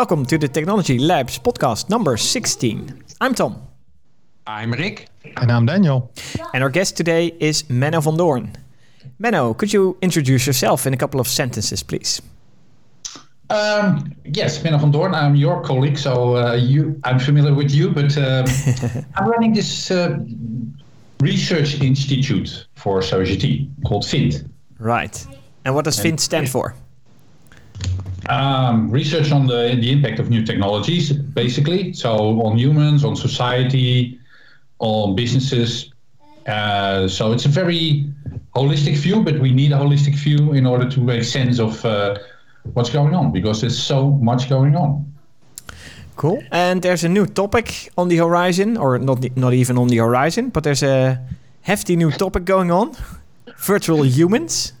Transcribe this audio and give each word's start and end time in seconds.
Welcome 0.00 0.24
to 0.26 0.38
the 0.38 0.48
Technology 0.48 0.98
Labs 0.98 1.38
podcast 1.38 1.90
number 1.90 2.16
16. 2.16 3.04
I'm 3.20 3.34
Tom. 3.34 3.60
I'm 4.46 4.72
Rick. 4.72 5.10
And 5.36 5.52
I'm 5.52 5.66
Daniel. 5.66 6.10
And 6.54 6.64
our 6.64 6.70
guest 6.70 6.96
today 6.96 7.34
is 7.38 7.64
Menno 7.64 8.02
van 8.02 8.16
Doorn. 8.16 8.56
Menno, 9.22 9.54
could 9.54 9.74
you 9.74 9.98
introduce 10.00 10.46
yourself 10.46 10.86
in 10.86 10.94
a 10.94 10.96
couple 10.96 11.20
of 11.20 11.28
sentences, 11.28 11.82
please? 11.82 12.22
Um, 13.50 14.16
yes, 14.24 14.62
Menno 14.62 14.80
van 14.80 14.90
Doorn. 14.90 15.14
I'm 15.14 15.34
your 15.34 15.62
colleague, 15.62 15.98
so 15.98 16.34
uh, 16.34 16.54
you, 16.54 16.98
I'm 17.04 17.18
familiar 17.18 17.52
with 17.52 17.70
you, 17.70 17.90
but 17.90 18.16
um, 18.16 18.46
I'm 19.16 19.28
running 19.28 19.52
this 19.52 19.90
uh, 19.90 20.18
research 21.20 21.78
institute 21.82 22.66
for 22.74 23.02
Society 23.02 23.68
called 23.86 24.08
VINT. 24.08 24.44
Right. 24.78 25.26
And 25.66 25.74
what 25.74 25.84
does 25.84 25.98
VINT 25.98 26.20
stand 26.20 26.48
for? 26.48 26.74
Um, 28.28 28.90
research 28.90 29.32
on 29.32 29.46
the, 29.46 29.76
the 29.80 29.90
impact 29.90 30.18
of 30.18 30.30
new 30.30 30.44
technologies, 30.44 31.12
basically. 31.12 31.92
So 31.92 32.40
on 32.42 32.58
humans, 32.58 33.04
on 33.04 33.16
society, 33.16 34.18
on 34.78 35.14
businesses. 35.14 35.90
Uh, 36.46 37.08
so 37.08 37.32
it's 37.32 37.46
a 37.46 37.48
very 37.48 38.06
holistic 38.54 38.96
view, 38.96 39.22
but 39.22 39.38
we 39.38 39.52
need 39.52 39.72
a 39.72 39.76
holistic 39.76 40.14
view 40.14 40.52
in 40.52 40.66
order 40.66 40.88
to 40.88 41.00
make 41.00 41.24
sense 41.24 41.58
of 41.58 41.84
uh, 41.84 42.18
what's 42.74 42.90
going 42.90 43.14
on 43.14 43.32
because 43.32 43.60
there's 43.60 43.78
so 43.78 44.10
much 44.10 44.48
going 44.48 44.76
on. 44.76 45.06
Cool. 46.16 46.42
And 46.50 46.82
there's 46.82 47.04
a 47.04 47.08
new 47.08 47.26
topic 47.26 47.90
on 47.96 48.08
the 48.08 48.16
horizon, 48.16 48.76
or 48.76 48.98
not 48.98 49.24
not 49.36 49.54
even 49.54 49.78
on 49.78 49.88
the 49.88 49.98
horizon, 49.98 50.50
but 50.50 50.64
there's 50.64 50.82
a 50.82 51.18
hefty 51.62 51.96
new 51.96 52.10
topic 52.10 52.44
going 52.44 52.70
on: 52.70 52.94
virtual 53.56 54.04
humans. 54.04 54.74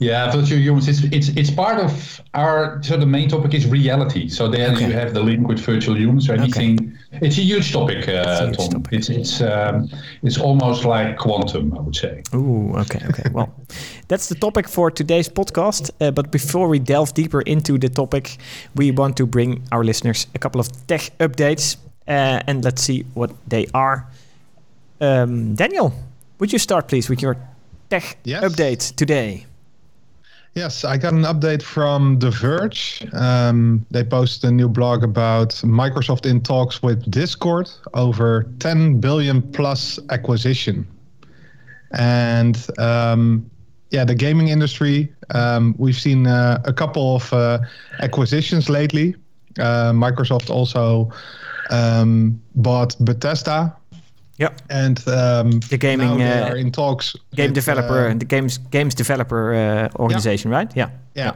Yeah, 0.00 0.30
virtual 0.32 0.58
humans. 0.58 0.88
It's 0.88 1.02
it's 1.12 1.28
it's 1.36 1.50
part 1.50 1.78
of 1.78 2.22
our. 2.32 2.82
So 2.82 2.96
the 2.96 3.04
main 3.04 3.28
topic 3.28 3.52
is 3.52 3.66
reality. 3.66 4.28
So 4.30 4.48
then 4.48 4.74
okay. 4.74 4.86
you 4.86 4.92
have 4.94 5.12
the 5.12 5.20
link 5.20 5.46
with 5.46 5.58
virtual 5.58 5.94
humans 5.94 6.26
or 6.30 6.32
anything. 6.32 6.96
Okay. 7.14 7.26
It's 7.26 7.36
a 7.36 7.42
huge 7.42 7.70
topic, 7.70 8.08
uh, 8.08 8.24
a 8.24 8.46
huge 8.46 8.56
Tom. 8.56 8.68
Topic. 8.70 8.92
It's 8.94 9.10
it's 9.10 9.42
um, 9.42 9.90
it's 10.22 10.38
almost 10.38 10.86
like 10.86 11.18
quantum, 11.18 11.74
I 11.76 11.80
would 11.82 11.94
say. 11.94 12.22
Ooh, 12.34 12.72
okay, 12.76 13.00
okay. 13.10 13.28
well, 13.30 13.54
that's 14.08 14.30
the 14.30 14.36
topic 14.36 14.68
for 14.68 14.90
today's 14.90 15.28
podcast. 15.28 15.90
Uh, 16.00 16.10
but 16.10 16.30
before 16.30 16.66
we 16.68 16.78
delve 16.78 17.12
deeper 17.12 17.42
into 17.42 17.76
the 17.76 17.90
topic, 17.90 18.38
we 18.74 18.92
want 18.92 19.18
to 19.18 19.26
bring 19.26 19.62
our 19.70 19.84
listeners 19.84 20.26
a 20.34 20.38
couple 20.38 20.60
of 20.60 20.68
tech 20.86 21.10
updates, 21.18 21.76
uh, 22.08 22.40
and 22.46 22.64
let's 22.64 22.82
see 22.82 23.04
what 23.12 23.30
they 23.46 23.66
are. 23.74 24.06
Um, 24.98 25.54
Daniel, 25.56 25.92
would 26.38 26.54
you 26.54 26.58
start, 26.58 26.88
please, 26.88 27.10
with 27.10 27.20
your 27.20 27.36
tech 27.90 28.16
yes. 28.24 28.42
update 28.42 28.96
today? 28.96 29.44
Yes, 30.54 30.84
I 30.84 30.96
got 30.96 31.12
an 31.12 31.22
update 31.22 31.62
from 31.62 32.18
The 32.18 32.30
Verge. 32.30 33.06
Um, 33.12 33.86
they 33.92 34.02
posted 34.02 34.50
a 34.50 34.52
new 34.52 34.68
blog 34.68 35.04
about 35.04 35.50
Microsoft 35.62 36.26
in 36.26 36.40
talks 36.40 36.82
with 36.82 37.08
Discord 37.08 37.70
over 37.94 38.46
10 38.58 39.00
billion 39.00 39.42
plus 39.52 40.00
acquisition. 40.10 40.88
And 41.92 42.66
um, 42.78 43.48
yeah, 43.90 44.04
the 44.04 44.14
gaming 44.14 44.48
industry, 44.48 45.12
um, 45.34 45.76
we've 45.78 45.98
seen 45.98 46.26
uh, 46.26 46.60
a 46.64 46.72
couple 46.72 47.16
of 47.16 47.32
uh, 47.32 47.60
acquisitions 48.00 48.68
lately. 48.68 49.14
Uh, 49.58 49.92
Microsoft 49.92 50.50
also 50.50 51.12
um, 51.70 52.40
bought 52.56 52.96
Bethesda, 53.04 53.76
yeah, 54.40 54.48
and 54.70 54.98
um, 55.06 55.60
the 55.68 55.76
gaming 55.76 56.22
uh, 56.22 56.48
are 56.50 56.56
in 56.56 56.72
talks. 56.72 57.14
Game 57.34 57.50
with, 57.50 57.54
developer 57.54 58.06
and 58.06 58.16
uh, 58.16 58.18
the 58.18 58.24
games 58.24 58.58
games 58.70 58.94
developer 58.94 59.54
uh, 59.54 60.02
organization, 60.02 60.50
right? 60.50 60.74
Yeah. 60.74 60.90
yeah. 61.14 61.32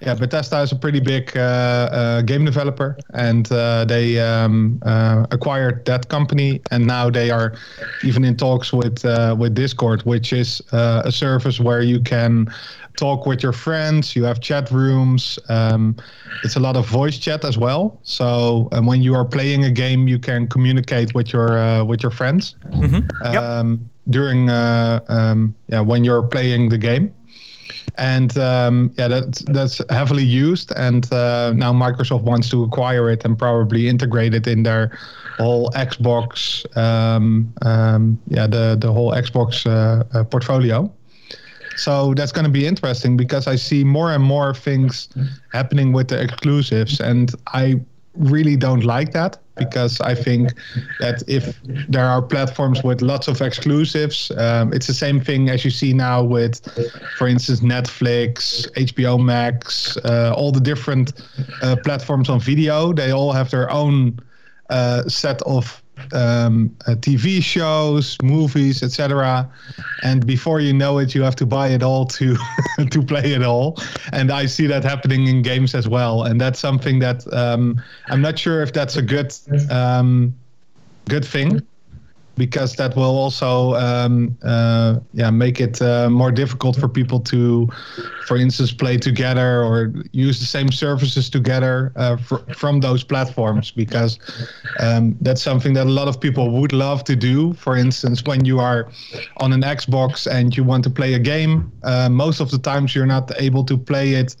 Yeah. 0.00 0.14
Bethesda 0.14 0.60
is 0.60 0.72
a 0.72 0.76
pretty 0.76 1.00
big 1.00 1.36
uh, 1.36 1.40
uh, 1.40 2.22
game 2.22 2.44
developer, 2.44 2.96
and 3.14 3.50
uh, 3.52 3.84
they 3.84 4.20
um, 4.20 4.80
acquired 5.30 5.84
that 5.86 6.08
company, 6.08 6.60
and 6.70 6.86
now 6.86 7.10
they 7.10 7.30
are 7.30 7.54
even 8.04 8.24
in 8.24 8.36
talks 8.36 8.72
with 8.72 9.04
with 9.38 9.54
Discord, 9.54 10.02
which 10.02 10.32
is 10.32 10.62
a 10.72 11.10
service 11.12 11.60
where 11.60 11.82
you 11.82 12.00
can 12.00 12.48
talk 12.98 13.26
with 13.26 13.42
your 13.42 13.52
friends. 13.52 14.14
You 14.14 14.24
have 14.24 14.40
chat 14.40 14.70
rooms. 14.70 15.38
Um, 15.48 15.96
it's 16.44 16.56
a 16.56 16.60
lot 16.60 16.76
of 16.76 16.86
voice 16.86 17.16
chat 17.18 17.44
as 17.44 17.56
well. 17.56 17.98
So 18.02 18.68
um, 18.72 18.86
when 18.86 19.02
you 19.02 19.14
are 19.14 19.24
playing 19.24 19.64
a 19.64 19.70
game, 19.70 20.08
you 20.08 20.18
can 20.18 20.46
communicate 20.48 21.14
with 21.14 21.32
your 21.32 21.58
uh, 21.58 21.84
with 21.84 22.02
your 22.02 22.10
friends 22.10 22.56
mm-hmm. 22.66 23.06
yep. 23.32 23.42
Um, 23.42 23.88
during 24.10 24.50
uh, 24.50 25.00
um, 25.08 25.54
yeah 25.68 25.80
when 25.80 26.04
you're 26.04 26.22
playing 26.22 26.68
the 26.68 26.78
game. 26.78 27.14
And 27.96 28.36
um, 28.38 28.92
yeah, 28.96 29.08
that's 29.08 29.40
that's 29.42 29.80
heavily 29.90 30.24
used, 30.24 30.72
and 30.76 31.10
uh, 31.12 31.52
now 31.54 31.72
Microsoft 31.72 32.22
wants 32.22 32.48
to 32.50 32.62
acquire 32.62 33.10
it 33.10 33.24
and 33.24 33.38
probably 33.38 33.88
integrate 33.88 34.34
it 34.34 34.46
in 34.46 34.62
their 34.62 34.96
whole 35.38 35.70
Xbox, 35.70 36.64
um, 36.76 37.52
yeah, 38.28 38.46
the 38.46 38.76
the 38.80 38.92
whole 38.92 39.12
Xbox 39.12 39.66
uh, 39.66 40.04
uh, 40.16 40.24
portfolio. 40.24 40.92
So 41.76 42.12
that's 42.14 42.32
going 42.32 42.44
to 42.44 42.50
be 42.50 42.66
interesting 42.66 43.16
because 43.16 43.46
I 43.46 43.54
see 43.56 43.84
more 43.84 44.12
and 44.12 44.22
more 44.22 44.52
things 44.52 45.08
happening 45.52 45.92
with 45.92 46.08
the 46.08 46.20
exclusives, 46.20 47.00
and 47.00 47.32
I 47.54 47.80
really 48.14 48.56
don't 48.56 48.84
like 48.84 49.12
that 49.12 49.38
because 49.58 50.00
I 50.00 50.14
think 50.14 50.54
that 51.00 51.22
if 51.26 51.60
there 51.88 52.04
are 52.04 52.22
platforms 52.22 52.82
with 52.82 53.02
lots 53.02 53.28
of 53.28 53.40
exclusives, 53.42 54.30
um, 54.36 54.72
it's 54.72 54.86
the 54.86 54.94
same 54.94 55.20
thing 55.20 55.50
as 55.50 55.64
you 55.64 55.70
see 55.70 55.92
now 55.92 56.22
with, 56.22 56.60
for 57.16 57.28
instance, 57.28 57.60
Netflix, 57.60 58.70
HBO 58.72 59.22
Max, 59.22 59.96
uh, 59.98 60.32
all 60.36 60.52
the 60.52 60.60
different 60.60 61.12
uh, 61.62 61.76
platforms 61.76 62.28
on 62.28 62.40
video. 62.40 62.92
They 62.92 63.10
all 63.12 63.32
have 63.32 63.50
their 63.50 63.70
own 63.70 64.20
uh, 64.70 65.02
set 65.08 65.42
of 65.42 65.82
um, 66.12 66.76
uh, 66.86 66.92
TV 66.94 67.42
shows, 67.42 68.16
movies, 68.22 68.82
etc. 68.82 69.50
And 70.00 70.26
before 70.26 70.60
you 70.60 70.72
know 70.72 70.98
it, 70.98 71.14
you 71.14 71.22
have 71.22 71.36
to 71.36 71.46
buy 71.46 71.68
it 71.68 71.82
all 71.82 72.06
to 72.06 72.36
to 72.90 73.02
play 73.02 73.32
it 73.32 73.42
all. 73.42 73.78
And 74.12 74.30
I 74.30 74.46
see 74.46 74.66
that 74.66 74.84
happening 74.84 75.26
in 75.26 75.42
games 75.42 75.74
as 75.74 75.88
well. 75.88 76.24
And 76.24 76.40
that's 76.40 76.58
something 76.58 76.98
that 77.00 77.30
um, 77.32 77.82
I'm 78.08 78.20
not 78.20 78.38
sure 78.38 78.62
if 78.62 78.72
that's 78.72 78.96
a 78.96 79.02
good 79.02 79.32
um, 79.70 80.34
good 81.08 81.24
thing 81.24 81.67
because 82.38 82.76
that 82.76 82.96
will 82.96 83.16
also 83.18 83.74
um, 83.74 84.36
uh, 84.44 85.00
yeah 85.12 85.30
make 85.30 85.60
it 85.60 85.82
uh, 85.82 86.08
more 86.08 86.32
difficult 86.32 86.76
for 86.76 86.88
people 86.88 87.20
to, 87.20 87.68
for 88.20 88.36
instance, 88.36 88.72
play 88.72 88.96
together 88.96 89.62
or 89.62 89.92
use 90.12 90.38
the 90.40 90.46
same 90.46 90.70
services 90.70 91.28
together 91.28 91.92
uh, 91.96 92.16
fr- 92.16 92.36
from 92.54 92.80
those 92.80 93.04
platforms 93.04 93.70
because 93.72 94.18
um, 94.80 95.16
that's 95.20 95.42
something 95.42 95.74
that 95.74 95.86
a 95.86 95.90
lot 95.90 96.08
of 96.08 96.20
people 96.20 96.50
would 96.50 96.72
love 96.72 97.04
to 97.04 97.16
do. 97.16 97.52
For 97.54 97.76
instance, 97.76 98.24
when 98.24 98.44
you 98.44 98.60
are 98.60 98.88
on 99.38 99.52
an 99.52 99.62
Xbox 99.62 100.26
and 100.30 100.56
you 100.56 100.64
want 100.64 100.84
to 100.84 100.90
play 100.90 101.14
a 101.14 101.18
game, 101.18 101.72
uh, 101.82 102.08
most 102.08 102.40
of 102.40 102.50
the 102.50 102.58
times 102.58 102.94
you're 102.94 103.06
not 103.06 103.30
able 103.40 103.64
to 103.64 103.76
play 103.76 104.14
it 104.14 104.36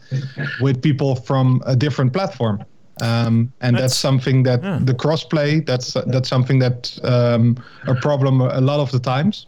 with 0.58 0.80
people 0.82 1.16
from 1.16 1.60
a 1.66 1.76
different 1.76 2.12
platform. 2.12 2.64
Um, 3.02 3.52
and 3.60 3.76
that's, 3.76 3.82
that's, 3.82 3.96
something 3.96 4.42
that 4.44 4.62
yeah. 4.62 4.78
the 4.82 4.94
crossplay 4.94 5.64
that's 5.64 5.94
that's 6.06 6.28
something 6.28 6.58
that 6.58 6.98
um, 7.04 7.56
a 7.86 7.94
problem 7.94 8.40
a 8.40 8.60
lot 8.60 8.80
of 8.80 8.90
the 8.90 8.98
times. 8.98 9.46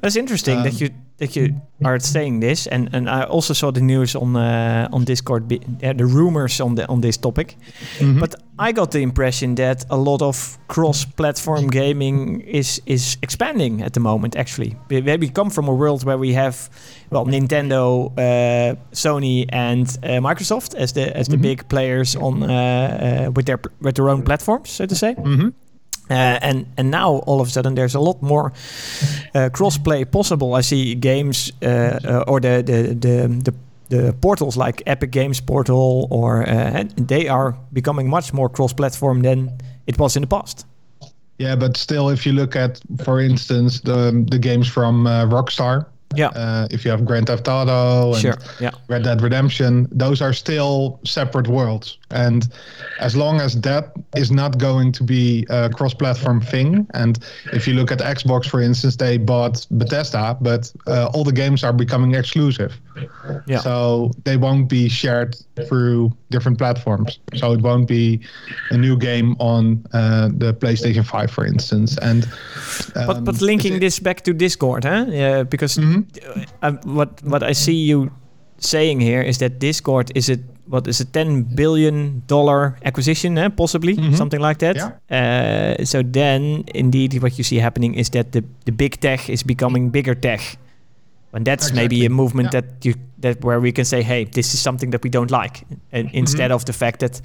That's 0.00 0.16
interesting 0.16 0.58
um, 0.58 0.64
that 0.64 0.80
you 0.80 0.90
that 1.22 1.36
you 1.36 1.54
are 1.84 2.00
saying 2.00 2.40
this, 2.40 2.66
and, 2.66 2.88
and 2.92 3.08
I 3.08 3.22
also 3.22 3.54
saw 3.54 3.70
the 3.72 3.80
news 3.80 4.16
on 4.16 4.36
uh, 4.36 4.88
on 4.92 5.04
Discord, 5.04 5.52
uh, 5.52 5.92
the 5.92 6.04
rumors 6.04 6.60
on 6.60 6.74
the 6.74 6.86
on 6.88 7.00
this 7.00 7.16
topic. 7.16 7.56
Mm-hmm. 7.98 8.20
But 8.20 8.34
I 8.58 8.72
got 8.72 8.90
the 8.90 8.98
impression 8.98 9.54
that 9.54 9.84
a 9.88 9.96
lot 9.96 10.22
of 10.22 10.58
cross-platform 10.66 11.68
gaming 11.70 12.40
is 12.40 12.82
is 12.86 13.16
expanding 13.22 13.82
at 13.82 13.92
the 13.92 14.00
moment. 14.00 14.36
Actually, 14.36 14.76
we, 14.88 15.00
we 15.00 15.28
come 15.28 15.50
from 15.50 15.68
a 15.68 15.74
world 15.74 16.04
where 16.04 16.18
we 16.18 16.34
have 16.34 16.56
well 17.10 17.26
Nintendo, 17.26 18.10
uh, 18.18 18.74
Sony, 18.92 19.46
and 19.48 19.86
uh, 20.02 20.20
Microsoft 20.20 20.74
as 20.74 20.92
the 20.92 21.16
as 21.16 21.26
the 21.26 21.36
mm-hmm. 21.36 21.42
big 21.42 21.68
players 21.68 22.16
on 22.16 22.42
uh, 22.42 22.48
uh, 22.48 23.30
with 23.34 23.46
their 23.46 23.60
with 23.80 23.94
their 23.94 24.08
own 24.08 24.22
platforms, 24.22 24.70
so 24.70 24.86
to 24.86 24.94
say. 24.94 25.14
Mm-hmm. 25.14 25.48
Uh, 26.12 26.38
and 26.42 26.66
and 26.76 26.90
now 26.90 27.22
all 27.26 27.40
of 27.40 27.48
a 27.48 27.50
sudden 27.50 27.74
there's 27.74 27.94
a 27.94 28.00
lot 28.00 28.22
more 28.22 28.52
uh, 29.34 29.48
crossplay 29.50 30.04
possible. 30.04 30.58
I 30.58 30.62
see 30.62 30.94
games 30.94 31.52
uh, 31.62 31.98
uh 32.04 32.24
or 32.26 32.40
the, 32.40 32.62
the 32.62 32.94
the 32.94 33.28
the 33.44 33.54
the 33.88 34.12
portals 34.12 34.56
like 34.56 34.82
Epic 34.86 35.10
Games 35.10 35.40
Portal 35.40 36.06
or 36.10 36.48
uh, 36.48 36.84
they 36.96 37.28
are 37.28 37.56
becoming 37.72 38.10
much 38.10 38.32
more 38.32 38.48
cross-platform 38.48 39.22
than 39.22 39.50
it 39.86 39.98
was 39.98 40.16
in 40.16 40.22
the 40.22 40.26
past. 40.26 40.66
Yeah, 41.38 41.56
but 41.56 41.76
still, 41.76 42.10
if 42.10 42.26
you 42.26 42.32
look 42.32 42.56
at, 42.56 42.80
for 43.04 43.20
instance, 43.20 43.80
the 43.80 44.26
the 44.30 44.38
games 44.38 44.68
from 44.68 45.06
uh, 45.06 45.26
Rockstar, 45.26 45.86
yeah. 46.14 46.28
Uh, 46.28 46.68
if 46.70 46.84
you 46.84 46.90
have 46.90 47.04
Grand 47.04 47.26
Theft 47.26 47.48
Auto 47.48 48.12
and 48.12 48.20
sure. 48.20 48.38
yeah. 48.60 48.70
Red 48.88 49.04
Dead 49.04 49.20
Redemption, 49.22 49.88
those 49.90 50.22
are 50.22 50.32
still 50.32 51.00
separate 51.04 51.48
worlds. 51.48 51.98
And 52.10 52.48
as 53.00 53.16
long 53.16 53.40
as 53.40 53.60
that 53.62 53.92
is 54.16 54.30
not 54.30 54.58
going 54.58 54.92
to 54.92 55.04
be 55.04 55.46
a 55.50 55.70
cross-platform 55.70 56.42
thing, 56.42 56.86
and 56.94 57.18
if 57.52 57.66
you 57.66 57.74
look 57.74 57.90
at 57.90 57.98
Xbox, 57.98 58.48
for 58.48 58.60
instance, 58.60 58.96
they 58.96 59.16
bought 59.18 59.66
Bethesda, 59.70 60.36
but 60.40 60.72
uh, 60.86 61.10
all 61.14 61.24
the 61.24 61.32
games 61.32 61.64
are 61.64 61.72
becoming 61.72 62.14
exclusive. 62.14 62.78
Yeah. 63.46 63.58
So 63.60 64.12
they 64.24 64.36
won't 64.36 64.68
be 64.68 64.88
shared 64.88 65.36
through 65.66 66.12
different 66.32 66.58
platforms. 66.58 67.18
So 67.34 67.52
it 67.52 67.60
won't 67.60 67.86
be 67.86 68.20
a 68.70 68.76
new 68.76 68.96
game 68.96 69.36
on 69.38 69.84
uh, 69.92 70.28
the 70.32 70.54
PlayStation 70.54 71.04
5, 71.04 71.30
for 71.30 71.46
instance. 71.46 71.98
And 71.98 72.24
um, 72.96 73.06
but 73.06 73.24
but 73.24 73.40
linking 73.40 73.80
this 73.80 74.00
back 74.00 74.22
to 74.22 74.32
Discord, 74.32 74.84
huh? 74.84 75.06
Yeah, 75.08 75.44
because 75.44 75.76
mm-hmm. 75.76 76.02
uh, 76.62 76.72
what 76.84 77.22
what 77.22 77.42
I 77.42 77.52
see 77.52 77.78
you 77.90 78.10
saying 78.58 79.00
here 79.00 79.22
is 79.22 79.38
that 79.38 79.58
Discord 79.58 80.10
is 80.14 80.28
it 80.28 80.40
what 80.66 80.86
is 80.86 81.00
a 81.00 81.04
ten 81.04 81.42
billion 81.42 82.22
dollar 82.26 82.76
acquisition, 82.84 83.36
eh? 83.38 83.48
possibly 83.48 83.96
mm-hmm. 83.96 84.14
something 84.14 84.40
like 84.40 84.58
that. 84.58 84.76
Yeah. 84.76 85.76
Uh, 85.78 85.84
so 85.84 86.02
then, 86.02 86.64
indeed, 86.74 87.20
what 87.22 87.36
you 87.38 87.44
see 87.44 87.58
happening 87.58 87.94
is 87.94 88.10
that 88.10 88.32
the 88.32 88.44
the 88.64 88.72
big 88.72 89.00
tech 89.00 89.28
is 89.28 89.42
becoming 89.42 89.90
bigger 89.90 90.14
tech, 90.14 90.40
and 91.32 91.44
that's 91.44 91.68
exactly. 91.68 91.82
maybe 91.82 92.06
a 92.06 92.10
movement 92.10 92.52
yeah. 92.52 92.60
that 92.60 92.84
you 92.84 92.94
that 93.18 93.44
where 93.44 93.60
we 93.60 93.72
can 93.72 93.84
say, 93.84 94.02
hey, 94.02 94.24
this 94.24 94.54
is 94.54 94.60
something 94.60 94.90
that 94.90 95.02
we 95.02 95.10
don't 95.10 95.30
like, 95.30 95.64
and 95.92 96.10
instead 96.12 96.50
mm-hmm. 96.50 96.54
of 96.54 96.64
the 96.64 96.72
fact 96.72 97.00
that, 97.00 97.20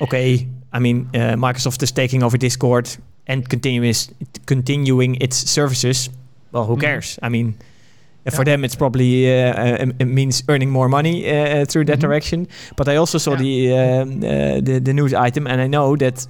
okay, 0.00 0.48
I 0.72 0.78
mean, 0.78 1.08
uh, 1.14 1.36
Microsoft 1.36 1.82
is 1.82 1.92
taking 1.92 2.22
over 2.22 2.36
Discord 2.38 2.96
and 3.26 3.48
continuous 3.48 4.10
continuing 4.46 5.16
its 5.20 5.36
services. 5.50 6.10
Well, 6.52 6.64
who 6.64 6.74
mm-hmm. 6.74 6.80
cares? 6.80 7.18
I 7.22 7.28
mean 7.28 7.54
yeah. 8.24 8.36
For 8.36 8.44
them, 8.44 8.64
it's 8.64 8.76
probably 8.76 9.26
uh, 9.26 9.52
uh, 9.52 9.86
it 9.98 10.04
means 10.04 10.44
earning 10.48 10.70
more 10.70 10.88
money 10.88 11.28
uh, 11.28 11.64
through 11.64 11.86
that 11.86 11.94
mm-hmm. 11.94 12.00
direction. 12.00 12.48
But 12.76 12.88
I 12.88 12.96
also 12.96 13.18
saw 13.18 13.32
yeah. 13.32 13.38
the, 13.38 13.74
um, 13.78 14.20
the 14.20 14.80
the 14.80 14.92
news 14.92 15.12
item, 15.12 15.46
and 15.48 15.60
I 15.60 15.66
know 15.66 15.96
that 15.96 16.26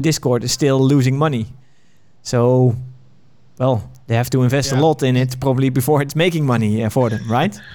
Discord 0.00 0.44
is 0.44 0.52
still 0.52 0.78
losing 0.78 1.16
money. 1.16 1.46
So, 2.22 2.76
well, 3.58 3.90
they 4.12 4.18
have 4.18 4.30
to 4.30 4.42
invest 4.42 4.72
yeah. 4.72 4.78
a 4.78 4.86
lot 4.86 5.02
in 5.02 5.16
it 5.16 5.40
probably 5.40 5.70
before 5.70 6.02
it's 6.02 6.14
making 6.14 6.44
money 6.44 6.88
for 6.90 7.08
them, 7.10 7.24
right? 7.30 7.58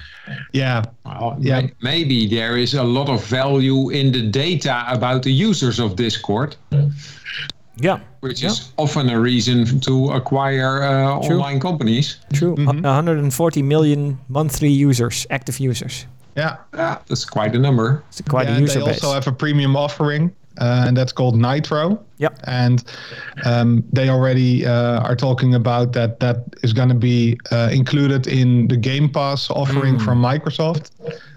Yeah. 0.52 0.84
Well, 1.06 1.38
yeah. 1.40 1.68
Maybe 1.80 2.26
there 2.28 2.58
is 2.58 2.74
a 2.74 2.82
lot 2.82 3.08
of 3.08 3.24
value 3.24 3.88
in 3.88 4.12
the 4.12 4.28
data 4.28 4.84
about 4.86 5.22
the 5.22 5.32
users 5.32 5.80
of 5.80 5.96
Discord. 5.96 6.54
Yeah. 7.80 8.00
Which 8.20 8.42
yeah. 8.42 8.50
is 8.50 8.70
often 8.76 9.08
a 9.08 9.18
reason 9.18 9.80
to 9.80 10.10
acquire 10.10 10.82
uh, 10.82 11.16
online 11.16 11.60
companies. 11.60 12.18
True. 12.34 12.56
Mm-hmm. 12.56 12.82
140 12.82 13.62
million 13.62 14.18
monthly 14.28 14.68
users, 14.68 15.26
active 15.30 15.58
users. 15.60 16.04
Yeah. 16.36 16.58
Yeah, 16.74 16.98
that's 17.06 17.24
quite 17.24 17.54
a 17.54 17.58
number. 17.58 18.02
It's 18.08 18.20
quite 18.20 18.48
yeah, 18.48 18.58
a 18.58 18.60
user 18.60 18.80
they 18.80 18.84
base. 18.84 19.02
also 19.02 19.14
have 19.14 19.26
a 19.26 19.32
premium 19.32 19.76
offering 19.76 20.30
uh, 20.58 20.84
and 20.86 20.96
that's 20.96 21.12
called 21.12 21.36
Nitro. 21.36 22.04
Yep. 22.18 22.40
And 22.44 22.84
um, 23.44 23.84
they 23.92 24.08
already 24.08 24.66
uh, 24.66 25.00
are 25.00 25.14
talking 25.14 25.54
about 25.54 25.92
that 25.92 26.18
that 26.20 26.44
is 26.62 26.72
going 26.72 26.88
to 26.88 26.94
be 26.94 27.38
uh, 27.52 27.70
included 27.72 28.26
in 28.26 28.66
the 28.68 28.76
Game 28.76 29.08
Pass 29.08 29.50
offering 29.50 29.96
mm. 29.96 30.04
from 30.04 30.20
Microsoft. 30.20 30.90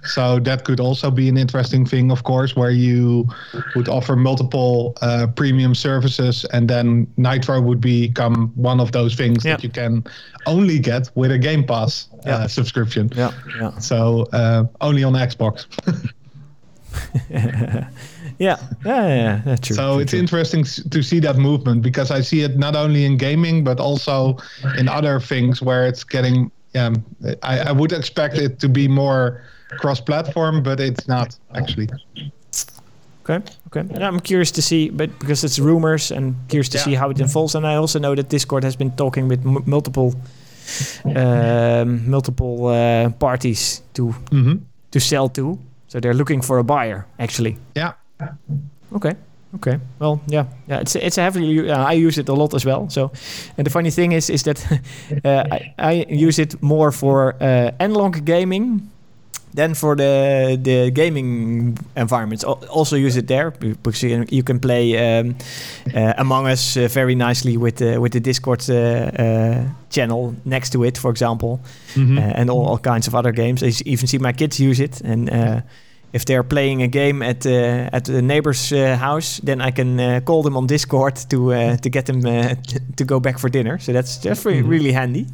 So 0.04 0.40
that 0.40 0.64
could 0.64 0.80
also 0.80 1.12
be 1.12 1.30
an 1.30 1.38
interesting 1.38 1.86
thing, 1.86 2.12
of 2.12 2.24
course, 2.24 2.56
where 2.56 2.72
you 2.72 3.28
would 3.76 3.88
offer 3.88 4.16
multiple 4.16 4.98
uh, 5.04 5.28
premium 5.36 5.76
services, 5.76 6.44
and 6.46 6.68
then 6.68 7.06
Nitro 7.18 7.62
would 7.62 7.80
become 7.80 8.52
one 8.56 8.80
of 8.80 8.92
those 8.92 9.14
things 9.14 9.46
yep. 9.46 9.60
that 9.60 9.64
you 9.64 9.70
can 9.70 10.04
only 10.48 10.80
get 10.80 11.12
with 11.14 11.32
a 11.32 11.38
Game 11.38 11.64
Pass 11.64 12.08
uh, 12.26 12.40
yep. 12.42 12.50
subscription. 12.50 13.12
Yeah. 13.16 13.32
Yeah. 13.60 13.78
So 13.78 14.28
uh, 14.34 14.66
only 14.82 15.04
on 15.04 15.14
Xbox. 15.14 15.68
Yeah, 18.42 18.58
yeah, 18.84 19.08
yeah, 19.08 19.42
that's 19.46 19.68
true. 19.68 19.76
So 19.76 19.94
true, 19.94 20.02
it's 20.02 20.12
true. 20.12 20.20
interesting 20.20 20.64
to 20.64 21.04
see 21.04 21.20
that 21.20 21.38
movement 21.38 21.84
because 21.84 22.10
I 22.10 22.22
see 22.22 22.42
it 22.42 22.58
not 22.58 22.76
only 22.76 23.06
in 23.06 23.16
gaming 23.18 23.64
but 23.64 23.80
also 23.80 24.38
in 24.80 24.90
other 24.90 25.20
things 25.20 25.62
where 25.62 25.86
it's 25.86 26.04
getting. 26.04 26.50
Um, 26.74 27.04
I, 27.44 27.60
I 27.60 27.72
would 27.72 27.92
expect 27.92 28.38
it 28.38 28.58
to 28.60 28.70
be 28.70 28.88
more 28.88 29.44
cross-platform, 29.78 30.64
but 30.64 30.80
it's 30.80 31.08
not 31.08 31.38
actually. 31.54 31.88
Okay, 33.24 33.46
okay. 33.68 33.82
And 33.94 34.04
I'm 34.04 34.20
curious 34.20 34.52
to 34.52 34.62
see, 34.62 34.90
but 34.90 35.10
because 35.20 35.44
it's 35.44 35.60
rumors, 35.60 36.12
and 36.12 36.36
curious 36.48 36.70
to 36.70 36.78
yeah. 36.78 36.84
see 36.84 36.96
how 36.96 37.12
it 37.12 37.20
unfolds. 37.20 37.56
And 37.56 37.68
I 37.68 37.76
also 37.76 38.00
know 38.00 38.16
that 38.16 38.30
Discord 38.30 38.64
has 38.64 38.76
been 38.76 38.92
talking 38.96 39.28
with 39.28 39.46
m- 39.46 39.64
multiple, 39.66 40.16
um, 41.16 42.10
multiple 42.10 42.68
uh, 42.68 43.10
parties 43.20 43.84
to 43.94 44.16
mm-hmm. 44.32 44.56
to 44.92 45.00
sell 45.00 45.30
to. 45.30 45.60
So 45.88 46.00
they're 46.00 46.16
looking 46.16 46.42
for 46.42 46.58
a 46.58 46.64
buyer, 46.64 47.06
actually. 47.20 47.58
Yeah. 47.76 47.94
Okay. 48.94 49.16
Okay. 49.56 49.80
Well, 50.00 50.22
yeah, 50.28 50.46
yeah. 50.68 50.80
It's 50.82 50.96
it's 50.96 51.18
heavily. 51.18 51.70
Uh, 51.70 51.92
I 51.92 51.94
use 51.94 52.18
it 52.18 52.30
a 52.30 52.34
lot 52.34 52.54
as 52.54 52.66
well. 52.66 52.90
So, 52.90 53.12
and 53.58 53.66
the 53.66 53.70
funny 53.70 53.92
thing 53.92 54.14
is, 54.14 54.30
is 54.30 54.44
that 54.44 54.66
uh, 55.26 55.44
I, 55.52 55.74
I 55.78 56.06
use 56.10 56.40
it 56.40 56.62
more 56.62 56.92
for 56.92 57.36
uh, 57.42 57.72
analog 57.80 58.24
gaming 58.26 58.90
than 59.54 59.74
for 59.74 59.96
the 59.96 60.58
the 60.62 60.92
gaming 60.92 61.78
environments. 61.98 62.46
Also 62.46 62.96
use 62.96 63.18
it 63.18 63.28
there 63.28 63.52
because 63.52 64.02
you 64.04 64.10
can, 64.10 64.36
you 64.36 64.44
can 64.44 64.60
play 64.60 65.20
um, 65.20 65.36
uh, 65.94 66.14
Among 66.18 66.48
Us 66.48 66.78
uh, 66.78 66.88
very 66.88 67.16
nicely 67.16 67.58
with 67.58 67.82
uh, 67.82 68.00
with 68.00 68.14
the 68.14 68.22
Discord 68.22 68.62
channel 69.90 70.34
next 70.46 70.72
to 70.72 70.86
it, 70.86 70.98
for 70.98 71.12
example, 71.12 71.60
mm-hmm. 71.96 72.18
and 72.18 72.50
all, 72.50 72.66
all, 72.66 72.78
kinds 72.78 73.08
of 73.08 73.16
other 73.16 73.34
games. 73.34 73.62
I 73.62 73.72
even 73.86 74.08
see 74.08 74.20
my 74.20 74.34
kids 74.34 74.60
use 74.60 74.80
it 74.80 75.02
and 75.02 75.30
if 76.14 76.26
they're 76.26 76.44
playing 76.44 76.82
a 76.82 76.88
game 76.88 77.22
at 77.22 77.46
uh, 77.46 77.90
at 77.94 78.06
the 78.06 78.22
neighbor's 78.22 78.72
uh, 78.72 78.98
house, 78.98 79.40
then 79.44 79.62
I 79.62 79.72
can 79.72 80.00
uh, 80.00 80.20
call 80.26 80.44
them 80.44 80.58
on 80.58 80.68
Discord 80.68 81.16
to 81.30 81.54
uh, 81.54 81.78
to 81.78 81.90
get 81.90 82.06
them 82.06 82.26
uh, 82.26 82.56
to 82.98 83.06
go 83.06 83.20
back 83.20 83.40
for 83.40 83.50
dinner. 83.50 83.80
So 83.80 83.94
that's 83.94 84.18
just 84.18 84.46
really, 84.46 84.60
mm-hmm. 84.60 84.70
really 84.70 84.92
handy. 84.92 85.28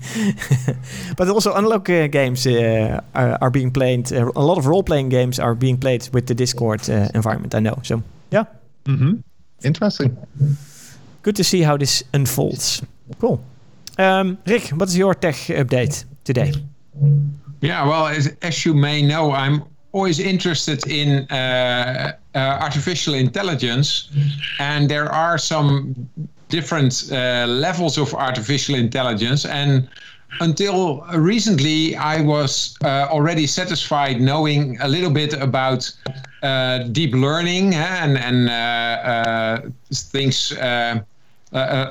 but 1.18 1.30
also, 1.30 1.54
unlock 1.54 1.90
uh, 1.90 2.08
games 2.08 2.46
are, 2.46 3.02
are, 3.14 3.50
being 3.50 3.72
played. 3.72 4.12
a 4.12 4.42
lot 4.42 4.58
of 4.58 4.68
role 4.68 4.84
playing 4.84 5.10
games 5.10 5.40
are 5.40 5.56
being 5.56 5.78
played 5.78 6.10
with 6.14 6.28
the 6.28 6.36
Discord 6.36 6.88
environment. 7.14 7.56
I 7.56 7.60
know. 7.60 7.80
So 7.84 8.02
yeah. 8.32 8.46
Mm-hmm. 8.86 9.22
Interesting. 9.64 10.18
Good 11.24 11.36
to 11.36 11.44
see 11.44 11.64
how 11.64 11.78
this 11.78 12.04
unfolds. 12.14 12.84
Cool. 13.20 13.40
Um, 13.98 14.38
Rick, 14.46 14.70
what 14.70 14.90
is 14.90 14.98
your 14.98 15.16
tech 15.16 15.36
update 15.36 16.06
today? 16.24 16.54
Yeah, 17.62 17.88
well, 17.88 18.08
as, 18.08 18.36
as 18.42 18.66
you 18.66 18.74
may 18.74 19.02
know, 19.02 19.32
I'm 19.32 19.64
always 19.92 20.20
interested 20.20 20.86
in 20.88 21.28
uh, 21.30 22.14
uh, 22.36 22.38
artificial 22.38 23.14
intelligence, 23.14 24.10
and 24.60 24.90
there 24.90 25.12
are 25.12 25.38
some 25.38 26.10
different 26.50 27.10
uh, 27.12 27.46
levels 27.48 27.98
of 27.98 28.14
artificial 28.14 28.76
intelligence. 28.76 29.46
And 29.46 29.88
until 30.40 31.02
recently, 31.16 31.96
I 31.96 32.22
was 32.22 32.78
uh, 32.84 33.08
already 33.10 33.48
satisfied 33.48 34.22
knowing 34.22 34.78
a 34.82 34.88
little 34.88 35.10
bit 35.10 35.34
about 35.34 35.92
uh, 36.44 36.80
deep 36.92 37.14
learning 37.14 37.74
and 37.76 38.18
and 38.18 38.50
uh, 38.50 39.62
things. 39.92 40.54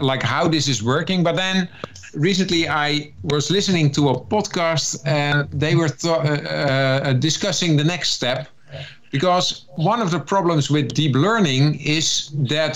like 0.01 0.23
how 0.23 0.47
this 0.47 0.69
is 0.69 0.83
working, 0.83 1.25
but 1.25 1.35
then 1.35 1.69
recently 2.15 2.69
I 2.69 3.15
was 3.23 3.51
listening 3.51 3.91
to 3.93 4.09
a 4.11 4.21
podcast 4.21 5.01
and 5.05 5.49
they 5.51 5.75
were 5.75 5.89
th- 5.89 6.13
uh, 6.13 6.19
uh, 6.19 7.13
discussing 7.15 7.77
the 7.77 7.85
next 7.85 8.11
step 8.11 8.49
because 9.17 9.67
one 9.93 10.01
of 10.05 10.11
the 10.11 10.21
problems 10.35 10.65
with 10.71 10.87
deep 11.03 11.15
learning 11.15 11.65
is 11.81 12.31
that 12.55 12.75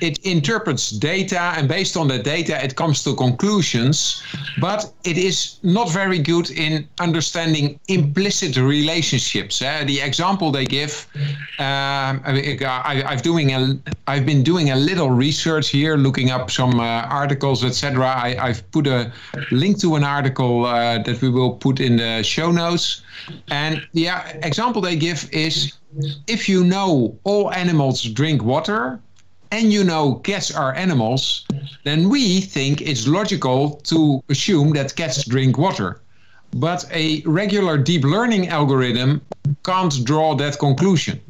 it 0.00 0.18
interprets 0.34 0.90
data 0.90 1.42
and 1.56 1.64
based 1.68 1.96
on 1.96 2.06
the 2.08 2.18
data 2.18 2.54
it 2.66 2.72
comes 2.76 3.02
to 3.04 3.14
conclusions 3.14 4.22
but 4.60 4.80
it 5.04 5.18
is 5.18 5.38
not 5.62 5.90
very 5.90 6.18
good 6.18 6.50
in 6.50 6.72
understanding 7.00 7.64
implicit 7.88 8.56
relationships 8.56 9.54
uh, 9.62 9.84
the 9.86 9.98
example 10.00 10.50
they 10.50 10.66
give 10.78 10.92
um, 11.58 12.14
I, 12.24 13.02
have 13.12 13.22
doing 13.22 13.48
a, 13.52 13.60
I've 14.06 14.26
been 14.26 14.42
doing 14.42 14.70
a 14.70 14.76
little 14.76 15.10
research 15.10 15.68
here 15.70 15.96
looking 15.96 16.30
up 16.30 16.50
some 16.50 16.80
uh, 16.80 17.22
articles 17.22 17.64
etc 17.64 17.98
I've 18.46 18.62
put 18.70 18.86
a 18.86 19.12
link 19.50 19.80
to 19.80 19.96
an 19.96 20.04
article 20.04 20.64
uh, 20.64 20.98
that 20.98 21.20
we 21.22 21.28
will 21.28 21.52
put 21.52 21.80
in 21.80 21.96
the 21.96 22.22
show 22.22 22.50
notes. 22.50 23.02
And 23.48 23.86
the 23.94 24.08
example 24.42 24.80
they 24.80 24.96
give 24.96 25.28
is 25.32 25.72
if 26.26 26.48
you 26.48 26.64
know 26.64 27.16
all 27.24 27.52
animals 27.52 28.02
drink 28.02 28.42
water 28.42 29.00
and 29.50 29.72
you 29.72 29.82
know 29.84 30.16
cats 30.16 30.54
are 30.54 30.74
animals, 30.74 31.46
then 31.84 32.08
we 32.08 32.40
think 32.40 32.80
it's 32.82 33.06
logical 33.06 33.80
to 33.84 34.22
assume 34.28 34.72
that 34.72 34.94
cats 34.96 35.24
drink 35.26 35.56
water. 35.56 36.00
But 36.54 36.86
a 36.92 37.22
regular 37.22 37.78
deep 37.78 38.04
learning 38.04 38.48
algorithm 38.48 39.20
can't 39.64 40.04
draw 40.04 40.34
that 40.36 40.58
conclusion. 40.58 41.20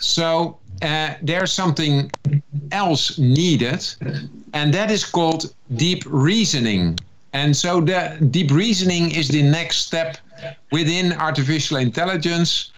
So 0.00 0.58
uh, 0.82 1.14
there's 1.22 1.52
something 1.52 2.10
else 2.72 3.18
needed, 3.18 3.86
and 4.52 4.72
that 4.74 4.90
is 4.90 5.04
called 5.04 5.54
deep 5.76 6.02
reasoning. 6.06 6.98
And 7.32 7.56
so 7.56 7.80
the 7.80 8.16
deep 8.30 8.50
reasoning 8.50 9.10
is 9.10 9.28
the 9.28 9.42
next 9.42 9.86
step 9.86 10.16
within 10.72 11.12
artificial 11.14 11.76
intelligence. 11.76 12.72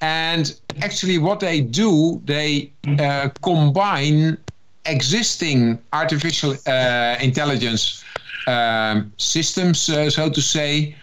And 0.00 0.58
actually, 0.80 1.18
what 1.18 1.40
they 1.40 1.60
do, 1.60 2.20
they 2.24 2.72
uh, 2.98 3.30
combine 3.42 4.38
existing 4.86 5.78
artificial 5.92 6.56
uh, 6.66 7.16
intelligence 7.20 8.04
um, 8.46 9.12
systems, 9.18 9.88
uh, 9.88 10.10
so 10.10 10.28
to 10.28 10.40
say, 10.40 10.94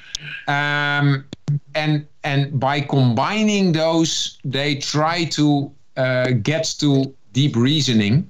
um, 0.48 1.26
and 1.76 2.06
and 2.24 2.60
by 2.60 2.82
combining 2.82 3.72
those, 3.72 4.38
they 4.44 4.76
try 4.76 5.26
to 5.26 5.72
uh, 5.96 6.32
get 6.44 6.76
to 6.80 7.14
deep 7.34 7.56
reasoning 7.56 8.30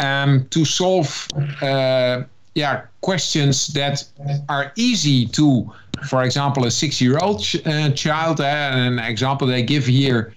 um, 0.00 0.46
to 0.50 0.64
solve 0.64 1.26
uh, 1.62 2.22
yeah 2.54 2.82
questions 3.00 3.68
that 3.68 4.04
are 4.48 4.72
easy 4.76 5.26
to 5.26 5.70
for 6.06 6.22
example 6.22 6.66
a 6.66 6.70
six-year-old 6.70 7.42
ch- 7.42 7.66
uh, 7.66 7.90
child 7.90 8.40
uh, 8.40 8.44
an 8.44 8.98
example 8.98 9.46
they 9.46 9.62
give 9.62 9.86
here 9.86 10.34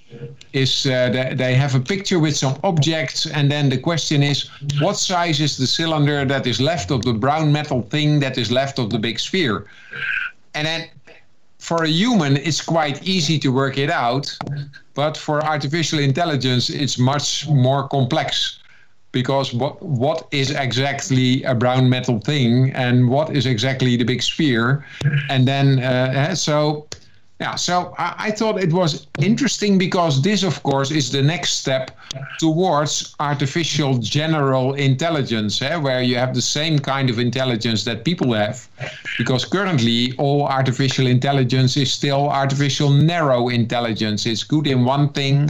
is 0.53 0.85
uh, 0.85 1.09
they, 1.09 1.33
they 1.33 1.53
have 1.55 1.75
a 1.75 1.79
picture 1.79 2.19
with 2.19 2.35
some 2.35 2.57
objects 2.63 3.25
and 3.25 3.51
then 3.51 3.69
the 3.69 3.77
question 3.77 4.23
is 4.23 4.49
what 4.79 4.97
size 4.97 5.39
is 5.39 5.57
the 5.57 5.67
cylinder 5.67 6.25
that 6.25 6.45
is 6.47 6.59
left 6.59 6.91
of 6.91 7.03
the 7.03 7.13
brown 7.13 7.51
metal 7.51 7.81
thing 7.83 8.19
that 8.19 8.37
is 8.37 8.51
left 8.51 8.79
of 8.79 8.89
the 8.89 8.99
big 8.99 9.19
sphere? 9.19 9.65
And 10.53 10.67
then 10.67 10.89
for 11.59 11.83
a 11.83 11.87
human 11.87 12.37
it's 12.37 12.61
quite 12.61 13.01
easy 13.03 13.37
to 13.37 13.49
work 13.49 13.77
it 13.77 13.89
out 13.89 14.35
but 14.95 15.15
for 15.15 15.43
artificial 15.43 15.99
intelligence 15.99 16.69
it's 16.69 16.97
much 16.97 17.47
more 17.47 17.87
complex 17.87 18.60
because 19.11 19.53
what 19.53 19.81
what 19.81 20.27
is 20.31 20.51
exactly 20.51 21.43
a 21.43 21.53
brown 21.53 21.89
metal 21.89 22.19
thing 22.19 22.71
and 22.71 23.09
what 23.09 23.35
is 23.35 23.45
exactly 23.45 23.95
the 23.97 24.05
big 24.05 24.21
sphere? 24.21 24.85
And 25.29 25.47
then 25.47 25.79
uh, 25.79 26.13
eh, 26.15 26.33
so 26.33 26.87
yeah 27.39 27.55
so 27.55 27.93
I, 27.97 28.15
I, 28.27 28.31
thought 28.31 28.61
it 28.61 28.71
was 28.71 29.07
interesting 29.19 29.77
because 29.77 30.21
this 30.21 30.43
of 30.43 30.61
course 30.61 30.91
is 30.91 31.11
the 31.11 31.23
next 31.23 31.53
step 31.61 31.91
towards 32.39 33.15
artificial 33.19 33.97
general 33.97 34.75
intelligence 34.75 35.61
eh, 35.61 35.75
where 35.75 36.03
you 36.03 36.17
have 36.17 36.35
the 36.35 36.41
same 36.41 36.77
kind 36.77 37.09
of 37.09 37.17
intelligence 37.17 37.83
that 37.85 38.05
people 38.05 38.33
have 38.33 38.67
because 39.17 39.43
currently 39.43 40.13
all 40.19 40.45
artificial 40.45 41.07
intelligence 41.07 41.75
is 41.77 41.91
still 41.91 42.29
artificial 42.29 42.89
narrow 42.89 43.49
intelligence. 43.49 44.25
It's 44.25 44.43
good 44.43 44.67
in 44.67 44.85
one 44.85 45.09
thing 45.09 45.49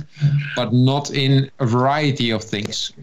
but 0.55 0.71
not 0.71 1.11
in 1.11 1.51
a 1.59 1.65
variety 1.65 2.31
of 2.31 2.41
things 2.41 2.93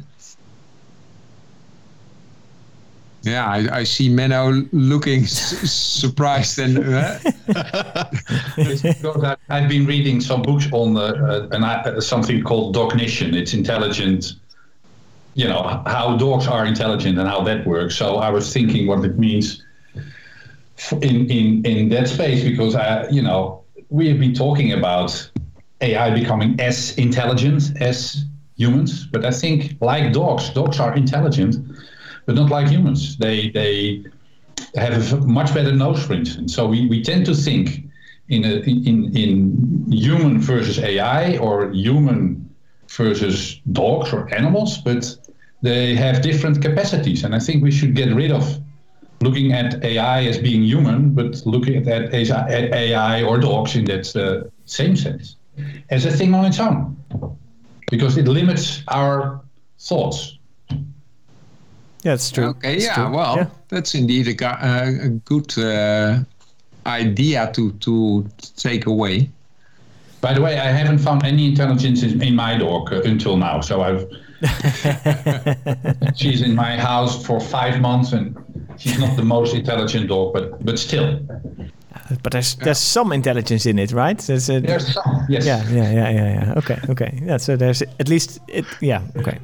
Yeah, 3.28 3.46
I, 3.46 3.80
I 3.80 3.84
see 3.84 4.08
Menno 4.08 4.68
looking 4.72 5.26
surprised 5.26 6.58
and. 6.58 6.78
Uh, 6.78 7.18
because 8.56 9.36
I've 9.48 9.68
been 9.68 9.86
reading 9.86 10.20
some 10.20 10.42
books 10.42 10.66
on 10.72 10.96
uh, 10.96 11.00
uh, 11.00 11.48
an, 11.52 11.64
uh, 11.64 12.00
something 12.00 12.42
called 12.42 12.74
dognition. 12.74 13.34
It's 13.34 13.52
intelligent, 13.54 14.34
you 15.34 15.46
know, 15.46 15.82
how 15.86 16.16
dogs 16.16 16.46
are 16.46 16.64
intelligent 16.64 17.18
and 17.18 17.28
how 17.28 17.42
that 17.42 17.66
works. 17.66 17.96
So 17.96 18.16
I 18.16 18.30
was 18.30 18.52
thinking 18.52 18.86
what 18.86 19.04
it 19.04 19.18
means 19.18 19.62
in 21.02 21.28
in 21.30 21.64
in 21.66 21.88
that 21.90 22.08
space 22.08 22.42
because 22.42 22.74
I, 22.74 23.08
you 23.08 23.22
know, 23.22 23.62
we 23.90 24.08
have 24.08 24.18
been 24.18 24.34
talking 24.34 24.72
about 24.72 25.30
AI 25.80 26.10
becoming 26.10 26.58
as 26.60 26.96
intelligent 26.96 27.80
as 27.80 28.24
humans, 28.56 29.06
but 29.06 29.24
I 29.24 29.30
think 29.30 29.76
like 29.80 30.12
dogs, 30.12 30.50
dogs 30.50 30.80
are 30.80 30.94
intelligent 30.94 31.56
but 32.28 32.34
not 32.34 32.50
like 32.50 32.68
humans. 32.68 33.16
They 33.16 33.48
they 33.48 34.04
have 34.76 35.12
a 35.14 35.16
much 35.22 35.54
better 35.54 35.72
nose, 35.72 36.04
for 36.06 36.12
instance. 36.12 36.54
So 36.54 36.68
we, 36.68 36.86
we 36.86 37.02
tend 37.02 37.24
to 37.24 37.34
think 37.34 37.66
in 38.28 38.44
a, 38.44 38.56
in 38.72 39.16
in 39.16 39.36
human 39.90 40.38
versus 40.38 40.78
AI 40.78 41.38
or 41.38 41.70
human 41.72 42.20
versus 42.86 43.60
dogs 43.72 44.12
or 44.12 44.32
animals, 44.34 44.76
but 44.76 45.02
they 45.62 45.94
have 45.94 46.20
different 46.20 46.60
capacities, 46.60 47.24
and 47.24 47.34
I 47.34 47.38
think 47.38 47.62
we 47.62 47.70
should 47.70 47.94
get 47.94 48.14
rid 48.14 48.30
of 48.30 48.44
looking 49.22 49.52
at 49.52 49.82
AI 49.82 50.26
as 50.26 50.36
being 50.38 50.62
human, 50.62 51.14
but 51.14 51.42
looking 51.46 51.88
at, 51.88 52.14
AI 52.14 53.22
or 53.22 53.38
dogs 53.38 53.74
in 53.74 53.84
that 53.86 54.06
uh, 54.14 54.48
same 54.66 54.94
sense 54.96 55.36
as 55.90 56.04
a 56.04 56.12
thing 56.12 56.34
on 56.34 56.44
its 56.44 56.60
own, 56.60 56.96
because 57.90 58.18
it 58.18 58.28
limits 58.28 58.82
our 58.88 59.40
thoughts. 59.78 60.37
Yeah, 62.02 62.14
it's 62.14 62.30
true. 62.30 62.46
Okay, 62.46 62.76
it's 62.76 62.84
yeah, 62.84 62.94
true. 62.94 63.10
well, 63.10 63.36
yeah. 63.36 63.46
that's 63.68 63.94
indeed 63.94 64.28
a, 64.28 65.04
a 65.04 65.08
good 65.24 65.58
uh, 65.58 66.20
idea 66.86 67.50
to 67.54 67.72
to 67.72 68.26
take 68.56 68.86
away. 68.86 69.30
By 70.20 70.34
the 70.34 70.40
way, 70.40 70.58
I 70.58 70.70
haven't 70.72 70.98
found 70.98 71.24
any 71.24 71.46
intelligence 71.46 72.02
in, 72.02 72.34
my 72.34 72.58
dog 72.58 72.92
uh, 72.92 73.02
until 73.02 73.36
now. 73.36 73.60
So 73.60 73.82
I've 73.82 74.04
she's 76.16 76.42
in 76.42 76.54
my 76.54 76.76
house 76.76 77.24
for 77.24 77.40
five 77.40 77.80
months, 77.80 78.12
and 78.12 78.36
she's 78.78 78.98
not 78.98 79.16
the 79.16 79.24
most 79.24 79.54
intelligent 79.54 80.08
dog, 80.08 80.32
but 80.32 80.64
but 80.64 80.78
still. 80.78 81.20
But 82.22 82.32
there's 82.32 82.54
there's 82.56 82.78
some 82.78 83.12
intelligence 83.12 83.66
in 83.66 83.78
it, 83.78 83.92
right? 83.92 84.18
There's, 84.18 84.48
a, 84.48 84.60
there's 84.60 84.94
some, 84.94 85.26
yes. 85.28 85.44
Yeah, 85.44 85.62
yeah, 85.70 85.90
yeah, 85.92 86.10
yeah, 86.10 86.32
yeah. 86.32 86.54
Okay, 86.56 86.78
okay. 86.88 87.20
Yeah, 87.22 87.36
so 87.38 87.56
there's 87.56 87.82
at 87.82 88.08
least 88.08 88.40
it. 88.48 88.64
Yeah, 88.80 89.02
okay. 89.16 89.38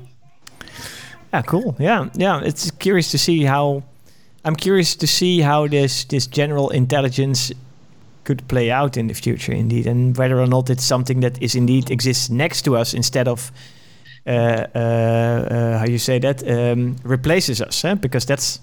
Yeah, 1.34 1.42
cool. 1.42 1.74
Yeah, 1.80 2.10
yeah. 2.14 2.40
It's 2.44 2.70
curious 2.70 3.10
to 3.10 3.18
see 3.18 3.42
how. 3.44 3.82
I'm 4.44 4.54
curious 4.54 4.94
to 4.96 5.06
see 5.06 5.40
how 5.40 5.66
this 5.68 6.04
this 6.04 6.28
general 6.28 6.70
intelligence 6.70 7.52
could 8.22 8.46
play 8.46 8.70
out 8.70 8.96
in 8.96 9.08
the 9.08 9.14
future, 9.14 9.52
indeed, 9.52 9.86
and 9.86 10.16
whether 10.16 10.38
or 10.38 10.46
not 10.46 10.70
it's 10.70 10.84
something 10.84 11.22
that 11.22 11.42
is 11.42 11.54
indeed 11.54 11.90
exists 11.90 12.30
next 12.30 12.62
to 12.64 12.76
us 12.76 12.94
instead 12.94 13.28
of. 13.28 13.50
Uh, 14.26 14.30
uh, 14.30 14.78
uh, 14.78 15.78
how 15.78 15.84
you 15.86 15.98
say 15.98 16.18
that 16.18 16.42
um, 16.48 16.96
replaces 17.04 17.60
us 17.60 17.84
eh? 17.84 17.94
because 17.94 18.24
that's 18.24 18.60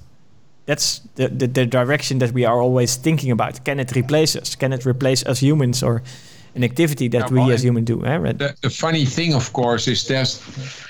that's 0.65 1.01
the, 1.15 1.27
the, 1.27 1.47
the 1.47 1.65
direction 1.67 2.19
that 2.19 2.31
we 2.31 2.45
are 2.45 2.59
always 2.59 2.95
thinking 2.95 3.31
about 3.31 3.63
can 3.63 3.79
it 3.79 3.95
replace 3.95 4.35
us 4.35 4.55
can 4.55 4.73
it 4.73 4.87
replace 4.87 5.23
us 5.27 5.39
humans 5.39 5.83
or 5.83 6.01
an 6.55 6.63
activity 6.63 7.07
that 7.07 7.31
yeah, 7.31 7.45
we 7.45 7.53
as 7.53 7.63
humans 7.63 7.85
do 7.85 8.05
eh? 8.05 8.17
the, 8.33 8.55
the 8.61 8.69
funny 8.69 9.05
thing 9.05 9.33
of 9.33 9.51
course 9.53 9.87
is 9.87 10.05
that 10.07 10.29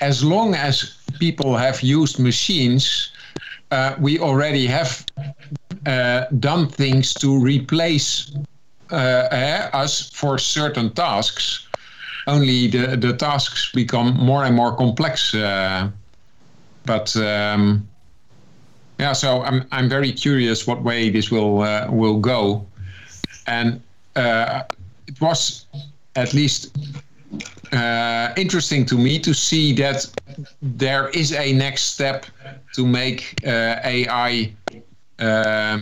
as 0.00 0.24
long 0.24 0.54
as 0.54 0.96
people 1.18 1.56
have 1.56 1.82
used 1.82 2.18
machines, 2.18 3.12
uh, 3.70 3.94
we 4.00 4.18
already 4.18 4.66
have 4.66 5.04
uh, 5.86 6.24
done 6.40 6.68
things 6.68 7.14
to 7.14 7.38
replace 7.38 8.34
uh, 8.90 9.68
us 9.72 10.10
for 10.10 10.38
certain 10.38 10.90
tasks. 10.92 11.66
Only 12.26 12.68
the, 12.68 12.96
the 12.96 13.16
tasks 13.16 13.70
become 13.72 14.14
more 14.14 14.44
and 14.44 14.54
more 14.54 14.76
complex. 14.76 15.34
Uh, 15.34 15.90
but 16.84 17.16
um, 17.16 17.88
yeah, 18.98 19.12
so 19.12 19.42
I'm 19.42 19.66
I'm 19.72 19.88
very 19.88 20.12
curious 20.12 20.66
what 20.66 20.82
way 20.82 21.10
this 21.10 21.30
will 21.30 21.62
uh, 21.62 21.88
will 21.90 22.18
go, 22.18 22.66
and 23.46 23.80
uh, 24.14 24.62
it 25.12 25.20
was 25.20 25.66
at 26.16 26.34
least 26.34 26.76
uh, 27.72 28.32
interesting 28.36 28.84
to 28.86 28.96
me 28.96 29.18
to 29.18 29.32
see 29.32 29.72
that 29.74 30.06
there 30.60 31.08
is 31.10 31.32
a 31.32 31.52
next 31.52 31.94
step 31.94 32.26
to 32.74 32.86
make 32.86 33.34
uh, 33.46 33.80
AI 33.84 34.52
uh, 35.18 35.78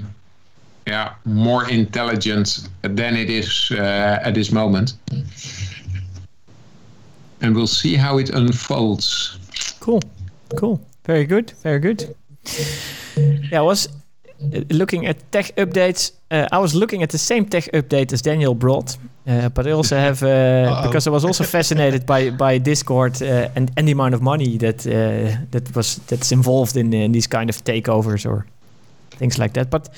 yeah, 0.86 1.14
more 1.24 1.68
intelligent 1.70 2.68
than 2.82 3.16
it 3.16 3.30
is 3.30 3.70
uh, 3.72 4.20
at 4.22 4.34
this 4.34 4.50
moment. 4.52 4.94
And 7.40 7.54
we'll 7.54 7.66
see 7.66 7.96
how 7.96 8.18
it 8.18 8.30
unfolds. 8.30 9.38
Cool, 9.80 10.02
cool, 10.56 10.80
very 11.04 11.24
good, 11.24 11.52
very 11.62 11.78
good. 11.78 12.14
Yeah, 13.50 13.60
I 13.60 13.62
was 13.62 13.88
looking 14.70 15.06
at 15.06 15.16
tech 15.32 15.54
updates. 15.56 16.12
Uh, 16.30 16.48
I 16.52 16.58
was 16.58 16.74
looking 16.74 17.02
at 17.02 17.10
the 17.10 17.18
same 17.18 17.44
tech 17.46 17.64
update 17.72 18.12
as 18.12 18.22
Daniel 18.22 18.54
brought, 18.54 18.96
uh, 19.26 19.48
but 19.50 19.66
I 19.66 19.72
also 19.72 19.96
have 19.96 20.22
uh, 20.22 20.82
because 20.86 21.06
I 21.06 21.10
was 21.10 21.24
also 21.24 21.44
fascinated 21.58 22.06
by 22.06 22.30
by 22.30 22.58
Discord 22.58 23.22
uh, 23.22 23.48
and, 23.54 23.70
and 23.76 23.86
the 23.86 23.92
amount 23.92 24.14
of 24.14 24.22
money 24.22 24.58
that 24.58 24.86
uh, 24.86 25.36
that 25.50 25.74
was 25.74 25.96
that's 26.06 26.32
involved 26.32 26.76
in, 26.76 26.92
in 26.92 27.12
these 27.12 27.26
kind 27.26 27.50
of 27.50 27.62
takeovers 27.64 28.24
or 28.26 28.46
things 29.18 29.38
like 29.38 29.52
that. 29.52 29.70
But 29.70 29.88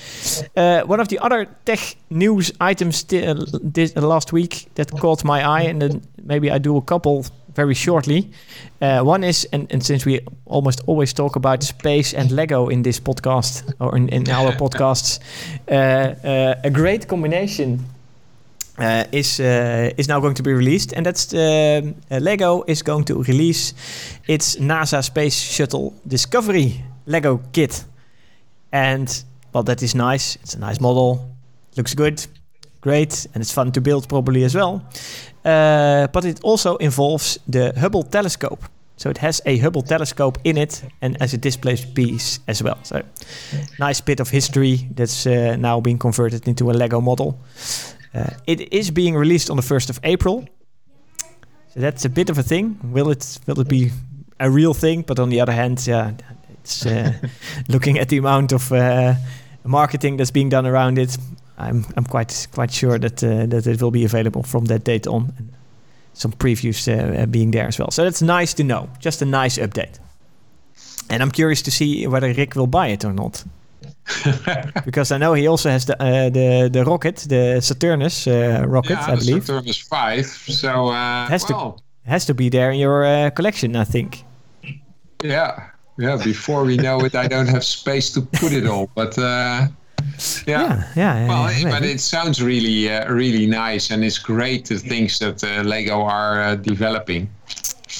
uh, 0.57 0.81
one 0.81 0.99
of 0.99 1.07
the 1.07 1.19
other 1.19 1.47
tech 1.65 1.95
news 2.09 2.51
items 2.59 3.03
this 3.05 3.95
last 3.95 4.33
week 4.33 4.67
that 4.75 4.91
caught 4.91 5.23
my 5.23 5.41
eye, 5.41 5.69
and 5.69 5.81
then 5.81 6.01
maybe 6.23 6.51
I 6.51 6.57
do 6.57 6.77
a 6.77 6.81
couple 6.81 7.25
very 7.55 7.73
shortly. 7.75 8.29
Uh, 8.81 9.01
one 9.01 9.23
is, 9.23 9.47
and, 9.53 9.71
and 9.71 9.83
since 9.83 10.05
we 10.05 10.19
almost 10.45 10.81
always 10.87 11.13
talk 11.13 11.35
about 11.35 11.63
space 11.63 12.13
and 12.13 12.31
Lego 12.31 12.69
in 12.69 12.83
this 12.83 12.99
podcast 12.99 13.73
or 13.79 13.95
in, 13.95 14.09
in 14.09 14.29
our 14.29 14.51
podcasts, 14.51 15.19
uh, 15.69 15.73
uh, 16.27 16.55
a 16.63 16.69
great 16.69 17.07
combination 17.07 17.79
uh, 18.79 19.03
is 19.11 19.39
uh, 19.39 19.91
is 19.97 20.07
now 20.07 20.19
going 20.19 20.33
to 20.35 20.43
be 20.43 20.51
released, 20.51 20.93
and 20.93 21.05
that's 21.05 21.33
uh, 21.33 21.81
Lego 22.09 22.63
is 22.67 22.81
going 22.81 23.03
to 23.05 23.21
release 23.23 23.73
its 24.27 24.55
NASA 24.55 25.03
Space 25.03 25.39
Shuttle 25.39 25.93
Discovery 26.07 26.83
Lego 27.05 27.39
kit, 27.51 27.85
and 28.71 29.23
well, 29.53 29.63
that 29.63 29.83
is 29.83 29.93
nice. 29.93 30.37
It's 30.37 30.55
a 30.55 30.59
nice 30.59 30.81
model, 30.81 31.19
looks 31.77 31.93
good, 31.93 32.25
great, 32.81 33.27
and 33.33 33.41
it's 33.41 33.51
fun 33.51 33.71
to 33.73 33.81
build 33.81 34.09
probably 34.09 34.43
as 34.43 34.55
well. 34.55 34.81
But 35.43 36.25
it 36.25 36.39
also 36.43 36.77
involves 36.77 37.37
the 37.47 37.73
Hubble 37.79 38.03
telescope. 38.03 38.63
So 38.95 39.09
it 39.09 39.17
has 39.17 39.41
a 39.45 39.57
Hubble 39.57 39.81
telescope 39.83 40.37
in 40.43 40.57
it 40.57 40.83
and 41.01 41.21
as 41.21 41.33
a 41.33 41.37
display 41.37 41.75
piece 41.75 42.39
as 42.47 42.63
well. 42.63 42.77
So 42.83 43.01
nice 43.77 44.01
bit 44.01 44.19
of 44.19 44.29
history 44.29 44.87
that's 44.95 45.25
now 45.25 45.81
being 45.81 45.99
converted 45.99 46.47
into 46.47 46.71
a 46.71 46.73
Lego 46.73 47.01
model. 47.01 47.37
Uh, 48.13 48.29
it 48.45 48.73
is 48.73 48.91
being 48.91 49.15
released 49.15 49.49
on 49.49 49.57
the 49.57 49.63
1st 49.63 49.89
of 49.89 49.99
April. 50.03 50.45
So 51.73 51.79
that's 51.79 52.05
a 52.05 52.09
bit 52.09 52.29
of 52.29 52.37
a 52.37 52.43
thing. 52.43 52.79
Will 52.83 53.09
it 53.09 53.39
will 53.47 53.59
it 53.59 53.67
be 53.67 53.91
a 54.39 54.49
real 54.49 54.73
thing? 54.73 55.01
But 55.01 55.19
on 55.19 55.29
the 55.29 55.41
other 55.41 55.53
hand, 55.53 55.87
yeah, 55.87 56.11
it's 56.61 56.85
uh, 56.85 57.13
looking 57.67 57.97
at 57.97 58.09
the 58.09 58.17
amount 58.17 58.51
of 58.51 58.71
uh, 58.71 59.15
marketing 59.63 60.17
that's 60.17 60.31
being 60.31 60.49
done 60.49 60.67
around 60.67 60.99
it. 60.99 61.17
I'm 61.57 61.85
I'm 61.97 62.05
quite 62.05 62.47
quite 62.53 62.71
sure 62.71 62.99
that 62.99 63.23
uh, 63.23 63.47
that 63.47 63.65
it 63.65 63.81
will 63.81 63.91
be 63.91 64.05
available 64.05 64.43
from 64.43 64.65
that 64.65 64.83
date 64.83 65.07
on, 65.07 65.33
and 65.37 65.51
some 66.13 66.31
previews 66.31 66.87
uh, 66.87 67.25
being 67.25 67.51
there 67.51 67.67
as 67.67 67.79
well. 67.79 67.91
So 67.91 68.03
that's 68.03 68.21
nice 68.21 68.53
to 68.55 68.63
know. 68.63 68.89
Just 68.99 69.21
a 69.21 69.25
nice 69.25 69.57
update. 69.57 69.99
And 71.09 71.21
I'm 71.21 71.31
curious 71.31 71.61
to 71.63 71.71
see 71.71 72.07
whether 72.07 72.31
Rick 72.33 72.55
will 72.55 72.67
buy 72.67 72.87
it 72.87 73.03
or 73.03 73.13
not. 73.13 73.43
because 74.85 75.11
I 75.11 75.17
know 75.17 75.33
he 75.33 75.47
also 75.47 75.69
has 75.69 75.85
the 75.85 76.01
uh, 76.01 76.29
the 76.29 76.69
the 76.71 76.83
rocket, 76.83 77.17
the 77.29 77.61
Saturnus 77.61 78.27
uh, 78.27 78.67
rocket, 78.67 78.97
yeah, 78.97 79.13
I 79.13 79.15
believe. 79.15 79.43
Saturnus 79.43 79.81
Five. 79.87 80.25
So 80.25 80.89
uh, 80.89 81.27
has 81.27 81.45
well, 81.49 81.73
to 81.73 82.09
has 82.09 82.25
to 82.25 82.33
be 82.33 82.49
there 82.49 82.71
in 82.71 82.79
your 82.79 83.05
uh, 83.05 83.29
collection, 83.29 83.75
I 83.75 83.85
think. 83.85 84.23
Yeah, 85.23 85.69
yeah. 85.97 86.17
Before 86.23 86.63
we 86.65 86.77
know 86.77 86.99
it, 87.05 87.15
I 87.15 87.27
don't 87.27 87.47
have 87.47 87.63
space 87.63 88.11
to 88.13 88.21
put 88.21 88.51
it 88.51 88.67
all, 88.67 88.89
but. 88.95 89.17
Uh, 89.17 89.67
yeah. 90.45 90.83
yeah, 90.95 91.25
yeah, 91.25 91.27
well, 91.27 91.51
yeah, 91.51 91.69
but 91.69 91.83
it 91.83 91.99
sounds 92.01 92.41
really, 92.41 92.91
uh, 92.91 93.11
really 93.11 93.47
nice, 93.47 93.89
and 93.89 94.03
it's 94.03 94.19
great 94.19 94.65
the 94.65 94.77
things 94.77 95.17
that 95.19 95.41
uh, 95.43 95.63
Lego 95.63 96.01
are 96.01 96.41
uh, 96.41 96.55
developing. 96.55 97.29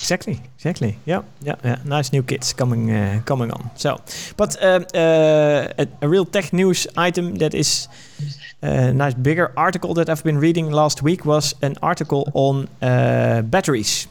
Exactly, 0.03 0.41
exactly. 0.57 0.97
Yeah, 1.05 1.21
yeah, 1.41 1.55
yeah. 1.63 1.77
Nice 1.85 2.11
new 2.11 2.23
kits 2.23 2.53
coming 2.53 2.91
uh, 2.91 3.21
coming 3.25 3.51
on. 3.51 3.69
So, 3.75 4.01
but 4.35 4.57
um, 4.61 4.85
uh, 4.93 5.85
a, 6.01 6.07
real 6.07 6.25
tech 6.25 6.51
news 6.51 6.87
item 6.97 7.35
that 7.35 7.53
is 7.53 7.87
a 8.61 8.89
uh, 8.89 8.91
nice 8.91 9.13
bigger 9.13 9.53
article 9.55 9.93
that 9.93 10.09
I've 10.09 10.23
been 10.23 10.39
reading 10.39 10.71
last 10.71 11.01
week 11.03 11.25
was 11.25 11.55
an 11.61 11.75
article 11.81 12.27
on 12.33 12.67
uh, 12.81 13.43
batteries 13.43 14.07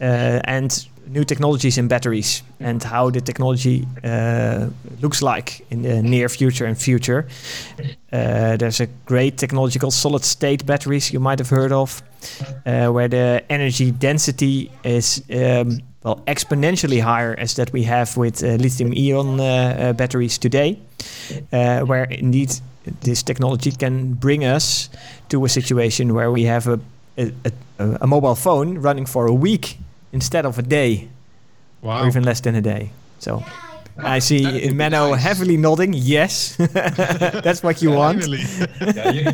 uh, 0.00 0.40
and 0.44 0.86
new 1.08 1.24
technologies 1.24 1.76
in 1.76 1.88
batteries 1.88 2.42
and 2.60 2.82
how 2.82 3.10
the 3.10 3.20
technology 3.20 3.86
uh, 4.04 4.68
looks 5.02 5.22
like 5.22 5.66
in 5.70 5.82
the 5.82 6.02
near 6.02 6.28
future 6.28 6.66
and 6.66 6.78
future. 6.78 7.26
Uh, 8.12 8.56
there's 8.56 8.80
a 8.80 8.86
great 9.06 9.36
technology 9.36 9.78
called 9.78 9.92
solid 9.92 10.24
state 10.24 10.64
batteries 10.66 11.12
you 11.12 11.20
might 11.20 11.40
have 11.40 11.50
heard 11.50 11.72
of, 11.72 12.00
uh, 12.00 12.09
where 12.64 13.08
the 13.08 13.42
energy 13.48 13.90
density 13.90 14.70
is 14.84 15.22
um, 15.30 15.80
well 16.02 16.22
exponentially 16.26 17.00
higher 17.00 17.34
as 17.38 17.54
that 17.54 17.72
we 17.72 17.82
have 17.82 18.16
with 18.16 18.42
uh, 18.42 18.48
lithium 18.56 18.92
ion 18.92 19.40
uh, 19.40 19.44
uh, 19.44 19.92
batteries 19.92 20.38
today, 20.38 20.78
where 21.50 22.04
indeed 22.04 22.52
this 23.02 23.22
technology 23.22 23.70
can 23.72 24.14
bring 24.14 24.44
us 24.44 24.88
to 25.28 25.44
a 25.44 25.48
situation 25.48 26.14
where 26.14 26.30
we 26.30 26.44
have 26.44 26.66
a, 26.66 26.80
a, 27.18 27.32
a, 27.78 27.98
a 28.00 28.06
mobile 28.06 28.34
phone 28.34 28.78
running 28.78 29.06
for 29.06 29.26
a 29.26 29.34
week 29.34 29.78
instead 30.12 30.46
of 30.46 30.58
a 30.58 30.62
day, 30.62 31.08
wow. 31.82 32.02
or 32.02 32.08
even 32.08 32.24
less 32.24 32.40
than 32.40 32.54
a 32.54 32.62
day. 32.62 32.90
So 33.18 33.44
I 33.98 34.18
see 34.18 34.42
Menno 34.70 35.10
nice. 35.10 35.22
heavily 35.22 35.56
nodding. 35.56 35.92
Yes, 35.92 36.56
that's 37.44 37.62
what 37.62 37.82
you 37.82 37.90
want. 37.90 38.26
yeah, 38.26 39.10
you, 39.10 39.30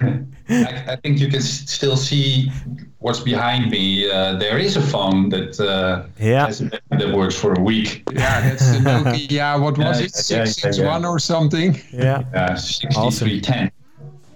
I, 0.48 0.84
I, 0.88 0.96
think 0.96 1.20
you 1.20 1.28
can 1.28 1.40
still 1.40 1.96
see 1.96 2.50
what's 2.98 3.20
behind 3.20 3.70
me. 3.70 4.10
Uh, 4.10 4.36
there 4.36 4.58
is 4.58 4.76
a 4.76 4.82
phone 4.82 5.28
that 5.30 5.58
uh, 5.60 6.06
yeah. 6.18 6.46
Has, 6.46 6.58
that 6.58 7.14
works 7.14 7.36
for 7.36 7.54
a 7.54 7.60
week. 7.60 8.02
Yeah, 8.12 8.40
that's 8.40 8.72
the 8.72 8.78
Nokia. 8.78 9.60
What 9.60 9.78
was 9.78 10.00
it? 10.00 10.14
Six 10.14 10.56
six 10.56 10.78
one 10.78 11.04
or 11.04 11.18
something? 11.18 11.80
Yeah, 11.92 12.22
uh, 12.34 12.56
sixty 12.56 13.10
three 13.10 13.40
ten. 13.40 13.70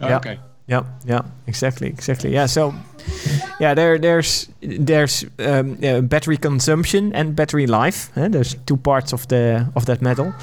Okay. 0.00 0.38
Yeah, 0.66 0.84
yeah, 1.04 1.22
exactly, 1.46 1.88
exactly. 1.88 2.32
Yeah, 2.32 2.46
so 2.46 2.74
yeah, 3.60 3.74
there, 3.74 3.98
there's 3.98 4.48
there's 4.60 5.24
um, 5.38 5.78
uh, 5.82 6.00
battery 6.00 6.36
consumption 6.36 7.12
and 7.14 7.36
battery 7.36 7.66
life. 7.66 8.10
Eh? 8.16 8.28
There's 8.28 8.56
two 8.66 8.76
parts 8.76 9.12
of 9.12 9.26
the 9.28 9.70
of 9.76 9.86
that 9.86 10.02
medal. 10.02 10.34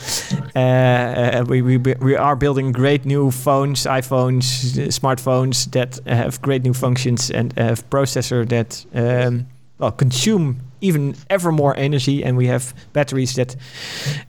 Uh, 0.56 0.60
uh, 0.60 1.46
we, 1.48 1.62
we 1.62 1.78
we 1.78 2.16
are 2.16 2.36
building 2.36 2.72
great 2.72 3.06
new 3.06 3.32
phones, 3.32 3.86
iPhones, 3.86 4.88
smartphones 4.90 5.72
that 5.72 6.00
have 6.06 6.42
great 6.42 6.64
new 6.64 6.74
functions 6.74 7.32
and 7.32 7.54
have 7.58 7.90
processor 7.90 8.48
that 8.48 8.86
um, 8.94 9.48
well 9.80 9.92
consume 9.92 10.71
even 10.82 11.16
ever 11.30 11.52
more 11.52 11.76
energy, 11.78 12.24
and 12.24 12.38
we 12.38 12.48
have 12.48 12.74
batteries 12.94 13.36
that 13.36 13.56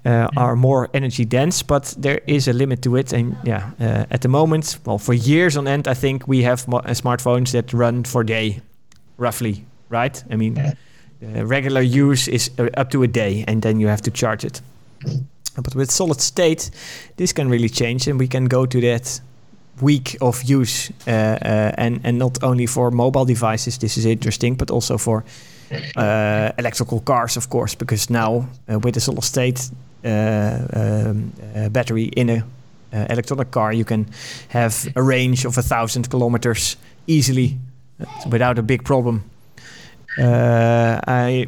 uh, 0.04 0.28
are 0.36 0.56
more 0.56 0.88
energy 0.94 1.24
dense. 1.24 1.62
But 1.62 1.94
there 1.98 2.20
is 2.26 2.48
a 2.48 2.52
limit 2.52 2.82
to 2.82 2.96
it, 2.96 3.12
and 3.12 3.36
yeah, 3.44 3.70
uh, 3.80 4.04
at 4.10 4.20
the 4.20 4.28
moment, 4.28 4.78
well, 4.84 4.98
for 4.98 5.14
years 5.14 5.56
on 5.56 5.66
end, 5.66 5.88
I 5.88 5.94
think 5.94 6.28
we 6.28 6.42
have 6.42 6.68
uh, 6.68 6.94
smartphones 6.94 7.50
that 7.52 7.72
run 7.72 8.04
for 8.04 8.20
a 8.22 8.26
day, 8.26 8.60
roughly, 9.18 9.64
right? 9.88 10.24
I 10.30 10.36
mean, 10.36 10.58
uh, 10.58 10.74
regular 11.46 11.82
use 11.82 12.28
is 12.28 12.50
uh, 12.58 12.68
up 12.76 12.90
to 12.90 13.02
a 13.02 13.08
day, 13.08 13.44
and 13.46 13.62
then 13.62 13.80
you 13.80 13.88
have 13.88 14.02
to 14.02 14.10
charge 14.10 14.44
it. 14.44 14.62
But 15.54 15.74
with 15.74 15.90
solid 15.90 16.20
state, 16.20 16.70
this 17.16 17.32
can 17.32 17.48
really 17.50 17.68
change, 17.68 18.08
and 18.08 18.18
we 18.18 18.28
can 18.28 18.46
go 18.46 18.66
to 18.66 18.80
that 18.80 19.20
week 19.80 20.16
of 20.20 20.42
use, 20.42 20.90
uh, 21.06 21.72
and 21.76 22.00
and 22.04 22.18
not 22.18 22.42
only 22.42 22.66
for 22.66 22.90
mobile 22.90 23.24
devices. 23.24 23.78
This 23.78 23.96
is 23.96 24.04
interesting, 24.04 24.56
but 24.56 24.70
also 24.70 24.98
for 24.98 25.24
uh, 25.96 26.52
electrical 26.58 27.00
cars, 27.00 27.36
of 27.36 27.48
course, 27.48 27.74
because 27.74 28.10
now 28.10 28.46
uh, 28.68 28.78
with 28.78 28.96
a 28.96 29.00
solid 29.00 29.24
state 29.24 29.70
uh, 30.04 30.08
um, 30.72 31.32
uh, 31.54 31.68
battery 31.68 32.04
in 32.04 32.30
a 32.30 32.44
electronic 32.92 33.50
car, 33.50 33.72
you 33.72 33.84
can 33.84 34.06
have 34.48 34.86
a 34.96 35.02
range 35.02 35.46
of 35.46 35.56
a 35.56 35.62
thousand 35.62 36.10
kilometers 36.10 36.76
easily 37.06 37.58
without 38.30 38.58
a 38.58 38.62
big 38.62 38.84
problem. 38.84 39.22
I 40.18 41.46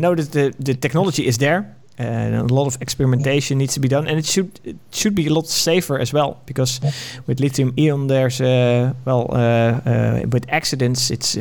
know 0.00 0.14
that 0.16 0.32
the, 0.32 0.52
the 0.58 0.74
technology 0.74 1.24
is 1.24 1.38
there, 1.38 1.72
and 1.98 2.34
a 2.34 2.54
lot 2.54 2.66
of 2.66 2.80
experimentation 2.80 3.58
needs 3.58 3.74
to 3.74 3.80
be 3.80 3.88
done 3.88 4.08
and 4.08 4.18
it 4.18 4.24
should 4.24 4.50
it 4.64 4.76
should 4.90 5.14
be 5.14 5.26
a 5.26 5.32
lot 5.32 5.46
safer 5.46 5.98
as 5.98 6.12
well 6.12 6.40
because 6.46 6.80
with 7.26 7.40
lithium 7.40 7.72
ion 7.78 8.06
there's 8.06 8.40
uh, 8.40 8.92
well 9.04 9.26
uh, 9.30 9.36
uh, 9.36 10.22
with 10.30 10.44
accidents 10.48 11.10
it's 11.10 11.36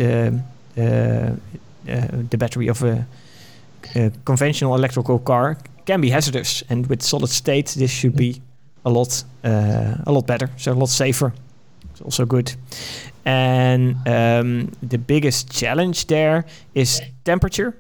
the 0.75 2.37
battery 2.37 2.67
of 2.67 2.83
a, 2.83 3.05
a, 3.95 4.11
conventional 4.25 4.75
electrical 4.75 5.19
car 5.19 5.57
can 5.85 6.01
be 6.01 6.09
hazardous. 6.09 6.63
And 6.69 6.87
with 6.87 7.01
solid 7.01 7.29
state, 7.29 7.75
this 7.77 7.91
should 7.91 8.15
be 8.15 8.41
a 8.85 8.89
lot 8.89 9.23
uh, 9.43 9.95
a 10.05 10.11
lot 10.11 10.27
better, 10.27 10.49
so 10.57 10.71
a 10.71 10.73
lot 10.73 10.89
safer. 10.89 11.33
It's 11.91 12.01
also 12.01 12.25
good. 12.25 12.55
And 13.25 13.95
um, 14.07 14.71
the 14.81 14.97
biggest 14.97 15.51
challenge 15.51 16.07
there 16.07 16.45
is 16.73 17.01
temperature. 17.23 17.75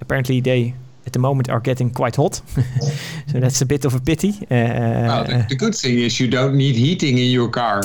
Apparently, 0.00 0.40
they 0.40 0.74
at 1.06 1.12
the 1.12 1.18
moment 1.18 1.48
are 1.50 1.60
getting 1.60 1.90
quite 1.90 2.16
hot. 2.16 2.34
so 3.26 3.40
that's 3.40 3.60
a 3.60 3.66
bit 3.66 3.84
of 3.84 3.94
a 3.94 4.00
pity. 4.00 4.30
Uh, 4.50 5.08
well, 5.08 5.24
the, 5.48 5.56
good 5.56 5.74
thing 5.74 5.98
is 5.98 6.20
you 6.20 6.28
don't 6.28 6.54
need 6.56 6.76
heating 6.76 7.18
in 7.18 7.30
your 7.30 7.48
car. 7.48 7.82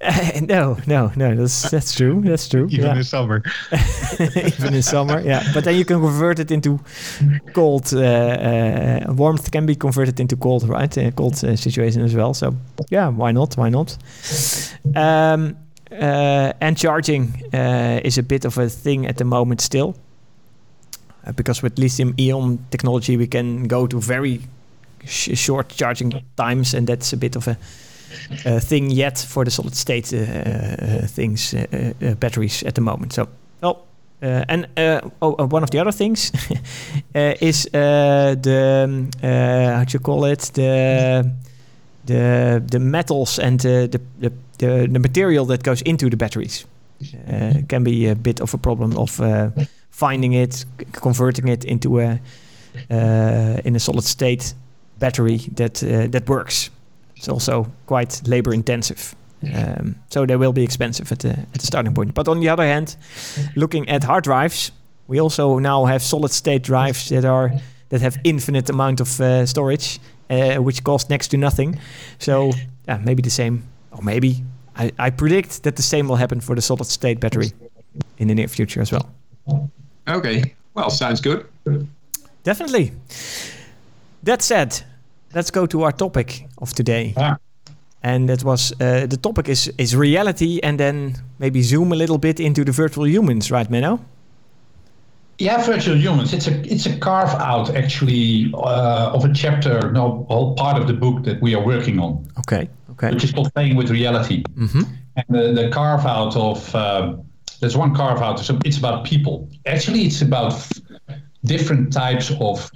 Uh, 0.00 0.40
no, 0.48 0.78
no, 0.86 1.12
no. 1.16 1.34
That's 1.34 1.70
that's 1.70 1.94
true. 1.94 2.22
That's 2.22 2.48
true. 2.48 2.66
Even 2.70 2.84
yeah. 2.84 2.96
in 2.96 3.04
summer. 3.04 3.42
Even 4.18 4.74
in 4.74 4.82
summer, 4.82 5.20
yeah. 5.20 5.44
But 5.52 5.64
then 5.64 5.76
you 5.76 5.84
can 5.84 6.00
convert 6.00 6.38
it 6.38 6.50
into 6.50 6.80
cold. 7.52 7.92
Uh, 7.92 8.00
uh, 8.00 9.12
warmth 9.12 9.50
can 9.50 9.66
be 9.66 9.74
converted 9.74 10.18
into 10.18 10.36
cold, 10.36 10.68
right? 10.68 10.96
A 10.96 11.12
cold 11.12 11.44
uh, 11.44 11.54
situation 11.56 12.02
as 12.02 12.14
well. 12.14 12.34
So 12.34 12.54
yeah, 12.88 13.08
why 13.08 13.32
not? 13.32 13.56
Why 13.56 13.68
not? 13.68 13.96
Um, 14.96 15.56
uh, 15.90 16.52
and 16.60 16.78
charging 16.78 17.34
uh, 17.52 18.00
is 18.02 18.16
a 18.16 18.22
bit 18.22 18.44
of 18.44 18.56
a 18.58 18.68
thing 18.68 19.06
at 19.06 19.16
the 19.16 19.24
moment 19.24 19.60
still, 19.60 19.96
because 21.34 21.62
with 21.62 21.78
lithium-ion 21.78 22.64
technology 22.70 23.16
we 23.16 23.26
can 23.26 23.66
go 23.66 23.86
to 23.86 24.00
very 24.00 24.40
sh 25.04 25.36
short 25.36 25.68
charging 25.68 26.22
times, 26.36 26.74
and 26.74 26.86
that's 26.86 27.12
a 27.12 27.16
bit 27.16 27.36
of 27.36 27.48
a 27.48 27.50
uh, 27.50 27.54
thing 28.60 28.90
yet 28.90 29.18
for 29.18 29.44
the 29.44 29.50
solid 29.50 29.74
state 29.74 30.12
uh, 30.12 30.18
uh, 30.18 31.06
things 31.06 31.54
batteries 32.18 32.62
at 32.62 32.74
the 32.74 32.80
moment. 32.80 33.12
So, 33.12 33.28
well, 33.62 33.86
and 34.22 34.66
oh, 35.22 35.46
one 35.46 35.62
of 35.62 35.70
the 35.70 35.78
other 35.78 35.92
things 35.92 36.32
is 37.14 37.68
the 37.72 38.86
um, 38.86 39.10
how 39.22 39.84
do 39.84 39.92
you 39.92 40.00
call 40.00 40.24
it 40.24 40.50
the 40.54 41.30
the 42.06 42.62
the 42.70 42.78
metals 42.78 43.38
and 43.38 43.60
the 43.60 43.88
the, 44.20 44.32
the, 44.58 44.88
the 44.92 44.98
material 44.98 45.46
that 45.46 45.62
goes 45.62 45.82
into 45.82 46.10
the 46.10 46.16
batteries 46.16 46.66
uh, 47.28 47.62
can 47.68 47.82
be 47.82 48.08
a 48.08 48.14
bit 48.14 48.40
of 48.40 48.54
a 48.54 48.58
problem 48.58 48.96
of 48.96 49.20
uh, 49.20 49.50
finding 49.90 50.34
it, 50.34 50.64
converting 50.92 51.48
it 51.48 51.64
into 51.64 51.98
a 51.98 52.20
uh, 52.90 53.60
in 53.64 53.74
a 53.76 53.80
solid 53.80 54.04
state 54.04 54.54
battery 54.98 55.38
that 55.56 55.74
that 56.12 56.28
works. 56.28 56.70
It's 57.20 57.28
also 57.28 57.70
quite 57.86 58.22
labor 58.26 58.54
intensive. 58.54 59.14
Um, 59.54 59.96
so 60.08 60.24
they 60.24 60.36
will 60.36 60.54
be 60.54 60.62
expensive 60.62 61.12
at 61.12 61.18
the, 61.18 61.28
at 61.28 61.52
the 61.52 61.66
starting 61.66 61.92
point. 61.92 62.14
But 62.14 62.28
on 62.28 62.40
the 62.40 62.48
other 62.48 62.64
hand, 62.64 62.96
looking 63.56 63.86
at 63.90 64.04
hard 64.04 64.24
drives, 64.24 64.72
we 65.06 65.20
also 65.20 65.58
now 65.58 65.84
have 65.84 66.02
solid 66.02 66.30
state 66.30 66.62
drives 66.62 67.10
that 67.10 67.26
are 67.26 67.52
that 67.90 68.00
have 68.00 68.16
infinite 68.24 68.70
amount 68.70 69.00
of 69.00 69.20
uh, 69.20 69.44
storage, 69.44 69.98
uh, 70.30 70.56
which 70.62 70.82
cost 70.82 71.10
next 71.10 71.28
to 71.28 71.36
nothing. 71.36 71.78
So 72.18 72.52
yeah, 72.88 73.02
maybe 73.04 73.20
the 73.20 73.30
same 73.30 73.64
or 73.92 74.02
maybe 74.02 74.42
I, 74.76 74.90
I 74.98 75.10
predict 75.10 75.62
that 75.64 75.76
the 75.76 75.82
same 75.82 76.08
will 76.08 76.16
happen 76.16 76.40
for 76.40 76.54
the 76.54 76.62
solid 76.62 76.86
state 76.86 77.20
battery 77.20 77.52
in 78.16 78.28
the 78.28 78.34
near 78.34 78.48
future 78.48 78.80
as 78.80 78.92
well. 78.92 79.10
Okay, 80.08 80.54
well, 80.72 80.88
sounds 80.88 81.20
good. 81.20 81.46
Definitely. 82.44 82.92
That 84.22 84.40
said, 84.40 84.82
let's 85.34 85.50
go 85.50 85.66
to 85.66 85.82
our 85.82 85.92
topic 85.92 86.46
of 86.58 86.72
today. 86.72 87.14
Yeah. 87.16 87.36
And 88.02 88.28
that 88.28 88.42
was 88.44 88.72
uh, 88.72 89.06
the 89.06 89.18
topic 89.20 89.48
is 89.48 89.70
is 89.76 89.94
reality, 89.94 90.58
and 90.62 90.78
then 90.78 91.16
maybe 91.38 91.62
zoom 91.62 91.92
a 91.92 91.96
little 91.96 92.18
bit 92.18 92.40
into 92.40 92.64
the 92.64 92.72
virtual 92.72 93.06
humans, 93.06 93.50
right, 93.50 93.70
Menno? 93.70 93.98
Yeah, 95.38 95.62
virtual 95.64 95.96
humans. 95.96 96.32
It's 96.32 96.46
a 96.48 96.60
it's 96.72 96.86
a 96.86 96.96
carve 96.98 97.34
out 97.40 97.74
actually 97.74 98.50
uh, 98.54 99.12
of 99.14 99.24
a 99.24 99.32
chapter, 99.32 99.90
no, 99.92 100.26
whole 100.28 100.54
part 100.54 100.80
of 100.80 100.86
the 100.86 100.94
book 100.94 101.24
that 101.24 101.40
we 101.42 101.54
are 101.54 101.64
working 101.64 101.98
on, 101.98 102.26
Okay. 102.38 102.68
Okay. 102.90 103.10
which 103.14 103.24
is 103.24 103.32
called 103.32 103.52
playing 103.54 103.76
with 103.76 103.90
reality. 103.90 104.42
Mm-hmm. 104.54 104.82
And 105.16 105.26
the, 105.28 105.62
the 105.62 105.70
carve 105.70 106.06
out 106.06 106.36
of 106.36 106.74
uh, 106.74 107.16
there's 107.60 107.76
one 107.76 107.94
carve 107.94 108.22
out. 108.22 108.38
So 108.40 108.58
it's 108.64 108.78
about 108.78 109.04
people. 109.04 109.48
Actually, 109.66 110.02
it's 110.06 110.22
about 110.22 110.54
different 111.44 111.92
types 111.92 112.30
of 112.40 112.70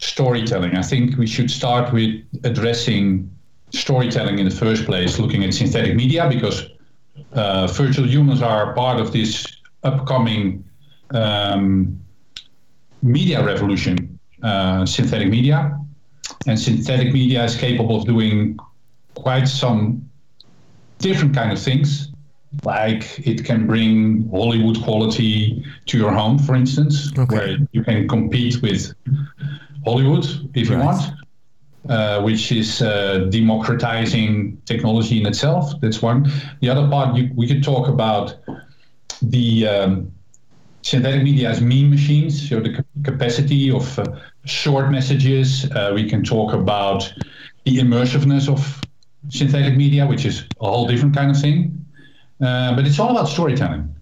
storytelling. 0.00 0.76
I 0.76 0.82
think 0.82 1.16
we 1.16 1.26
should 1.26 1.50
start 1.50 1.92
with 1.92 2.22
addressing 2.44 3.30
storytelling 3.72 4.38
in 4.38 4.48
the 4.48 4.54
first 4.54 4.84
place, 4.84 5.18
looking 5.18 5.44
at 5.44 5.54
synthetic 5.54 5.94
media 5.94 6.28
because 6.28 6.68
uh, 7.34 7.66
virtual 7.68 8.08
humans 8.08 8.42
are 8.42 8.74
part 8.74 8.98
of 8.98 9.12
this 9.12 9.46
upcoming 9.84 10.64
um, 11.10 11.98
media 13.02 13.44
revolution, 13.44 14.18
uh, 14.42 14.84
synthetic 14.86 15.28
media. 15.28 15.76
And 16.46 16.58
synthetic 16.58 17.12
media 17.12 17.44
is 17.44 17.56
capable 17.56 17.96
of 17.96 18.06
doing 18.06 18.58
quite 19.14 19.46
some 19.46 20.08
different 20.98 21.34
kind 21.34 21.52
of 21.52 21.60
things. 21.60 22.10
Like 22.64 23.04
it 23.26 23.44
can 23.44 23.66
bring 23.66 24.28
Hollywood 24.30 24.82
quality 24.82 25.64
to 25.86 25.98
your 25.98 26.10
home, 26.10 26.38
for 26.38 26.56
instance, 26.56 27.12
Okay. 27.16 27.36
where 27.36 27.56
you 27.72 27.84
can 27.84 28.08
compete 28.08 28.60
with 28.62 28.92
Hollywood 29.84 30.26
if 30.54 30.68
you 30.70 30.78
want, 30.78 31.02
uh, 31.88 32.20
which 32.22 32.52
is 32.52 32.82
uh, 32.82 33.26
democratizing 33.30 34.60
technology 34.66 35.20
in 35.20 35.26
itself. 35.26 35.72
That's 35.80 36.02
one. 36.02 36.30
The 36.60 36.68
other 36.68 36.88
part, 36.88 37.16
you, 37.16 37.30
we 37.34 37.46
could 37.46 37.62
talk 37.62 37.88
about 37.88 38.34
the 39.22 39.66
um, 39.66 40.12
synthetic 40.82 41.22
media 41.22 41.50
as 41.50 41.60
meme 41.60 41.90
machines, 41.90 42.48
so 42.48 42.60
the 42.60 42.74
ca- 42.74 42.82
capacity 43.04 43.70
of 43.70 43.98
uh, 43.98 44.04
short 44.44 44.90
messages. 44.90 45.70
Uh, 45.70 45.92
we 45.94 46.08
can 46.08 46.22
talk 46.22 46.52
about 46.52 47.12
the 47.64 47.78
immersiveness 47.78 48.48
of 48.48 48.80
synthetic 49.28 49.76
media, 49.76 50.06
which 50.06 50.24
is 50.24 50.44
a 50.60 50.66
whole 50.66 50.86
different 50.86 51.14
kind 51.14 51.30
of 51.30 51.40
thing. 51.40 51.84
Uh, 52.42 52.74
but 52.74 52.86
it's 52.86 52.98
all 52.98 53.10
about 53.10 53.28
storytelling, 53.28 53.94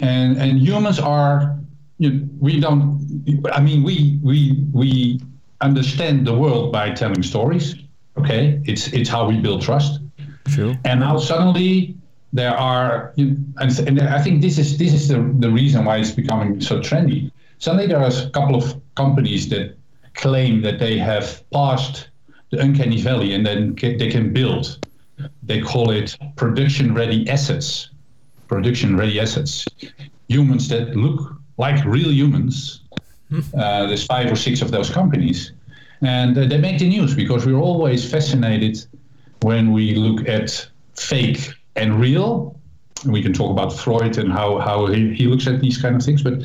and 0.00 0.36
and 0.36 0.58
humans 0.58 0.98
are. 0.98 1.58
You 1.98 2.10
know, 2.10 2.28
we 2.40 2.60
don't. 2.60 3.03
I 3.52 3.60
mean, 3.60 3.82
we 3.82 4.18
we 4.22 4.64
we 4.72 5.20
understand 5.60 6.26
the 6.26 6.34
world 6.34 6.72
by 6.72 6.90
telling 6.90 7.22
stories. 7.22 7.74
Okay, 8.18 8.60
it's 8.64 8.88
it's 8.92 9.08
how 9.08 9.28
we 9.28 9.40
build 9.40 9.62
trust. 9.62 10.00
True. 10.48 10.76
And 10.84 11.00
now 11.00 11.18
suddenly 11.18 11.94
there 12.32 12.56
are, 12.56 13.12
you- 13.16 13.36
and, 13.58 13.78
and 13.88 14.00
I 14.00 14.20
think 14.22 14.42
this 14.42 14.58
is 14.58 14.76
this 14.78 14.92
is 14.92 15.08
the, 15.08 15.18
the 15.38 15.50
reason 15.50 15.84
why 15.84 15.96
it's 15.98 16.10
becoming 16.10 16.60
so 16.60 16.80
trendy. 16.80 17.30
Suddenly 17.58 17.86
there 17.86 17.98
are 17.98 18.10
a 18.10 18.30
couple 18.30 18.54
of 18.56 18.80
companies 18.94 19.48
that 19.48 19.76
claim 20.14 20.60
that 20.62 20.78
they 20.78 20.98
have 20.98 21.42
passed 21.50 22.08
the 22.50 22.58
uncanny 22.60 23.00
valley 23.00 23.34
and 23.34 23.44
then 23.46 23.74
ca- 23.76 23.96
they 23.96 24.10
can 24.10 24.32
build. 24.32 24.78
They 25.42 25.60
call 25.60 25.90
it 25.90 26.16
production-ready 26.36 27.28
assets. 27.30 27.90
Production-ready 28.48 29.18
assets. 29.20 29.64
Humans 30.28 30.68
that 30.68 30.94
look 30.96 31.36
like 31.56 31.84
real 31.84 32.12
humans. 32.12 32.82
Uh, 33.58 33.86
there's 33.86 34.04
five 34.04 34.30
or 34.30 34.36
six 34.36 34.62
of 34.62 34.70
those 34.70 34.90
companies, 34.90 35.52
and 36.02 36.36
uh, 36.36 36.44
they 36.44 36.58
make 36.58 36.78
the 36.78 36.88
news 36.88 37.14
because 37.14 37.44
we're 37.46 37.58
always 37.58 38.08
fascinated 38.08 38.84
when 39.40 39.72
we 39.72 39.94
look 39.94 40.28
at 40.28 40.66
fake 40.96 41.50
and 41.76 42.00
real. 42.00 42.58
We 43.04 43.22
can 43.22 43.32
talk 43.32 43.50
about 43.50 43.72
Freud 43.72 44.16
and 44.18 44.32
how, 44.32 44.58
how 44.58 44.86
he, 44.86 45.12
he 45.14 45.26
looks 45.26 45.46
at 45.46 45.60
these 45.60 45.76
kind 45.80 45.96
of 45.96 46.02
things. 46.02 46.22
But 46.22 46.42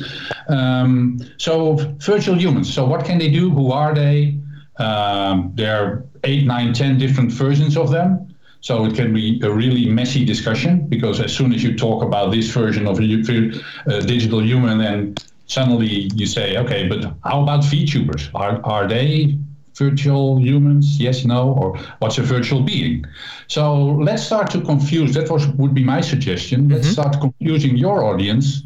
um, 0.48 1.18
so 1.38 1.76
virtual 1.98 2.36
humans. 2.36 2.72
So 2.72 2.84
what 2.84 3.04
can 3.04 3.18
they 3.18 3.30
do? 3.30 3.50
Who 3.50 3.72
are 3.72 3.94
they? 3.94 4.38
Um, 4.78 5.52
there 5.54 5.82
are 5.82 6.04
eight, 6.24 6.46
nine, 6.46 6.72
ten 6.72 6.98
different 6.98 7.32
versions 7.32 7.76
of 7.76 7.90
them. 7.90 8.34
So 8.62 8.84
it 8.84 8.94
can 8.94 9.14
be 9.14 9.40
a 9.42 9.50
really 9.50 9.88
messy 9.88 10.24
discussion 10.24 10.86
because 10.86 11.18
as 11.20 11.34
soon 11.34 11.54
as 11.54 11.62
you 11.62 11.74
talk 11.76 12.02
about 12.02 12.30
this 12.30 12.48
version 12.50 12.86
of 12.86 13.00
a 13.00 13.04
uh, 13.04 14.00
digital 14.00 14.42
human, 14.42 14.78
then 14.78 15.14
suddenly 15.50 16.08
you 16.14 16.26
say, 16.26 16.56
okay, 16.56 16.86
but 16.86 17.02
how 17.24 17.42
about 17.42 17.60
VTubers? 17.62 18.30
Are, 18.34 18.64
are 18.64 18.86
they 18.86 19.36
virtual 19.74 20.38
humans? 20.38 21.00
Yes, 21.00 21.24
no, 21.24 21.52
or 21.54 21.76
what's 21.98 22.18
a 22.18 22.22
virtual 22.22 22.62
being? 22.62 23.04
So 23.48 23.84
let's 24.08 24.22
start 24.22 24.50
to 24.52 24.60
confuse. 24.60 25.14
That 25.14 25.28
was 25.28 25.48
would 25.60 25.74
be 25.74 25.84
my 25.84 26.00
suggestion. 26.02 26.68
Let's 26.68 26.88
start 26.88 27.20
confusing 27.20 27.76
your 27.76 28.04
audience 28.04 28.62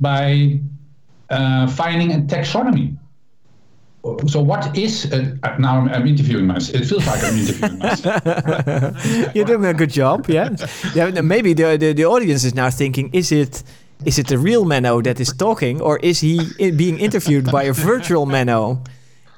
by 0.00 0.60
uh, 1.30 1.68
finding 1.68 2.10
a 2.12 2.18
taxonomy. 2.34 2.96
So 4.26 4.40
what 4.40 4.76
is 4.76 5.12
a, 5.12 5.38
now? 5.58 5.78
I'm, 5.78 5.88
I'm 5.90 6.06
interviewing 6.06 6.46
myself. 6.46 6.80
It 6.80 6.86
feels 6.86 7.06
like 7.06 7.22
I'm 7.22 7.36
interviewing 7.36 7.78
myself. 7.78 9.34
You're 9.34 9.44
doing 9.44 9.66
a 9.66 9.74
good 9.74 9.90
job. 9.90 10.26
Yeah. 10.28 10.56
yeah. 10.94 11.20
Maybe 11.20 11.52
the, 11.52 11.76
the 11.76 11.92
the 11.92 12.06
audience 12.06 12.42
is 12.44 12.54
now 12.54 12.70
thinking: 12.70 13.10
Is 13.12 13.30
it 13.30 13.62
is 14.04 14.18
it 14.18 14.26
the 14.28 14.38
real 14.38 14.64
Menno 14.64 15.02
that 15.02 15.20
is 15.20 15.32
talking, 15.36 15.80
or 15.80 15.98
is 16.02 16.20
he 16.20 16.38
i- 16.60 16.70
being 16.70 16.98
interviewed 16.98 17.50
by 17.50 17.64
a 17.64 17.72
virtual 17.72 18.26
Menno 18.26 18.78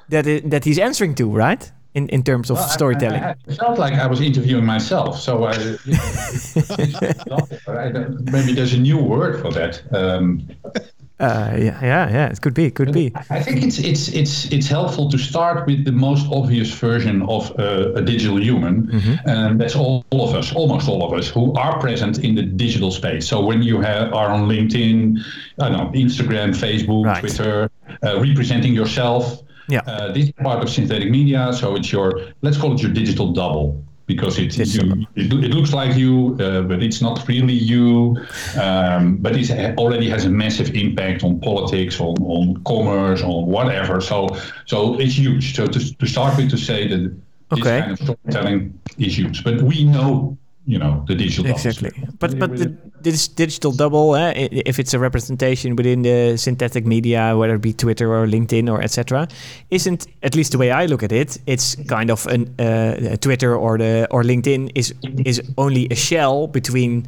that 0.09 0.25
i- 0.27 0.41
that 0.49 0.63
he's 0.65 0.79
answering 0.79 1.15
to? 1.15 1.25
Right. 1.29 1.71
In 1.95 2.07
in 2.09 2.23
terms 2.23 2.49
of 2.49 2.57
storytelling. 2.59 3.21
I, 3.23 3.35
I 3.49 3.53
felt 3.55 3.77
like 3.77 3.93
I 3.93 4.07
was 4.07 4.19
interviewing 4.19 4.65
myself. 4.65 5.19
So 5.19 5.43
I, 5.45 5.53
you 5.85 5.93
know, 7.29 7.47
maybe 8.31 8.53
there's 8.53 8.73
a 8.73 8.79
new 8.79 8.97
word 8.97 9.39
for 9.41 9.51
that. 9.51 9.81
Um, 9.91 10.41
Uh, 11.23 11.55
yeah, 11.57 11.79
yeah, 11.81 12.09
yeah. 12.11 12.27
It 12.33 12.41
could 12.41 12.53
be. 12.53 12.65
It 12.65 12.75
could 12.75 12.91
be. 12.91 13.13
I 13.29 13.41
think 13.41 13.63
it's 13.63 13.79
it's 13.79 14.09
it's 14.09 14.51
it's 14.51 14.67
helpful 14.67 15.09
to 15.09 15.17
start 15.17 15.65
with 15.67 15.85
the 15.85 15.91
most 15.91 16.27
obvious 16.29 16.69
version 16.71 17.21
of 17.23 17.41
uh, 17.57 17.93
a 17.95 18.01
digital 18.01 18.37
human, 18.41 18.75
and 19.25 19.59
that's 19.59 19.75
all, 19.75 20.03
all 20.11 20.27
of 20.27 20.35
us, 20.35 20.53
almost 20.53 20.89
all 20.89 21.01
of 21.07 21.13
us, 21.17 21.29
who 21.29 21.53
are 21.53 21.79
present 21.79 22.19
in 22.19 22.35
the 22.35 22.43
digital 22.43 22.91
space. 22.91 23.25
So 23.27 23.39
when 23.45 23.63
you 23.63 23.79
have, 23.79 24.13
are 24.13 24.29
on 24.29 24.49
LinkedIn, 24.49 25.19
I 25.61 25.69
don't 25.69 25.77
know, 25.77 25.89
Instagram, 25.99 26.49
Facebook, 26.53 27.05
Right. 27.05 27.19
Twitter, 27.19 27.69
uh, 28.03 28.19
representing 28.19 28.73
yourself. 28.73 29.43
Yeah. 29.69 29.79
Uh, 29.87 30.11
this 30.11 30.25
is 30.25 30.33
part 30.43 30.61
of 30.61 30.69
synthetic 30.69 31.09
media, 31.09 31.53
so 31.53 31.75
it's 31.77 31.89
your 31.89 32.19
let's 32.41 32.57
call 32.57 32.73
it 32.75 32.81
your 32.81 32.91
digital 32.91 33.31
double 33.31 33.81
because 34.05 34.37
it 34.37 34.57
you, 34.57 35.07
it, 35.15 35.31
it 35.31 35.53
looks 35.53 35.73
like 35.73 35.95
you, 35.95 36.37
uh, 36.39 36.61
but 36.61 36.83
it's 36.83 37.01
not 37.01 37.25
really 37.27 37.53
you. 37.53 38.17
Um, 38.59 39.17
but 39.17 39.35
it 39.35 39.77
already 39.77 40.09
has 40.09 40.25
a 40.25 40.29
massive 40.29 40.75
impact 40.75 41.23
on 41.23 41.39
politics, 41.39 41.99
on, 41.99 42.15
on 42.21 42.63
commerce, 42.65 43.21
on 43.21 43.45
whatever. 43.45 44.01
So 44.01 44.29
so 44.65 44.99
it's 44.99 45.17
huge. 45.17 45.55
So 45.55 45.67
to, 45.67 45.97
to 45.97 46.05
start 46.05 46.37
with, 46.37 46.49
to 46.51 46.57
say 46.57 46.87
that 46.87 47.15
this 47.51 47.63
kind 47.63 47.91
of 47.91 47.99
storytelling 47.99 48.79
is 48.97 49.17
huge, 49.17 49.43
but 49.43 49.61
we 49.61 49.83
know 49.83 50.37
you 50.65 50.79
know 50.79 51.03
the 51.07 51.15
digital 51.15 51.43
doubles. 51.43 51.65
Exactly. 51.65 51.91
But 52.19 52.39
but 52.39 52.57
the, 52.57 52.75
this 53.01 53.27
digital 53.27 53.71
double, 53.71 54.15
eh, 54.15 54.47
if 54.65 54.79
it's 54.79 54.93
a 54.93 54.99
representation 54.99 55.75
within 55.75 56.03
the 56.03 56.37
synthetic 56.37 56.85
media, 56.85 57.35
whether 57.37 57.55
it 57.55 57.61
be 57.61 57.73
Twitter 57.73 58.13
or 58.13 58.25
LinkedIn 58.25 58.71
or 58.71 58.81
etc., 58.81 59.27
isn't 59.71 60.07
at 60.23 60.35
least 60.35 60.51
the 60.53 60.57
way 60.57 60.71
I 60.71 60.85
look 60.85 61.03
at 61.03 61.11
it. 61.11 61.37
It's 61.47 61.75
kind 61.87 62.09
of 62.09 62.25
an 62.27 62.53
uh, 62.59 63.17
Twitter 63.17 63.55
or 63.55 63.77
the 63.77 64.07
or 64.09 64.23
LinkedIn 64.23 64.71
is 64.75 64.93
is 65.25 65.41
only 65.57 65.87
a 65.91 65.95
shell 65.95 66.47
between 66.47 67.05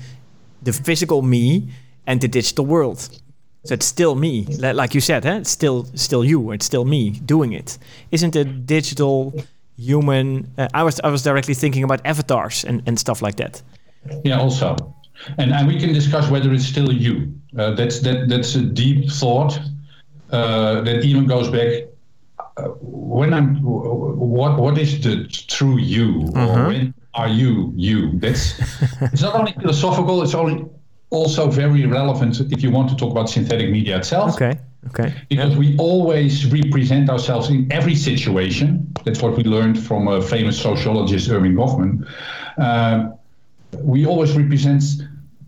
the 0.62 0.74
physical 0.74 1.22
me 1.22 1.70
and 2.08 2.20
the 2.22 2.28
digital 2.28 2.66
world. 2.66 3.10
So 3.64 3.74
it's 3.74 3.86
still 3.88 4.14
me, 4.14 4.46
like 4.60 4.94
you 4.94 5.02
said, 5.02 5.26
eh? 5.26 5.38
it's 5.38 5.50
still 5.50 5.86
still 5.96 6.24
you. 6.24 6.52
It's 6.52 6.66
still 6.66 6.86
me 6.86 7.10
doing 7.10 7.54
it. 7.54 7.80
Isn't 8.12 8.36
a 8.36 8.44
digital 8.44 9.34
human? 9.78 10.52
Uh, 10.58 10.68
I 10.74 10.84
was 10.84 11.00
I 11.04 11.10
was 11.10 11.24
directly 11.24 11.54
thinking 11.54 11.84
about 11.84 12.02
avatars 12.06 12.66
and, 12.66 12.82
and 12.86 13.00
stuff 13.00 13.22
like 13.22 13.36
that. 13.38 13.62
Yeah, 14.24 14.40
also, 14.40 14.76
and 15.38 15.52
and 15.52 15.68
we 15.68 15.80
can 15.80 15.94
discuss 15.94 16.30
whether 16.30 16.54
it's 16.54 16.66
still 16.66 16.92
you. 16.92 17.34
Uh, 17.58 17.72
that's 17.72 18.00
that 18.00 18.30
that's 18.30 18.56
a 18.56 18.62
deep 18.62 19.10
thought 19.12 19.60
uh, 20.32 20.82
that 20.82 21.04
even 21.04 21.28
goes 21.28 21.50
back. 21.50 21.88
Uh, 22.58 22.70
when 22.82 23.34
I'm, 23.34 23.62
what 23.64 24.60
what 24.60 24.78
is 24.78 25.02
the 25.02 25.28
true 25.48 25.78
you, 25.78 26.32
or 26.36 26.68
when 26.68 26.94
are 27.14 27.28
you 27.28 27.74
you? 27.76 28.20
That's 28.20 28.60
it's 29.02 29.22
not 29.22 29.36
only 29.36 29.54
philosophical. 29.54 30.22
It's 30.22 30.34
only 30.36 30.66
also 31.10 31.50
very 31.50 31.86
relevant 31.86 32.40
if 32.52 32.64
you 32.64 32.72
want 32.72 32.90
to 32.90 32.96
talk 32.96 33.12
about 33.12 33.30
synthetic 33.30 33.70
media 33.70 33.98
itself. 33.98 34.36
Okay. 34.36 34.60
Okay. 34.88 35.14
Because 35.30 35.54
yeah. 35.54 35.60
we 35.60 35.78
always 35.78 36.46
represent 36.52 37.10
ourselves 37.10 37.50
in 37.50 37.72
every 37.72 37.96
situation. 37.96 38.92
That's 39.04 39.22
what 39.22 39.36
we 39.36 39.44
learned 39.44 39.80
from 39.80 40.08
a 40.08 40.22
famous 40.22 40.62
sociologist, 40.62 41.30
Erving 41.30 41.56
Goffman. 41.56 42.08
Uh, 42.58 43.12
we 43.80 44.06
always 44.06 44.36
represent 44.38 44.84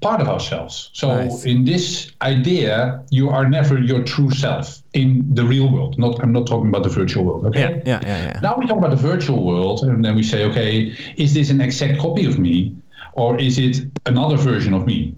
part 0.02 0.21
of 0.21 0.28
ourselves. 0.28 0.89
So 0.93 1.08
nice. 1.08 1.45
in 1.45 1.65
this 1.65 2.12
idea, 2.21 3.04
you 3.10 3.30
are 3.30 3.47
never 3.50 3.80
your 3.80 4.04
true 4.04 4.32
self 4.32 4.82
in 4.93 5.34
the 5.34 5.43
real 5.43 5.71
world. 5.71 5.97
Not 5.97 6.21
I'm 6.21 6.32
not 6.32 6.47
talking 6.47 6.69
about 6.69 6.84
the 6.84 6.89
virtual 6.89 7.23
world. 7.23 7.45
Okay. 7.47 7.82
Yeah, 7.86 8.00
yeah, 8.00 8.00
yeah, 8.04 8.26
yeah. 8.26 8.39
Now 8.41 8.58
we 8.58 8.67
talk 8.67 8.78
about 8.78 8.91
the 8.91 8.95
virtual 8.95 9.45
world, 9.45 9.84
and 9.84 10.04
then 10.04 10.15
we 10.15 10.23
say, 10.23 10.45
okay, 10.45 10.95
is 11.17 11.34
this 11.34 11.50
an 11.50 11.62
exact 11.62 12.00
copy 12.00 12.26
of 12.26 12.38
me, 12.38 12.76
or 13.13 13.39
is 13.39 13.58
it 13.58 13.86
another 14.06 14.38
version 14.38 14.73
of 14.73 14.86
me? 14.86 15.15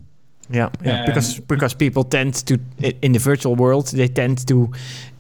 Yeah, 0.52 0.70
yeah. 0.84 1.06
because 1.06 1.40
because 1.40 1.76
people 1.76 2.04
tend 2.04 2.34
to 2.46 2.58
in 3.02 3.12
the 3.12 3.20
virtual 3.20 3.56
world 3.56 3.88
they 3.88 4.08
tend 4.08 4.48
to 4.48 4.70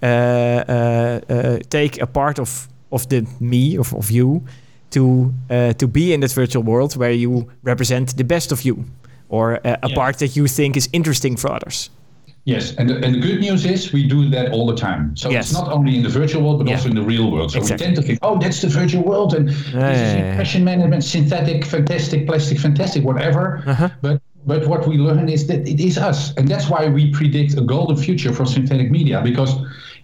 uh, 0.01 0.05
uh, 0.05 1.19
uh, 1.29 1.59
take 1.69 2.01
a 2.01 2.07
part 2.07 2.39
of 2.39 2.67
of 2.91 3.07
the 3.07 3.25
me 3.39 3.77
of, 3.77 3.93
of 3.93 4.09
you 4.09 4.41
to 4.89 5.33
uh, 5.49 5.73
to 5.73 5.87
be 5.87 6.13
in 6.13 6.21
that 6.21 6.33
virtual 6.33 6.63
world 6.63 6.95
where 6.95 7.11
you 7.11 7.47
represent 7.63 8.17
the 8.17 8.23
best 8.23 8.51
of 8.51 8.61
you 8.61 8.85
or 9.27 9.53
a, 9.63 9.77
a 9.83 9.89
yeah. 9.89 9.95
part 9.95 10.17
that 10.17 10.35
you 10.35 10.47
think 10.47 10.75
is 10.75 10.89
interesting 10.91 11.37
for 11.37 11.51
others. 11.51 11.89
Yes, 12.45 12.73
and 12.77 12.89
the, 12.89 12.95
and 13.05 13.13
the 13.13 13.19
good 13.19 13.39
news 13.41 13.65
is 13.65 13.93
we 13.93 14.07
do 14.07 14.27
that 14.29 14.51
all 14.51 14.65
the 14.65 14.75
time. 14.75 15.15
So 15.15 15.29
yes. 15.29 15.51
it's 15.51 15.53
not 15.53 15.71
only 15.71 15.95
in 15.97 16.03
the 16.03 16.09
virtual 16.09 16.41
world, 16.41 16.59
but 16.59 16.67
yeah. 16.67 16.75
also 16.75 16.89
in 16.89 16.95
the 16.95 17.03
real 17.03 17.29
world. 17.29 17.51
So 17.51 17.59
exactly. 17.59 17.83
we 17.83 17.85
tend 17.85 17.95
to 17.97 18.01
think, 18.01 18.19
oh, 18.23 18.39
that's 18.39 18.61
the 18.61 18.69
virtual 18.69 19.03
world, 19.03 19.33
and 19.35 19.49
yeah, 19.49 19.91
this 19.91 19.99
is 19.99 20.13
impression 20.15 20.63
management, 20.63 21.03
synthetic, 21.03 21.65
fantastic, 21.65 22.25
plastic, 22.25 22.57
fantastic, 22.57 23.03
whatever. 23.03 23.61
Uh-huh. 23.67 23.89
But 24.01 24.21
but 24.45 24.65
what 24.67 24.87
we 24.87 24.97
learn 24.97 25.29
is 25.29 25.47
that 25.47 25.67
it 25.67 25.79
is 25.79 25.97
us, 25.97 26.33
and 26.35 26.47
that's 26.47 26.69
why 26.69 26.87
we 26.87 27.11
predict 27.11 27.57
a 27.57 27.61
golden 27.61 27.97
future 27.97 28.33
for 28.33 28.45
synthetic 28.45 28.89
media 28.89 29.21
because 29.21 29.53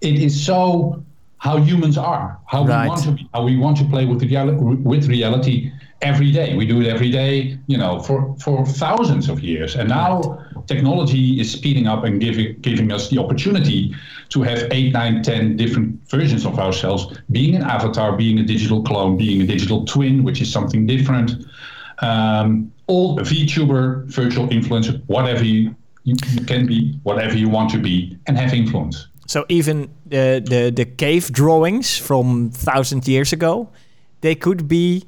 it 0.01 0.15
is 0.15 0.45
so 0.45 1.03
how 1.37 1.57
humans 1.57 1.97
are, 1.97 2.39
how 2.47 2.65
right. 2.65 2.83
we 2.83 2.89
want 2.89 3.03
to 3.03 3.11
be, 3.11 3.29
how 3.33 3.43
we 3.43 3.57
want 3.57 3.77
to 3.77 3.85
play 3.85 4.05
with 4.05 4.21
reality, 4.23 4.57
with 4.57 5.07
reality 5.07 5.71
every 6.01 6.31
day. 6.31 6.55
We 6.55 6.65
do 6.65 6.81
it 6.81 6.87
every 6.87 7.11
day, 7.11 7.57
you 7.67 7.77
know, 7.77 7.99
for, 7.99 8.35
for 8.39 8.65
thousands 8.65 9.29
of 9.29 9.41
years. 9.41 9.75
And 9.75 9.89
now 9.89 10.43
technology 10.67 11.39
is 11.39 11.51
speeding 11.51 11.87
up 11.87 12.03
and 12.03 12.19
giving 12.19 12.59
giving 12.61 12.91
us 12.91 13.09
the 13.09 13.19
opportunity 13.19 13.93
to 14.29 14.41
have 14.41 14.67
eight, 14.71 14.93
nine, 14.93 15.21
ten 15.23 15.55
different 15.55 15.99
versions 16.09 16.45
of 16.45 16.57
ourselves, 16.59 17.17
being 17.31 17.55
an 17.55 17.63
avatar, 17.63 18.17
being 18.17 18.39
a 18.39 18.43
digital 18.43 18.81
clone, 18.83 19.17
being 19.17 19.41
a 19.41 19.45
digital 19.45 19.85
twin, 19.85 20.23
which 20.23 20.41
is 20.41 20.51
something 20.51 20.85
different. 20.85 21.45
Um, 21.99 22.71
all 22.88 23.17
VTuber, 23.17 24.05
virtual 24.05 24.47
influencer, 24.47 25.01
whatever 25.08 25.43
you, 25.43 25.75
you, 26.03 26.15
can 26.45 26.65
be, 26.65 26.99
whatever 27.03 27.38
you 27.38 27.49
want 27.49 27.71
to 27.71 27.79
be, 27.79 28.17
and 28.27 28.38
have 28.38 28.53
influence. 28.53 29.08
So 29.27 29.45
even 29.49 29.89
the, 30.05 30.43
the 30.45 30.69
the 30.69 30.86
cave 30.86 31.31
drawings 31.31 31.97
from 31.97 32.51
thousand 32.51 33.08
years 33.08 33.34
ago, 33.34 33.69
they 34.21 34.36
could 34.36 34.67
be 34.67 35.05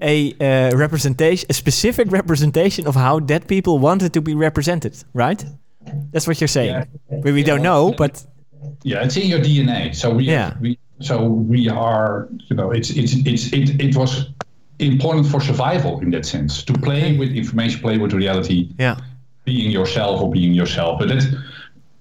a 0.00 0.32
uh, 0.40 0.76
representation, 0.76 1.46
a 1.50 1.52
specific 1.52 2.10
representation 2.10 2.86
of 2.86 2.94
how 2.94 3.18
dead 3.18 3.46
people 3.46 3.78
wanted 3.78 4.12
to 4.14 4.20
be 4.22 4.34
represented, 4.34 4.96
right? 5.12 5.44
That's 6.12 6.26
what 6.26 6.40
you're 6.40 6.48
saying. 6.48 6.86
Yeah. 7.10 7.20
We, 7.24 7.32
we 7.32 7.42
don't 7.42 7.62
know, 7.62 7.92
but 7.92 8.24
yeah, 8.82 9.04
it's 9.04 9.16
in 9.16 9.26
your 9.26 9.40
DNA. 9.40 9.94
So 9.94 10.10
we, 10.10 10.24
yeah. 10.24 10.54
we 10.60 10.78
so 11.00 11.24
we 11.24 11.68
are, 11.68 12.28
you 12.48 12.56
know, 12.56 12.70
it's 12.70 12.90
it's 12.90 13.14
it's 13.26 13.52
it, 13.52 13.80
it 13.80 13.96
was 13.96 14.30
important 14.78 15.26
for 15.26 15.40
survival 15.40 16.00
in 16.00 16.10
that 16.10 16.24
sense 16.24 16.62
to 16.64 16.72
play 16.72 17.16
with 17.16 17.30
information, 17.30 17.80
play 17.80 17.98
with 17.98 18.12
reality. 18.12 18.70
Yeah, 18.78 19.00
being 19.44 19.70
yourself 19.70 20.20
or 20.20 20.30
being 20.30 20.52
yourself, 20.52 20.98
but 20.98 21.08
that 21.08 21.24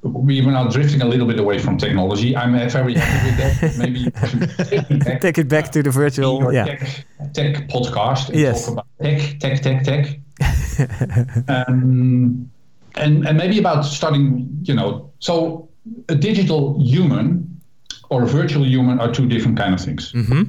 we 0.04 0.42
were 0.42 0.52
now 0.52 0.68
drifting 0.68 1.02
a 1.02 1.06
little 1.06 1.28
bit 1.28 1.40
away 1.40 1.60
from 1.60 1.78
technology. 1.78 2.36
I'm 2.36 2.54
very 2.54 2.94
happy 2.94 3.28
with 3.28 3.38
that. 3.42 3.78
Maybe 3.84 4.12
take 4.12 4.92
it 4.92 5.06
back, 5.06 5.22
take 5.22 5.38
it 5.38 5.50
back 5.50 5.72
to 5.72 5.84
the 5.84 5.90
virtual 5.90 6.54
yeah. 6.54 6.66
tech, 6.66 7.06
tech 7.34 7.68
podcast 7.68 8.30
and 8.30 8.40
yes. 8.40 8.66
talk 8.66 8.74
about 8.74 8.88
tech, 9.02 9.40
tech, 9.40 9.62
tech, 9.62 9.84
tech. 9.84 10.04
um, 11.48 12.50
and 12.96 13.28
and 13.28 13.38
maybe 13.38 13.58
about 13.60 13.84
starting, 13.86 14.48
you 14.64 14.74
know, 14.74 15.12
so 15.20 15.68
a 16.10 16.16
digital 16.16 16.80
human 16.80 17.60
or 18.10 18.24
a 18.24 18.28
virtual 18.28 18.66
human 18.66 19.00
are 19.00 19.12
two 19.12 19.28
different 19.28 19.58
kind 19.58 19.74
of 19.74 19.82
things. 19.82 20.12
Mm-hmm. 20.14 20.44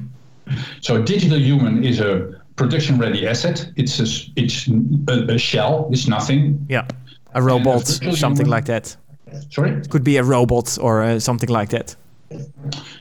So 0.81 0.95
a 0.95 1.03
digital 1.03 1.39
human 1.39 1.83
is 1.83 1.99
a 1.99 2.41
production 2.55 2.97
ready 2.99 3.27
asset. 3.27 3.71
It's 3.75 3.99
a, 3.99 4.31
it's 4.35 4.67
a, 5.07 5.35
a 5.35 5.37
shell. 5.37 5.89
It's 5.91 6.07
nothing. 6.07 6.65
Yeah, 6.69 6.87
a 7.33 7.41
robot, 7.41 7.89
a 7.89 8.15
something 8.15 8.45
human, 8.45 8.49
like 8.49 8.65
that 8.65 8.97
Sorry? 9.49 9.71
It 9.71 9.89
could 9.89 10.03
be 10.03 10.17
a 10.17 10.23
robot 10.23 10.77
or 10.79 11.03
uh, 11.03 11.19
something 11.19 11.49
like 11.49 11.69
that. 11.69 11.95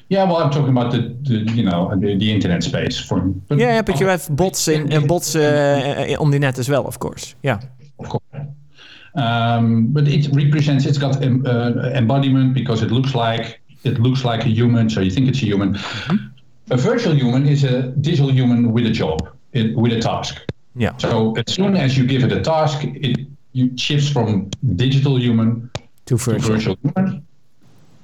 Yeah, 0.09 0.25
well, 0.25 0.37
I'm 0.37 0.51
talking 0.51 0.71
about 0.71 0.91
the, 0.91 1.15
the 1.23 1.53
you 1.53 1.63
know 1.63 1.95
the, 1.95 2.17
the 2.17 2.33
internet 2.33 2.63
space 2.63 2.99
for. 2.99 3.21
But 3.21 3.59
yeah, 3.59 3.83
but 3.83 4.01
you 4.01 4.07
have 4.07 4.27
bots 4.31 4.69
in 4.69 4.93
uh, 4.93 5.01
bots 5.01 5.37
uh, 5.37 6.17
on 6.19 6.31
the 6.31 6.39
net 6.39 6.59
as 6.59 6.69
well, 6.69 6.87
of 6.87 6.99
course. 6.99 7.35
Yeah. 7.43 7.61
Of 7.99 8.09
course. 8.09 8.23
Um, 9.15 9.89
but 9.89 10.09
it 10.09 10.29
represents. 10.33 10.87
It's 10.87 10.99
got 10.99 11.23
um, 11.23 11.45
uh, 11.47 11.91
embodiment 11.95 12.55
because 12.55 12.83
it 12.83 12.91
looks 12.91 13.15
like 13.15 13.61
it 13.85 13.99
looks 14.01 14.25
like 14.25 14.47
a 14.47 14.49
human, 14.49 14.89
so 14.89 15.01
you 15.01 15.11
think 15.11 15.29
it's 15.29 15.43
a 15.43 15.47
human. 15.47 15.75
Mm-hmm. 15.75 16.17
A 16.71 16.77
virtual 16.77 17.15
human 17.15 17.47
is 17.47 17.65
a 17.65 17.83
digital 17.83 18.31
human 18.31 18.73
with 18.73 18.87
a 18.87 18.91
job, 18.91 19.29
it, 19.53 19.77
with 19.77 19.93
a 19.93 20.01
task. 20.01 20.41
Yeah. 20.77 20.97
So 20.99 21.35
as 21.37 21.53
soon 21.53 21.77
as 21.77 21.97
you 21.97 22.07
give 22.07 22.23
it 22.25 22.33
a 22.33 22.41
task, 22.41 22.85
it 22.85 23.27
you 23.53 23.77
shifts 23.77 24.09
from 24.09 24.51
digital 24.77 25.19
human 25.19 25.71
to 26.07 26.17
virtual. 26.17 26.55
virtual 26.55 26.79
human. 26.83 27.27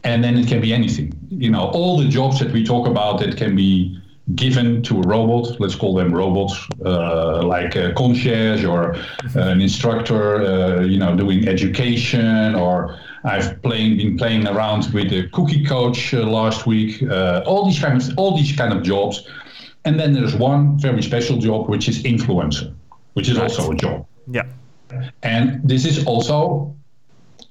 And 0.02 0.22
then 0.22 0.36
it 0.36 0.48
can 0.48 0.60
be 0.60 0.74
anything. 0.74 1.12
You 1.30 1.50
know, 1.50 1.68
all 1.68 1.98
the 1.98 2.08
jobs 2.08 2.38
that 2.40 2.52
we 2.52 2.64
talk 2.64 2.86
about 2.86 3.20
that 3.20 3.36
can 3.36 3.56
be 3.56 3.98
given 4.34 4.82
to 4.82 5.00
a 5.00 5.02
robot, 5.02 5.60
let's 5.60 5.74
call 5.74 5.94
them 5.94 6.12
robots, 6.14 6.56
uh, 6.84 7.42
like 7.42 7.76
a 7.76 7.92
concierge 7.92 8.64
or 8.64 8.96
an 9.34 9.60
instructor, 9.60 10.42
uh, 10.42 10.80
you 10.80 10.98
know, 10.98 11.14
doing 11.14 11.46
education, 11.46 12.54
or 12.54 12.98
I've 13.24 13.62
playing, 13.62 13.96
been 13.96 14.18
playing 14.18 14.46
around 14.46 14.92
with 14.92 15.08
the 15.10 15.28
cookie 15.30 15.64
coach 15.64 16.12
uh, 16.12 16.26
last 16.26 16.66
week. 16.66 17.02
Uh, 17.02 17.42
all 17.46 17.64
these 17.64 17.80
kinds, 17.80 18.14
all 18.16 18.36
these 18.36 18.54
kind 18.54 18.72
of 18.72 18.82
jobs, 18.82 19.26
and 19.86 19.98
then 19.98 20.12
there's 20.12 20.34
one 20.34 20.78
very 20.78 21.02
special 21.02 21.38
job, 21.38 21.68
which 21.68 21.88
is 21.88 22.02
influencer, 22.02 22.74
which 23.14 23.28
is 23.28 23.38
right. 23.38 23.44
also 23.44 23.72
a 23.72 23.74
job. 23.74 24.06
Yeah, 24.30 24.46
and 25.22 25.60
this 25.64 25.86
is 25.86 26.06
also 26.06 26.76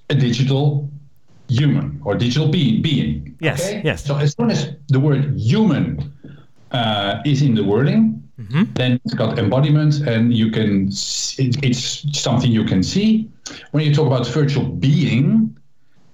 a 0.10 0.16
digital 0.16 0.90
human 1.48 2.00
or 2.06 2.16
digital 2.16 2.50
being. 2.50 2.82
being 2.84 3.36
yes, 3.40 3.68
okay? 3.68 3.82
yes. 3.84 4.06
So 4.06 4.16
as 4.16 4.34
soon 4.34 4.52
as 4.52 4.76
the 4.90 5.00
word 5.00 5.34
human 5.40 6.14
uh, 6.72 7.22
is 7.26 7.42
in 7.42 7.56
the 7.56 7.64
wording, 7.64 8.22
mm-hmm. 8.40 8.72
then 8.74 9.00
it's 9.06 9.16
got 9.16 9.40
embodiment, 9.40 10.02
and 10.02 10.34
you 10.34 10.52
can. 10.52 10.90
It, 11.40 11.64
it's 11.64 12.20
something 12.20 12.52
you 12.52 12.64
can 12.64 12.84
see. 12.84 13.28
When 13.72 13.84
you 13.84 13.94
talk 13.94 14.06
about 14.06 14.28
virtual 14.28 14.66
being, 14.66 15.58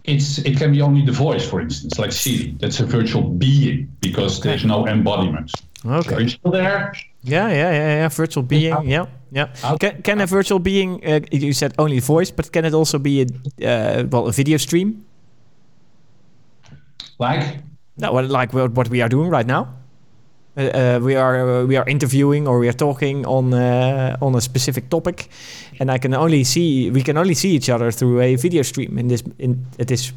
it's 0.03 0.39
it 0.39 0.57
can 0.57 0.71
be 0.71 0.81
only 0.81 1.05
the 1.05 1.11
voice, 1.11 1.47
for 1.47 1.61
instance, 1.61 1.99
like 1.99 2.11
Siri. 2.11 2.55
That's 2.59 2.79
a 2.79 2.85
virtual 2.85 3.23
being 3.23 3.89
because 4.01 4.39
okay. 4.39 4.49
there's 4.49 4.65
no 4.65 4.87
embodiment. 4.87 5.51
Okay. 5.85 6.09
So 6.09 6.15
are 6.15 6.21
you 6.21 6.29
still 6.29 6.51
there? 6.51 6.93
Yeah, 7.23 7.47
yeah, 7.49 7.71
yeah, 7.71 7.95
yeah. 8.01 8.07
Virtual 8.09 8.43
being. 8.43 8.75
Yeah. 8.83 9.05
Yeah. 9.31 9.47
Can, 9.79 10.01
can 10.01 10.21
a 10.21 10.25
virtual 10.25 10.59
being, 10.59 11.05
uh, 11.05 11.19
you 11.31 11.53
said 11.53 11.73
only 11.77 11.99
voice, 11.99 12.31
but 12.31 12.51
can 12.51 12.65
it 12.65 12.73
also 12.73 12.97
be 12.97 13.21
a, 13.21 13.25
uh, 13.67 14.03
well, 14.09 14.27
a 14.27 14.31
video 14.31 14.57
stream? 14.57 15.05
Like? 17.19 17.59
No, 17.97 18.13
well, 18.13 18.25
like 18.25 18.53
what 18.53 18.89
we 18.89 19.01
are 19.01 19.09
doing 19.09 19.29
right 19.29 19.45
now. 19.45 19.75
Uh, 20.59 20.99
we 21.01 21.15
are 21.15 21.61
uh, 21.61 21.65
we 21.65 21.77
are 21.77 21.87
interviewing 21.87 22.47
or 22.47 22.59
we 22.59 22.67
are 22.67 22.77
talking 22.77 23.25
on 23.25 23.53
uh, 23.53 24.17
on 24.21 24.35
a 24.35 24.41
specific 24.41 24.89
topic, 24.89 25.29
and 25.79 25.89
I 25.89 25.97
can 25.97 26.13
only 26.13 26.43
see 26.43 26.91
we 26.91 27.01
can 27.01 27.17
only 27.17 27.33
see 27.33 27.55
each 27.55 27.69
other 27.69 27.91
through 27.91 28.19
a 28.19 28.35
video 28.35 28.63
stream 28.63 28.97
in 28.97 29.07
this 29.07 29.23
in 29.37 29.65
at 29.79 29.87
this 29.87 30.11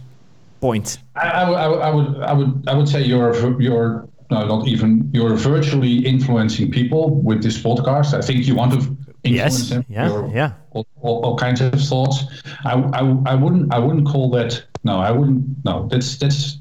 point. 0.61 0.99
I, 1.15 1.29
I, 1.29 1.67
I 1.89 1.91
would 1.95 2.23
I 2.23 2.33
would 2.33 2.69
I 2.69 2.75
would 2.75 2.89
say 2.89 3.03
you're 3.05 3.61
you're 3.61 4.09
no, 4.33 4.47
not 4.47 4.67
even 4.67 5.11
you're 5.13 5.37
virtually 5.37 5.99
influencing 6.07 6.71
people 6.71 7.21
with 7.23 7.43
this 7.43 7.59
podcast. 7.59 8.15
I 8.15 8.23
think 8.23 8.47
you 8.47 8.57
want 8.57 8.73
to 8.73 8.79
influence 9.23 9.61
yes. 9.61 9.69
them. 9.69 9.85
Yeah, 9.89 10.29
yeah. 10.33 10.53
All, 10.71 10.87
all, 11.03 11.25
all, 11.25 11.37
kinds 11.37 11.61
of 11.61 11.73
thoughts. 11.81 12.25
I, 12.65 12.73
I, 12.73 13.01
I 13.27 13.35
wouldn't 13.35 13.73
I 13.73 13.79
wouldn't 13.79 14.09
call 14.09 14.31
that. 14.31 14.65
No, 14.85 14.99
I 14.99 15.11
wouldn't. 15.13 15.45
No, 15.65 15.87
that's 15.89 16.17
that's. 16.17 16.59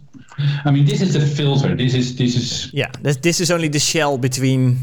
I 0.66 0.72
mean, 0.72 0.86
this 0.86 1.02
is 1.02 1.14
the 1.14 1.22
filter. 1.22 1.76
This 1.76 1.94
is 1.94 2.16
this 2.16 2.36
is. 2.36 2.74
Yeah, 2.74 2.92
this 3.02 3.18
this 3.18 3.40
is 3.40 3.52
only 3.52 3.70
the 3.70 3.80
shell 3.80 4.18
between 4.18 4.78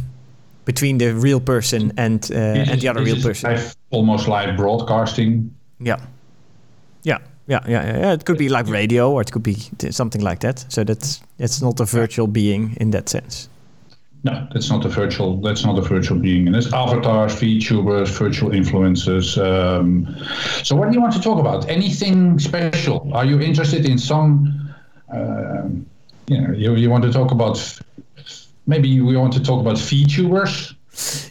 between 0.64 0.98
the 0.98 1.14
real 1.14 1.40
person 1.40 1.92
and 1.96 2.30
uh, 2.30 2.34
and 2.34 2.70
is, 2.70 2.82
the 2.82 2.88
other 2.88 3.02
real 3.02 3.22
person. 3.22 3.50
Live, 3.50 3.76
almost 3.90 4.28
like 4.28 4.56
broadcasting. 4.56 5.54
Yeah. 5.80 6.00
Yeah. 7.02 7.18
Yeah, 7.46 7.60
yeah, 7.66 7.98
yeah. 7.98 8.12
It 8.12 8.26
could 8.26 8.36
be 8.36 8.50
like 8.50 8.68
radio, 8.68 9.10
or 9.10 9.22
it 9.22 9.32
could 9.32 9.42
be 9.42 9.56
something 9.90 10.20
like 10.20 10.40
that. 10.40 10.66
So 10.68 10.84
that's 10.84 11.22
it's 11.38 11.62
not 11.62 11.80
a 11.80 11.86
virtual 11.86 12.26
being 12.26 12.76
in 12.78 12.90
that 12.90 13.08
sense. 13.08 13.48
No, 14.24 14.46
that's 14.52 14.68
not 14.68 14.84
a 14.84 14.88
virtual. 14.88 15.40
That's 15.40 15.64
not 15.64 15.78
a 15.78 15.80
virtual 15.80 16.18
being. 16.18 16.46
And 16.46 16.54
there's 16.54 16.72
avatars, 16.72 17.36
VTubers, 17.36 18.08
virtual 18.08 18.50
influencers. 18.50 19.38
Um, 19.38 20.14
so, 20.62 20.76
what 20.76 20.88
do 20.88 20.94
you 20.94 21.00
want 21.00 21.14
to 21.14 21.20
talk 21.20 21.38
about? 21.38 21.68
Anything 21.70 22.38
special? 22.38 23.10
Are 23.14 23.24
you 23.24 23.40
interested 23.40 23.88
in 23.88 23.96
some? 23.96 24.67
Uh, 25.12 25.68
you 26.26 26.40
know, 26.40 26.52
you, 26.52 26.74
you 26.74 26.90
want 26.90 27.04
to 27.04 27.12
talk 27.12 27.30
about? 27.30 27.80
Maybe 28.66 29.00
we 29.00 29.16
want 29.16 29.32
to 29.32 29.42
talk 29.42 29.60
about 29.60 29.76
VTubers. 29.76 30.74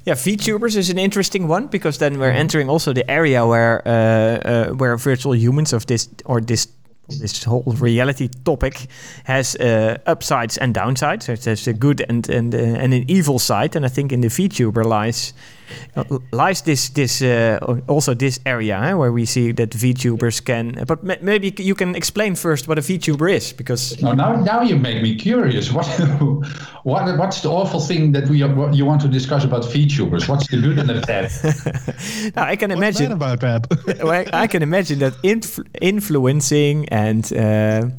Yeah, 0.06 0.16
VTubers 0.16 0.76
is 0.76 0.90
an 0.90 0.98
interesting 0.98 1.48
one 1.48 1.68
because 1.68 1.98
then 1.98 2.20
we're 2.20 2.32
entering 2.32 2.70
also 2.70 2.94
the 2.94 3.10
area 3.12 3.46
where 3.46 3.82
uh, 3.86 3.92
uh, 3.92 4.70
where 4.74 4.96
virtual 4.98 5.36
humans 5.36 5.74
of 5.74 5.86
this 5.86 6.10
or 6.26 6.42
this 6.42 6.68
this 7.10 7.44
whole 7.44 7.76
reality 7.80 8.30
topic 8.44 8.88
has 9.26 9.56
uh, 9.56 9.98
upsides 10.06 10.58
and 10.58 10.74
downsides. 10.74 11.24
So 11.24 11.36
there's 11.36 11.68
a 11.68 11.74
good 11.74 12.06
and 12.10 12.30
and 12.30 12.56
uh, 12.56 12.58
and 12.58 12.94
an 12.94 13.06
evil 13.08 13.40
side, 13.40 13.76
and 13.76 13.86
I 13.86 13.90
think 13.90 14.12
in 14.12 14.22
the 14.22 14.30
VTuber 14.30 14.86
lies 14.86 15.34
lies 16.32 16.62
this 16.62 16.89
this 16.89 17.21
uh, 17.21 17.60
also 17.88 18.13
this 18.13 18.39
area 18.45 18.80
eh, 18.80 18.93
where 18.93 19.12
we 19.12 19.25
see 19.25 19.51
that 19.53 19.71
VTubers 19.71 20.43
can. 20.43 20.84
But 20.88 21.03
ma 21.03 21.15
maybe 21.21 21.53
you 21.58 21.75
can 21.75 21.95
explain 21.95 22.36
first 22.36 22.67
what 22.67 22.77
a 22.77 22.82
VTuber 22.82 23.30
is, 23.32 23.53
because 23.53 24.01
no, 24.01 24.13
now 24.13 24.36
now 24.36 24.62
you 24.62 24.77
make 24.77 25.01
me 25.01 25.15
curious. 25.15 25.71
What 25.77 25.88
what 26.84 27.17
what's 27.17 27.41
the 27.41 27.49
awful 27.49 27.80
thing 27.80 28.13
that 28.13 28.30
we 28.30 28.43
what 28.43 28.73
you 28.73 28.86
want 28.86 29.01
to 29.01 29.08
discuss 29.08 29.43
about 29.43 29.63
VTubers? 29.63 30.27
What's 30.27 30.47
the 30.47 30.58
good 30.62 30.80
and 30.80 30.89
the 30.89 31.01
bad? 31.06 31.32
now 32.36 32.43
I 32.43 32.56
can 32.56 32.69
what's 32.69 32.80
imagine 32.80 33.12
about 33.12 33.39
that. 33.41 33.67
I 34.43 34.47
can 34.47 34.62
imagine 34.62 34.99
that 34.99 35.13
influ 35.23 35.65
influencing 35.82 36.88
and 36.89 37.32
uh, 37.34 37.89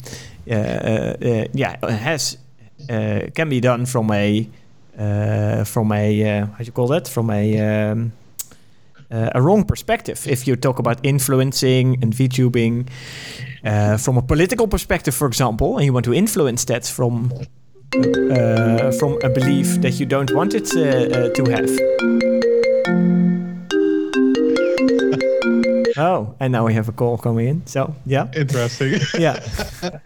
uh, 0.49 0.53
uh, 0.53 1.45
yeah 1.53 1.77
has 1.85 2.37
can 3.35 3.49
be 3.49 3.59
done 3.59 3.85
from 3.85 4.11
a 4.11 4.41
uh, 4.41 4.58
from 5.65 5.91
a 5.91 6.39
uh, 6.39 6.45
how 6.45 6.57
do 6.57 6.63
you 6.63 6.71
call 6.71 6.87
that? 6.87 7.07
From 7.07 7.29
a 7.29 7.59
um, 7.59 8.11
uh, 9.11 9.29
a 9.33 9.41
wrong 9.41 9.63
perspective. 9.63 10.27
If 10.27 10.47
you 10.47 10.55
talk 10.55 10.79
about 10.79 10.99
influencing 11.03 11.97
and 12.01 12.13
VTubing 12.13 12.89
uh, 13.63 13.97
from 13.97 14.17
a 14.17 14.21
political 14.21 14.67
perspective, 14.67 15.15
for 15.15 15.27
example, 15.27 15.77
and 15.77 15.85
you 15.85 15.93
want 15.93 16.05
to 16.05 16.13
influence 16.13 16.65
that 16.65 16.85
from 16.85 17.31
uh, 17.95 18.91
from 18.91 19.17
a 19.23 19.29
belief 19.29 19.81
that 19.81 19.99
you 19.99 20.05
don't 20.05 20.31
want 20.33 20.53
it 20.53 20.69
uh, 20.75 21.29
to 21.33 21.43
have. 21.49 21.69
Oh, 25.97 26.33
and 26.39 26.53
now 26.53 26.65
we 26.65 26.73
have 26.75 26.87
a 26.87 26.93
call 26.93 27.17
coming 27.17 27.47
in. 27.47 27.67
So 27.67 27.93
yeah, 28.05 28.27
interesting. 28.33 29.01
yeah. 29.19 29.37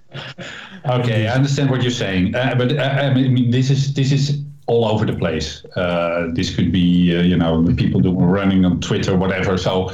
okay, 0.89 1.27
I 1.27 1.35
understand 1.35 1.69
what 1.69 1.83
you're 1.83 1.91
saying, 1.91 2.31
but 2.31 2.79
I 2.79 3.13
mean, 3.13 3.51
this 3.51 3.69
is 3.69 3.93
this 3.93 4.11
is 4.11 4.41
all 4.67 4.85
over 4.85 5.05
the 5.05 5.13
place. 5.13 5.65
Uh, 5.75 6.27
this 6.33 6.55
could 6.55 6.71
be, 6.71 7.15
uh, 7.15 7.21
you 7.21 7.37
know, 7.37 7.63
people 7.75 7.99
doing 7.99 8.17
running 8.17 8.65
on 8.65 8.79
Twitter, 8.79 9.15
whatever. 9.15 9.57
So 9.57 9.91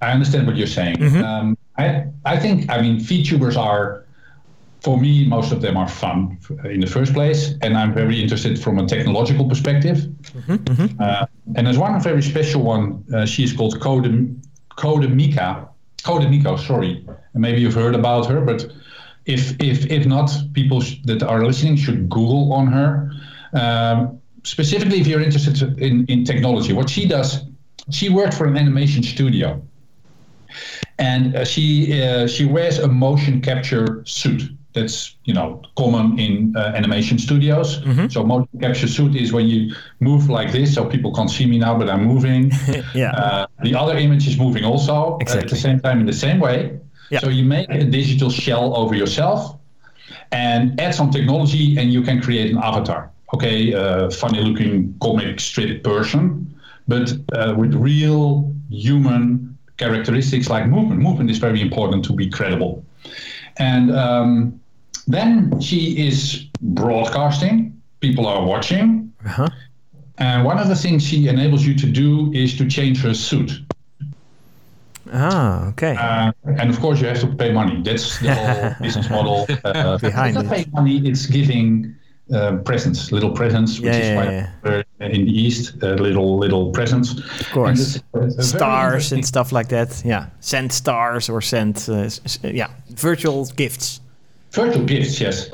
I 0.00 0.12
understand 0.12 0.46
what 0.46 0.56
you're 0.56 0.66
saying. 0.66 0.96
Mm-hmm. 0.96 1.22
Um, 1.22 1.58
I 1.78 2.06
I 2.24 2.38
think 2.38 2.70
I 2.70 2.80
mean 2.80 2.98
VTubers 2.98 3.56
are, 3.56 4.04
for 4.80 4.98
me, 4.98 5.26
most 5.26 5.52
of 5.52 5.60
them 5.60 5.76
are 5.76 5.88
fun 5.88 6.38
in 6.64 6.80
the 6.80 6.86
first 6.86 7.12
place, 7.12 7.54
and 7.62 7.76
I'm 7.76 7.94
very 7.94 8.20
interested 8.20 8.60
from 8.60 8.78
a 8.78 8.86
technological 8.86 9.48
perspective. 9.48 9.98
Mm-hmm. 9.98 10.54
mm-hmm. 10.54 11.00
Uh, 11.00 11.26
and 11.56 11.66
there's 11.66 11.78
one 11.78 12.00
very 12.00 12.22
special 12.22 12.62
one. 12.62 13.04
Uh, 13.14 13.26
she's 13.26 13.52
called 13.52 13.80
Code 13.80 14.40
Code 14.76 15.10
Mika. 15.10 15.68
Code 16.02 16.28
Miko, 16.28 16.56
sorry. 16.56 17.06
And 17.34 17.40
maybe 17.40 17.60
you've 17.60 17.74
heard 17.74 17.94
about 17.94 18.26
her, 18.26 18.40
but 18.40 18.66
if 19.24 19.54
if 19.60 19.86
if 19.86 20.06
not, 20.06 20.30
people 20.52 20.80
sh- 20.80 20.96
that 21.04 21.22
are 21.22 21.44
listening 21.44 21.76
should 21.76 22.08
Google 22.08 22.52
on 22.52 22.66
her. 22.66 23.12
Um, 23.52 24.20
specifically, 24.44 25.00
if 25.00 25.06
you're 25.06 25.20
interested 25.20 25.78
in, 25.78 26.06
in 26.06 26.24
technology, 26.24 26.72
what 26.72 26.90
she 26.90 27.06
does, 27.06 27.44
she 27.90 28.08
worked 28.08 28.34
for 28.34 28.46
an 28.46 28.56
animation 28.56 29.02
studio, 29.02 29.60
and 30.98 31.34
uh, 31.34 31.44
she 31.44 32.02
uh, 32.02 32.26
she 32.26 32.44
wears 32.44 32.78
a 32.78 32.88
motion 32.88 33.40
capture 33.40 34.02
suit. 34.06 34.42
That's 34.74 35.16
you 35.24 35.34
know 35.34 35.60
common 35.76 36.18
in 36.18 36.56
uh, 36.56 36.72
animation 36.74 37.18
studios. 37.18 37.80
Mm-hmm. 37.80 38.08
So 38.08 38.24
motion 38.24 38.58
capture 38.60 38.88
suit 38.88 39.16
is 39.16 39.32
when 39.32 39.46
you 39.46 39.74
move 40.00 40.30
like 40.30 40.52
this, 40.52 40.74
so 40.74 40.84
people 40.84 41.12
can't 41.12 41.30
see 41.30 41.46
me 41.46 41.58
now, 41.58 41.76
but 41.76 41.90
I'm 41.90 42.04
moving. 42.04 42.52
yeah. 42.94 43.12
Uh, 43.12 43.46
the 43.62 43.74
other 43.74 43.96
image 43.96 44.26
is 44.28 44.38
moving 44.38 44.64
also 44.64 45.18
exactly. 45.20 45.44
at 45.44 45.50
the 45.50 45.56
same 45.56 45.80
time 45.80 46.00
in 46.00 46.06
the 46.06 46.12
same 46.12 46.38
way. 46.40 46.78
Yeah. 47.10 47.18
So 47.18 47.28
you 47.28 47.44
make 47.44 47.68
a 47.68 47.84
digital 47.84 48.30
shell 48.30 48.74
over 48.74 48.94
yourself 48.94 49.58
and 50.30 50.80
add 50.80 50.94
some 50.94 51.10
technology, 51.10 51.76
and 51.76 51.92
you 51.92 52.00
can 52.02 52.22
create 52.22 52.50
an 52.50 52.58
avatar 52.58 53.10
okay, 53.34 53.74
uh, 53.74 54.10
funny 54.10 54.40
looking 54.40 54.94
comic 55.00 55.40
strip 55.40 55.82
person, 55.82 56.54
but 56.88 57.12
uh, 57.32 57.54
with 57.56 57.74
real 57.74 58.52
human 58.70 59.52
characteristics 59.76 60.48
like 60.48 60.66
movement. 60.66 61.00
Movement 61.00 61.30
is 61.30 61.38
very 61.38 61.60
important 61.60 62.04
to 62.06 62.12
be 62.12 62.28
credible. 62.28 62.84
And 63.58 63.94
um, 63.94 64.60
then 65.06 65.60
she 65.60 66.06
is 66.06 66.46
broadcasting, 66.60 67.80
people 68.00 68.26
are 68.26 68.44
watching. 68.44 69.12
Uh-huh. 69.24 69.48
And 70.18 70.44
one 70.44 70.58
of 70.58 70.68
the 70.68 70.76
things 70.76 71.02
she 71.02 71.28
enables 71.28 71.64
you 71.64 71.74
to 71.74 71.86
do 71.86 72.32
is 72.32 72.56
to 72.58 72.68
change 72.68 73.02
her 73.02 73.14
suit. 73.14 73.50
Ah, 75.12 75.68
okay. 75.68 75.96
Uh, 75.96 76.32
and 76.58 76.70
of 76.70 76.80
course, 76.80 77.00
you 77.00 77.06
have 77.08 77.20
to 77.20 77.26
pay 77.26 77.52
money. 77.52 77.82
That's 77.82 78.18
the 78.20 78.34
whole 78.34 78.74
business 78.80 79.10
model. 79.10 79.46
Uh, 79.64 79.98
Behind 79.98 80.36
it's 80.36 80.44
not 80.44 80.54
pay 80.54 80.64
money; 80.72 81.06
it's 81.06 81.26
giving 81.26 81.94
uh, 82.32 82.56
presents, 82.64 83.12
little 83.12 83.30
presents, 83.30 83.78
which 83.78 83.92
yeah, 83.92 83.98
is 83.98 84.08
yeah, 84.08 84.50
quite 84.62 84.86
yeah. 85.00 85.06
in 85.06 85.24
the 85.24 85.32
East, 85.32 85.82
uh, 85.82 85.94
little 85.94 86.38
little 86.38 86.70
presents. 86.70 87.18
Of 87.40 87.50
course, 87.52 88.00
stars 88.38 89.12
and 89.12 89.24
stuff 89.24 89.52
like 89.52 89.68
that. 89.68 90.02
Yeah, 90.04 90.26
send 90.40 90.72
stars 90.72 91.28
or 91.28 91.40
send 91.40 91.86
uh, 91.88 92.08
yeah 92.42 92.70
virtual 92.90 93.46
gifts. 93.56 94.00
Virtual 94.52 94.84
gifts, 94.84 95.20
yes. 95.20 95.50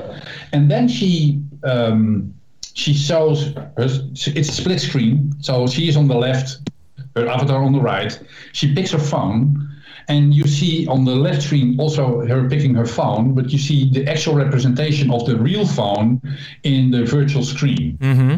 And 0.52 0.70
then 0.70 0.88
she 0.88 1.40
um, 1.64 2.34
she 2.74 2.94
shows 2.94 3.54
her, 3.54 3.72
it's 3.76 4.26
a 4.26 4.44
split 4.44 4.80
screen, 4.80 5.34
so 5.40 5.66
she 5.66 5.88
is 5.88 5.96
on 5.96 6.08
the 6.08 6.16
left, 6.16 6.70
her 7.16 7.26
avatar 7.26 7.62
on 7.62 7.72
the 7.72 7.80
right. 7.80 8.18
She 8.52 8.74
picks 8.74 8.92
her 8.92 8.98
phone 8.98 9.68
and 10.08 10.34
you 10.34 10.46
see 10.46 10.86
on 10.86 11.04
the 11.04 11.14
left 11.14 11.42
screen 11.42 11.78
also 11.78 12.26
her 12.26 12.48
picking 12.48 12.74
her 12.74 12.86
phone, 12.86 13.34
but 13.34 13.50
you 13.50 13.58
see 13.58 13.90
the 13.90 14.06
actual 14.08 14.34
representation 14.34 15.10
of 15.10 15.26
the 15.26 15.36
real 15.36 15.66
phone 15.66 16.20
in 16.62 16.90
the 16.90 17.04
virtual 17.04 17.44
screen. 17.44 17.98
Mm-hmm. 17.98 18.36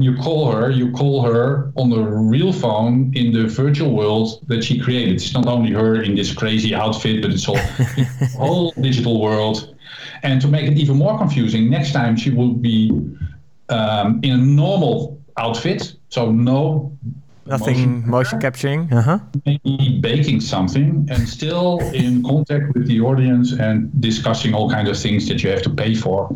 You 0.00 0.16
call 0.16 0.50
her, 0.52 0.70
you 0.70 0.92
call 0.92 1.22
her 1.22 1.72
on 1.76 1.90
the 1.90 2.02
real 2.02 2.52
phone 2.52 3.12
in 3.14 3.32
the 3.32 3.46
virtual 3.46 3.94
world 3.94 4.44
that 4.46 4.62
she 4.64 4.78
created. 4.78 5.16
It's 5.16 5.34
not 5.34 5.46
only 5.46 5.72
her 5.72 6.02
in 6.02 6.14
this 6.14 6.32
crazy 6.32 6.74
outfit, 6.74 7.22
but 7.22 7.32
it's 7.32 7.48
all 7.48 7.58
whole 8.36 8.72
digital 8.80 9.20
world. 9.20 9.74
And 10.22 10.40
to 10.40 10.48
make 10.48 10.70
it 10.70 10.78
even 10.78 10.96
more 10.96 11.18
confusing, 11.18 11.68
next 11.68 11.92
time 11.92 12.16
she 12.16 12.30
will 12.30 12.54
be 12.54 12.90
um, 13.68 14.20
in 14.22 14.32
a 14.32 14.36
normal 14.36 15.20
outfit, 15.36 15.94
so 16.08 16.30
no 16.30 16.96
Nothing 17.48 17.76
motion, 17.76 18.10
motion 18.10 18.40
capturing. 18.40 18.92
Uh-huh. 18.92 19.18
Maybe 19.46 19.98
baking 20.00 20.40
something 20.40 21.06
and 21.10 21.28
still 21.28 21.78
in 21.92 22.22
contact 22.22 22.74
with 22.74 22.86
the 22.86 23.00
audience 23.00 23.52
and 23.52 23.90
discussing 24.00 24.54
all 24.54 24.70
kinds 24.70 24.90
of 24.90 24.98
things 24.98 25.28
that 25.28 25.42
you 25.42 25.50
have 25.50 25.62
to 25.62 25.70
pay 25.70 25.94
for. 25.94 26.34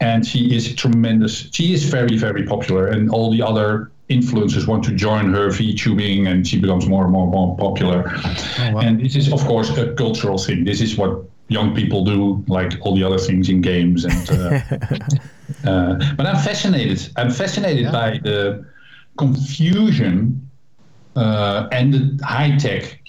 And 0.00 0.26
she 0.26 0.54
is 0.54 0.74
tremendous. 0.74 1.48
She 1.52 1.72
is 1.72 1.84
very, 1.84 2.16
very 2.16 2.44
popular, 2.44 2.88
and 2.88 3.10
all 3.10 3.30
the 3.30 3.42
other 3.42 3.92
influencers 4.10 4.66
want 4.66 4.84
to 4.84 4.92
join 4.92 5.32
her 5.32 5.48
VTubing, 5.48 6.28
and 6.28 6.46
she 6.46 6.58
becomes 6.60 6.86
more 6.86 7.04
and 7.04 7.12
more 7.12 7.24
and 7.24 7.32
more 7.32 7.56
popular. 7.56 8.04
Oh, 8.06 8.72
wow. 8.72 8.80
And 8.80 9.00
this 9.00 9.16
is, 9.16 9.32
of 9.32 9.44
course, 9.44 9.70
a 9.78 9.94
cultural 9.94 10.38
thing. 10.38 10.64
This 10.64 10.80
is 10.80 10.96
what 10.96 11.22
young 11.48 11.74
people 11.74 12.04
do, 12.04 12.44
like 12.48 12.72
all 12.80 12.94
the 12.94 13.04
other 13.04 13.18
things 13.18 13.48
in 13.48 13.60
games. 13.60 14.04
And 14.04 14.30
uh, 14.30 14.60
uh, 15.70 16.14
but 16.16 16.26
I'm 16.26 16.42
fascinated. 16.42 17.10
I'm 17.16 17.30
fascinated 17.30 17.84
yeah. 17.84 17.92
by 17.92 18.18
the 18.22 18.64
confusion 19.16 20.50
uh, 21.16 21.68
and 21.72 21.94
the 21.94 22.24
high 22.24 22.56
tech 22.56 23.00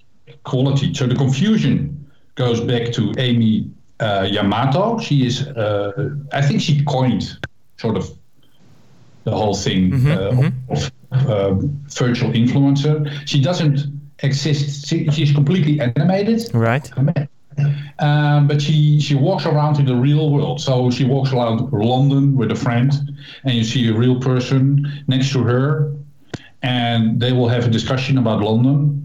quality. 0.43 0.93
So 0.93 1.07
the 1.07 1.15
confusion 1.15 2.09
goes 2.35 2.59
back 2.61 2.91
to 2.93 3.11
Ami 3.19 3.69
uh, 3.99 4.27
Yamato. 4.29 4.99
She 4.99 5.25
is, 5.25 5.47
uh, 5.47 6.09
I 6.31 6.41
think, 6.41 6.61
she 6.61 6.83
coined 6.83 7.37
sort 7.77 7.97
of 7.97 8.09
the 9.23 9.31
whole 9.31 9.55
thing 9.55 9.91
mm-hmm, 9.91 10.11
uh, 10.11 10.17
mm-hmm. 10.17 10.71
of, 10.71 10.91
of 11.11 11.29
um, 11.29 11.85
virtual 11.87 12.31
influencer. 12.31 13.09
She 13.25 13.41
doesn't 13.41 13.79
exist. 14.19 14.87
She, 14.87 15.09
she's 15.11 15.31
completely 15.31 15.79
animated. 15.79 16.53
Right. 16.53 16.89
Um, 17.99 18.47
but 18.47 18.61
she 18.61 18.99
she 18.99 19.15
walks 19.15 19.45
around 19.45 19.79
in 19.79 19.85
the 19.85 19.95
real 19.95 20.29
world. 20.29 20.59
So 20.61 20.89
she 20.91 21.05
walks 21.05 21.31
around 21.31 21.71
London 21.71 22.35
with 22.35 22.51
a 22.51 22.55
friend, 22.55 22.91
and 23.43 23.53
you 23.53 23.63
see 23.63 23.87
a 23.89 23.93
real 23.93 24.19
person 24.19 25.03
next 25.07 25.31
to 25.33 25.43
her, 25.43 25.93
and 26.61 27.19
they 27.19 27.31
will 27.31 27.49
have 27.49 27.65
a 27.65 27.69
discussion 27.69 28.17
about 28.17 28.41
London. 28.41 28.99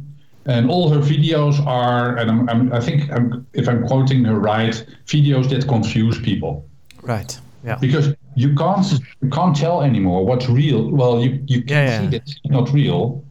And 0.47 0.71
all 0.71 0.89
her 0.89 1.01
videos 1.01 1.65
are, 1.67 2.17
and 2.17 2.31
I'm, 2.31 2.49
I'm, 2.49 2.73
i 2.73 2.81
think 2.81 3.11
I'm, 3.13 3.47
if 3.53 3.69
I'm 3.69 3.87
quoting 3.87 4.25
her 4.25 4.39
right, 4.39 4.83
videos 5.07 5.51
that 5.51 5.69
confuse 5.69 6.19
people. 6.21 6.67
Right. 7.03 7.39
Yeah. 7.65 7.77
Because 7.77 8.15
you 8.35 8.55
can't 8.55 8.87
you 9.21 9.29
can't 9.31 9.55
tell 9.57 9.83
anymore 9.83 10.25
what's 10.25 10.49
real. 10.49 10.91
Well, 10.91 11.21
you 11.23 11.43
you 11.47 11.63
can 11.63 11.77
Yeah, 11.77 12.01
see 12.01 12.07
that 12.07 12.23
it's 12.23 12.41
not 12.47 12.73
real, 12.73 13.23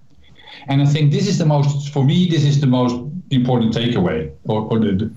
and 0.68 0.82
I 0.82 0.86
think 0.86 1.12
this 1.12 1.28
is 1.28 1.38
the 1.38 1.46
most 1.46 1.90
for 1.94 2.04
me. 2.04 2.30
This 2.30 2.44
is 2.44 2.60
the 2.60 2.68
most 2.68 2.96
important 3.32 3.74
takeaway, 3.74 4.32
or, 4.46 4.62
or 4.72 4.80
the, 4.80 5.12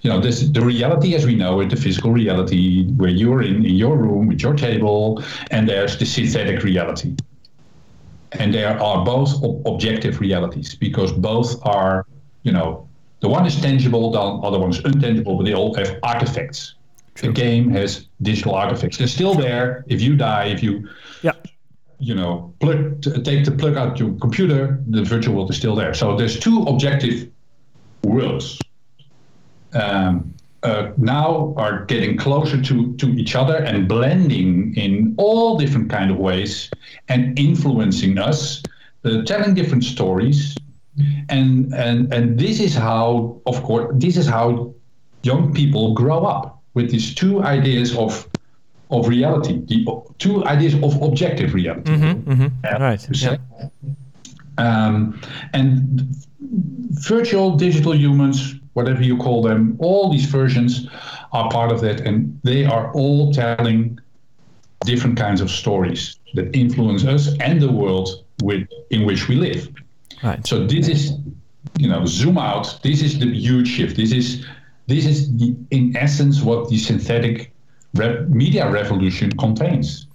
you 0.00 0.10
know 0.10 0.20
this 0.20 0.48
the 0.48 0.60
reality 0.60 1.14
as 1.14 1.24
we 1.26 1.34
know 1.34 1.60
it, 1.60 1.70
the 1.70 1.76
physical 1.76 2.10
reality 2.12 2.86
where 2.92 3.10
you're 3.10 3.42
in 3.42 3.64
in 3.64 3.74
your 3.76 3.96
room 3.96 4.26
with 4.26 4.40
your 4.42 4.54
table, 4.54 5.22
and 5.50 5.68
there's 5.68 5.96
the 5.98 6.04
synthetic 6.06 6.62
reality, 6.64 7.14
and 8.32 8.52
there 8.52 8.80
are 8.82 9.04
both 9.04 9.42
ob- 9.42 9.66
objective 9.66 10.20
realities 10.20 10.74
because 10.74 11.12
both 11.12 11.64
are 11.64 12.06
you 12.42 12.52
know 12.52 12.88
the 13.20 13.28
one 13.28 13.46
is 13.46 13.60
tangible, 13.60 14.10
the 14.10 14.20
other 14.20 14.58
one 14.58 14.70
is 14.70 14.80
intangible, 14.84 15.36
but 15.36 15.44
they 15.44 15.54
all 15.54 15.74
have 15.74 15.98
artifacts. 16.02 16.74
The 17.14 17.30
game 17.30 17.70
has 17.70 18.08
digital 18.22 18.54
artifacts. 18.54 18.96
They're 18.98 19.06
still 19.06 19.34
there. 19.34 19.84
If 19.86 20.00
you 20.00 20.16
die, 20.16 20.46
if 20.46 20.62
you 20.62 20.88
Yeah. 21.22 21.32
you 22.00 22.14
know 22.14 22.52
plug 22.58 23.02
take 23.24 23.44
the 23.44 23.52
plug 23.52 23.76
out 23.76 24.00
your 24.00 24.14
computer, 24.14 24.80
the 24.88 25.04
virtual 25.04 25.36
world 25.36 25.50
is 25.50 25.56
still 25.56 25.76
there. 25.76 25.94
So 25.94 26.16
there's 26.16 26.40
two 26.40 26.62
objective 26.62 27.28
worlds. 28.04 28.58
Um, 29.74 30.34
uh, 30.62 30.92
now 30.96 31.52
are 31.56 31.84
getting 31.86 32.16
closer 32.16 32.60
to, 32.62 32.94
to 32.94 33.08
each 33.14 33.34
other 33.34 33.56
and 33.56 33.88
blending 33.88 34.74
in 34.76 35.14
all 35.18 35.58
different 35.58 35.90
kind 35.90 36.10
of 36.10 36.18
ways 36.18 36.70
and 37.08 37.36
influencing 37.38 38.16
us, 38.18 38.62
uh, 39.04 39.22
telling 39.22 39.54
different 39.54 39.82
stories, 39.82 40.56
and 41.28 41.74
and 41.74 42.12
and 42.12 42.38
this 42.38 42.60
is 42.60 42.74
how, 42.74 43.40
of 43.46 43.62
course, 43.62 43.92
this 43.94 44.16
is 44.16 44.26
how 44.26 44.72
young 45.22 45.52
people 45.52 45.94
grow 45.94 46.24
up 46.24 46.62
with 46.74 46.90
these 46.90 47.14
two 47.14 47.42
ideas 47.42 47.96
of 47.96 48.28
of 48.90 49.08
reality, 49.08 49.58
the 49.66 49.84
two 50.18 50.44
ideas 50.44 50.74
of 50.74 51.00
objective 51.02 51.54
reality. 51.54 51.92
Yeah, 52.62 52.78
Right. 52.78 53.08
Yeah. 53.10 53.36
Um, 54.58 55.18
and 55.54 56.14
virtual 56.90 57.56
digital 57.56 57.94
humans, 57.94 58.54
whatever 58.74 59.02
you 59.02 59.16
call 59.16 59.42
them, 59.42 59.76
all 59.78 60.10
these 60.10 60.26
versions 60.26 60.88
are 61.32 61.50
part 61.50 61.72
of 61.72 61.80
that, 61.80 62.00
and 62.00 62.38
they 62.42 62.64
are 62.64 62.92
all 62.92 63.32
telling 63.32 63.98
different 64.84 65.16
kinds 65.16 65.40
of 65.40 65.50
stories 65.50 66.16
that 66.34 66.54
influence 66.56 67.04
us 67.04 67.36
and 67.40 67.60
the 67.60 67.70
world 67.70 68.24
with 68.42 68.68
in 68.90 69.06
which 69.06 69.28
we 69.28 69.36
live. 69.36 69.68
Right. 70.22 70.44
So 70.46 70.66
this 70.66 70.88
is, 70.88 71.12
you 71.78 71.88
know, 71.88 72.04
zoom 72.06 72.38
out. 72.38 72.80
This 72.82 73.02
is 73.02 73.18
the 73.18 73.26
huge 73.26 73.68
shift. 73.68 73.96
This 73.96 74.12
is, 74.12 74.44
this 74.86 75.06
is 75.06 75.34
the, 75.36 75.54
in 75.70 75.96
essence 75.96 76.42
what 76.42 76.68
the 76.68 76.78
synthetic 76.78 77.52
re- 77.94 78.20
media 78.28 78.70
revolution 78.70 79.30
contains. 79.32 80.06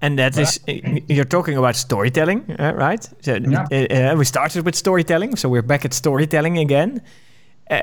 And 0.00 0.18
that 0.18 0.36
is, 0.38 0.60
you're 1.08 1.24
talking 1.28 1.56
about 1.56 1.76
storytelling, 1.76 2.44
uh, 2.58 2.72
right? 2.74 3.08
So 3.20 3.36
Yeah. 3.36 3.66
uh, 3.70 4.12
uh, 4.12 4.16
we 4.18 4.24
started 4.24 4.64
with 4.64 4.74
storytelling, 4.74 5.36
so 5.36 5.48
we're 5.48 5.66
back 5.66 5.84
at 5.84 5.92
storytelling 5.94 6.58
again. 6.58 7.00
Uh, 7.70 7.80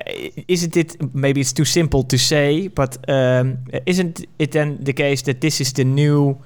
isn't 0.48 0.78
it 0.78 0.96
maybe 1.14 1.42
it's 1.42 1.54
too 1.54 1.66
simple 1.66 2.04
to 2.04 2.18
say, 2.18 2.70
but 2.70 2.98
um, 3.10 3.58
isn't 3.86 4.26
it 4.40 4.52
then 4.52 4.78
the 4.84 4.94
case 4.94 5.24
that 5.24 5.42
this 5.42 5.60
is 5.60 5.74
the 5.74 5.84
new 5.84 6.38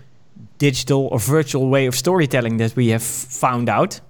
digital 0.58 1.08
or 1.12 1.20
virtual 1.20 1.70
way 1.70 1.88
of 1.88 1.96
storytelling 1.96 2.58
that 2.58 2.76
we 2.76 2.88
have 2.92 3.04
found 3.04 3.70
out? 3.70 4.02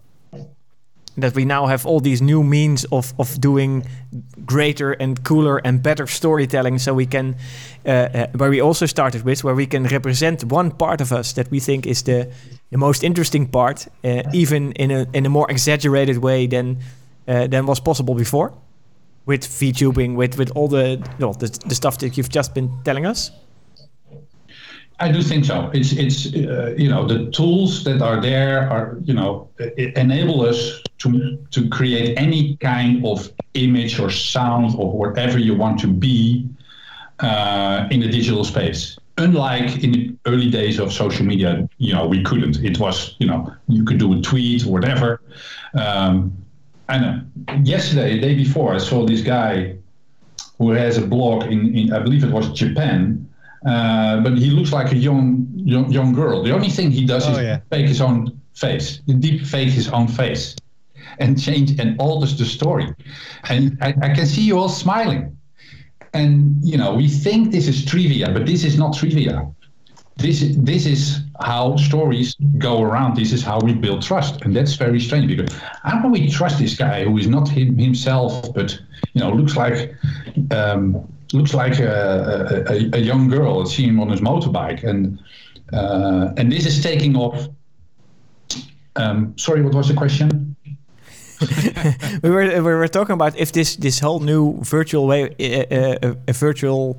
That 1.20 1.34
we 1.34 1.46
now 1.46 1.66
have 1.66 1.86
all 1.88 2.00
these 2.00 2.22
new 2.22 2.44
means 2.44 2.86
of, 2.92 3.14
of 3.18 3.42
doing 3.42 3.84
greater 4.46 4.92
and 4.92 5.24
cooler 5.24 5.58
and 5.66 5.82
better 5.82 6.08
storytelling, 6.08 6.80
so 6.80 6.94
we 6.94 7.08
can, 7.08 7.36
uh, 7.86 7.90
uh, 7.90 8.28
where 8.36 8.52
we 8.52 8.62
also 8.62 8.86
started 8.86 9.24
with, 9.24 9.44
where 9.44 9.56
we 9.56 9.66
can 9.66 9.84
represent 9.86 10.44
one 10.44 10.70
part 10.72 11.02
of 11.02 11.12
us 11.12 11.34
that 11.34 11.50
we 11.50 11.60
think 11.60 11.88
is 11.88 12.04
the, 12.04 12.32
the 12.70 12.78
most 12.78 13.04
interesting 13.04 13.48
part, 13.48 13.88
uh, 14.04 14.22
even 14.32 14.72
in 14.74 14.92
a 14.92 15.06
in 15.14 15.26
a 15.26 15.30
more 15.30 15.50
exaggerated 15.50 16.18
way 16.18 16.48
than 16.48 16.78
uh, 17.28 17.48
than 17.48 17.66
was 17.66 17.80
possible 17.80 18.16
before, 18.16 18.52
with 19.26 19.42
VTubing, 19.42 20.16
with 20.16 20.38
with 20.38 20.52
all 20.56 20.68
the 20.68 21.02
well, 21.20 21.34
the, 21.34 21.48
the 21.68 21.76
stuff 21.76 21.98
that 21.98 22.16
you've 22.16 22.30
just 22.30 22.54
been 22.54 22.70
telling 22.84 23.08
us. 23.08 23.32
I 25.00 25.12
do 25.12 25.22
think 25.22 25.46
so. 25.46 25.70
It's 25.74 25.92
it's 25.94 26.34
uh, 26.34 26.74
you 26.76 26.90
know 26.90 27.06
the 27.06 27.30
tools 27.32 27.84
that 27.84 28.02
are 28.02 28.20
there 28.20 28.70
are 28.70 28.98
you 29.04 29.14
know 29.14 29.48
enable 29.78 30.42
us 30.42 30.82
to 31.00 31.38
to 31.52 31.70
create 31.70 32.18
any 32.18 32.58
kind 32.58 33.06
of 33.06 33.30
image 33.54 34.00
or 34.00 34.10
sound 34.10 34.76
or 34.78 34.92
whatever 34.92 35.38
you 35.38 35.56
want 35.56 35.80
to 35.82 35.88
be 35.88 36.50
uh, 37.20 37.88
in 37.92 38.00
the 38.00 38.10
digital 38.10 38.44
space. 38.44 38.98
Unlike 39.20 39.84
in 39.84 39.92
the 39.92 40.16
early 40.26 40.50
days 40.50 40.80
of 40.80 40.92
social 40.92 41.26
media, 41.26 41.70
you 41.78 41.94
know 41.94 42.08
we 42.08 42.24
couldn't. 42.24 42.58
It 42.64 42.80
was 42.80 43.16
you 43.20 43.28
know 43.28 43.54
you 43.68 43.84
could 43.84 44.00
do 44.00 44.18
a 44.18 44.22
tweet 44.22 44.66
or 44.66 44.72
whatever. 44.72 45.22
Um, 45.76 46.36
I 46.90 46.98
know. 47.00 47.22
Yesterday, 47.64 48.16
the 48.16 48.22
day 48.22 48.36
before, 48.36 48.74
I 48.74 48.80
saw 48.80 49.06
this 49.06 49.22
guy 49.22 49.76
who 50.58 50.72
has 50.72 50.98
a 50.98 51.06
blog 51.06 51.44
in, 51.44 51.76
in 51.76 51.94
I 51.94 52.00
believe 52.00 52.24
it 52.24 52.32
was 52.32 52.52
Japan. 52.52 53.28
Uh, 53.68 54.22
but 54.22 54.38
he 54.38 54.50
looks 54.50 54.72
like 54.72 54.92
a 54.94 54.96
young, 54.96 55.46
young 55.56 55.92
young 55.92 56.14
girl. 56.14 56.42
The 56.44 56.54
only 56.54 56.70
thing 56.70 56.92
he 56.92 57.06
does 57.06 57.28
Oh, 57.28 57.32
is 57.32 57.38
yeah. 57.40 57.60
fake 57.70 57.88
his 57.88 58.02
own 58.02 58.40
face, 58.54 59.00
deep 59.26 59.42
fake 59.46 59.70
his 59.70 59.90
own 59.90 60.08
face, 60.08 60.56
and 61.20 61.40
change 61.48 61.80
and 61.80 62.00
alters 62.00 62.38
the 62.38 62.46
story. 62.46 62.88
And 63.50 63.78
I, 63.82 63.90
I 64.02 64.10
can 64.16 64.26
see 64.26 64.44
you 64.50 64.58
all 64.58 64.70
smiling. 64.70 65.38
And 66.14 66.32
you 66.64 66.78
know, 66.78 66.96
we 66.96 67.08
think 67.10 67.52
this 67.52 67.68
is 67.68 67.84
trivia, 67.86 68.32
but 68.32 68.46
this 68.46 68.64
is 68.64 68.78
not 68.78 68.96
trivia. 68.96 69.46
This 70.16 70.42
is 70.42 70.58
this 70.58 70.86
is 70.86 71.22
how 71.42 71.76
stories 71.78 72.36
go 72.58 72.82
around. 72.82 73.16
This 73.18 73.32
is 73.34 73.44
how 73.44 73.60
we 73.60 73.74
build 73.74 74.02
trust, 74.02 74.42
and 74.44 74.56
that's 74.56 74.76
very 74.76 75.00
strange 75.00 75.28
because 75.28 75.54
how 75.84 76.02
can 76.02 76.12
we 76.12 76.30
trust 76.32 76.58
this 76.58 76.76
guy 76.76 77.04
who 77.04 77.18
is 77.18 77.28
not 77.28 77.48
him, 77.50 77.78
himself, 77.78 78.54
but 78.54 78.80
you 79.14 79.22
know 79.22 79.30
looks 79.32 79.56
like 79.56 79.94
um, 80.52 81.08
looks 81.34 81.54
like 81.54 81.80
a, 81.80 82.66
a, 82.70 82.98
a- 82.98 83.02
young 83.02 83.30
girl. 83.30 83.66
See 83.66 83.86
him 83.88 84.00
on 84.00 84.10
his 84.10 84.22
motorbike, 84.22 84.84
and 84.84 85.20
uh, 85.74 86.34
and 86.38 86.52
this 86.52 86.66
is 86.66 86.82
taking 86.82 87.16
off. 87.16 87.48
Um, 88.96 89.34
sorry, 89.38 89.62
what 89.62 89.74
was 89.74 89.88
the 89.88 89.94
question? 89.94 90.56
we 92.24 92.30
were 92.30 92.46
we 92.46 92.74
were 92.74 92.88
talking 92.88 93.14
about 93.14 93.38
if 93.38 93.52
this 93.52 93.76
this 93.76 94.00
whole 94.00 94.20
new 94.20 94.58
virtual 94.64 95.06
way 95.06 95.24
uh, 95.40 96.08
uh, 96.08 96.16
a 96.28 96.34
virtual 96.34 96.98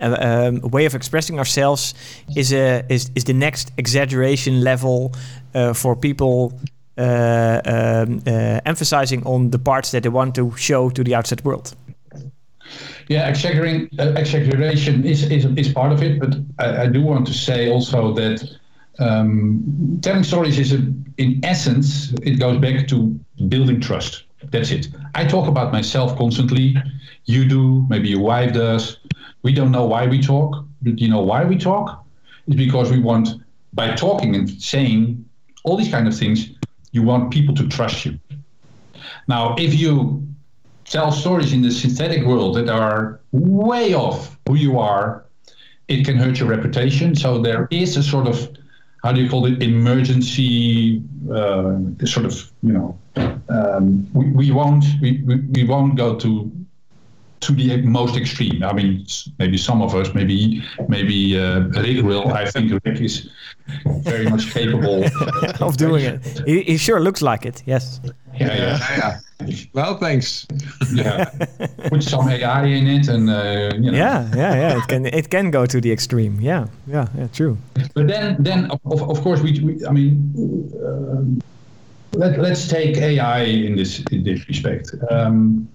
uh, 0.00 0.16
um, 0.20 0.60
way 0.70 0.86
of 0.86 0.94
expressing 0.94 1.38
ourselves 1.38 1.94
is 2.36 2.52
a 2.52 2.84
is, 2.88 3.10
is 3.14 3.24
the 3.24 3.32
next 3.32 3.72
exaggeration 3.76 4.62
level 4.62 5.12
uh, 5.54 5.72
for 5.72 5.96
people 5.96 6.52
uh, 6.98 7.60
um, 7.64 8.22
emphasizing 8.64 9.26
on 9.26 9.50
the 9.50 9.58
parts 9.58 9.90
that 9.90 10.02
they 10.02 10.08
want 10.08 10.34
to 10.34 10.54
show 10.56 10.90
to 10.90 11.02
the 11.02 11.14
outside 11.14 11.44
world. 11.44 11.74
Yeah, 13.10 13.28
exaggeration, 13.28 13.90
uh, 13.98 14.12
exaggeration 14.16 15.04
is, 15.04 15.28
is, 15.32 15.44
is 15.44 15.72
part 15.72 15.90
of 15.90 16.00
it, 16.00 16.20
but 16.20 16.36
I, 16.60 16.82
I 16.82 16.86
do 16.86 17.02
want 17.02 17.26
to 17.26 17.34
say 17.34 17.68
also 17.68 18.14
that 18.14 18.48
um, 19.00 19.98
telling 20.00 20.22
stories 20.22 20.60
is, 20.60 20.72
a, 20.72 20.76
in 21.18 21.40
essence, 21.42 22.12
it 22.22 22.38
goes 22.38 22.58
back 22.58 22.86
to 22.86 23.18
building 23.48 23.80
trust. 23.80 24.26
That's 24.52 24.70
it. 24.70 24.86
I 25.16 25.24
talk 25.24 25.48
about 25.48 25.72
myself 25.72 26.16
constantly. 26.16 26.76
You 27.24 27.48
do, 27.48 27.84
maybe 27.88 28.10
your 28.10 28.20
wife 28.20 28.52
does. 28.52 28.98
We 29.42 29.54
don't 29.54 29.72
know 29.72 29.86
why 29.86 30.06
we 30.06 30.20
talk, 30.20 30.64
but 30.80 31.00
you 31.00 31.08
know 31.08 31.20
why 31.20 31.44
we 31.44 31.58
talk? 31.58 32.04
It's 32.46 32.54
because 32.54 32.92
we 32.92 33.00
want, 33.00 33.28
by 33.72 33.96
talking 33.96 34.36
and 34.36 34.48
saying 34.48 35.28
all 35.64 35.76
these 35.76 35.90
kind 35.90 36.06
of 36.06 36.16
things, 36.16 36.50
you 36.92 37.02
want 37.02 37.32
people 37.32 37.56
to 37.56 37.66
trust 37.66 38.06
you. 38.06 38.20
Now, 39.26 39.56
if 39.58 39.74
you 39.74 40.28
tell 40.90 41.12
stories 41.12 41.52
in 41.52 41.62
the 41.62 41.70
synthetic 41.70 42.26
world 42.26 42.56
that 42.56 42.68
are 42.68 43.20
way 43.32 43.94
off 43.94 44.36
who 44.46 44.56
you 44.56 44.78
are, 44.78 45.24
it 45.88 46.04
can 46.04 46.16
hurt 46.16 46.38
your 46.38 46.48
reputation. 46.48 47.14
So 47.14 47.40
there 47.40 47.66
is 47.70 47.96
a 47.96 48.02
sort 48.02 48.26
of 48.26 48.50
how 49.02 49.12
do 49.12 49.22
you 49.22 49.30
call 49.30 49.46
it 49.46 49.62
emergency 49.62 51.02
uh, 51.32 51.78
sort 52.04 52.26
of 52.26 52.50
you 52.62 52.72
know 52.72 52.98
um, 53.48 54.06
we, 54.12 54.26
we 54.30 54.50
won't 54.50 54.84
we, 55.00 55.22
we, 55.24 55.36
we 55.36 55.64
won't 55.64 55.96
go 55.96 56.18
to 56.18 56.50
to 57.40 57.52
the 57.52 57.82
most 57.82 58.16
extreme. 58.16 58.62
I 58.62 58.72
mean, 58.72 59.06
maybe 59.38 59.56
some 59.56 59.82
of 59.82 59.94
us, 59.94 60.14
maybe 60.14 60.62
maybe 60.88 61.38
uh, 61.38 61.60
Rick 61.82 62.04
will. 62.04 62.28
I 62.28 62.50
think 62.50 62.72
Rick 62.84 63.00
is 63.00 63.28
very 64.02 64.28
much 64.28 64.52
capable 64.52 65.04
of 65.60 65.76
doing 65.76 66.04
it. 66.04 66.42
He, 66.46 66.62
he 66.62 66.76
sure 66.76 67.00
looks 67.00 67.22
like 67.22 67.46
it. 67.46 67.62
Yes. 67.66 68.00
Yeah, 68.38 68.54
yeah. 68.54 68.78
Yeah. 68.98 69.20
Well, 69.72 69.96
thanks. 69.96 70.46
yeah. 70.92 71.30
Put 71.88 72.02
some 72.02 72.28
AI 72.28 72.64
in 72.66 72.86
it, 72.86 73.08
and 73.08 73.30
uh, 73.30 73.70
you 73.74 73.90
know. 73.90 73.98
Yeah, 73.98 74.28
yeah, 74.36 74.54
yeah. 74.54 74.78
It 74.78 74.88
can 74.88 75.06
it 75.06 75.30
can 75.30 75.50
go 75.50 75.66
to 75.66 75.80
the 75.80 75.90
extreme. 75.90 76.40
Yeah, 76.40 76.66
yeah, 76.86 77.08
yeah. 77.16 77.28
True. 77.32 77.56
But 77.94 78.08
then, 78.08 78.36
then 78.38 78.70
of, 78.70 78.80
of 78.84 79.02
of 79.10 79.20
course, 79.22 79.40
we, 79.40 79.58
we 79.60 79.86
I 79.86 79.92
mean, 79.92 80.12
um, 80.84 81.42
let, 82.12 82.38
let's 82.38 82.68
take 82.68 82.96
AI 82.96 83.42
in 83.42 83.76
this 83.76 84.00
in 84.10 84.24
this 84.24 84.46
respect. 84.48 84.94
Um, 85.10 85.68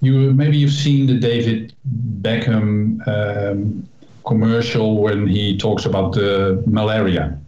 you 0.00 0.32
maybe 0.32 0.56
you've 0.56 0.72
seen 0.72 1.06
the 1.06 1.18
David 1.18 1.74
Beckham 2.22 3.06
um, 3.08 3.88
commercial 4.26 4.98
when 4.98 5.26
he 5.26 5.56
talks 5.56 5.84
about 5.84 6.12
the 6.12 6.62
malaria? 6.66 7.38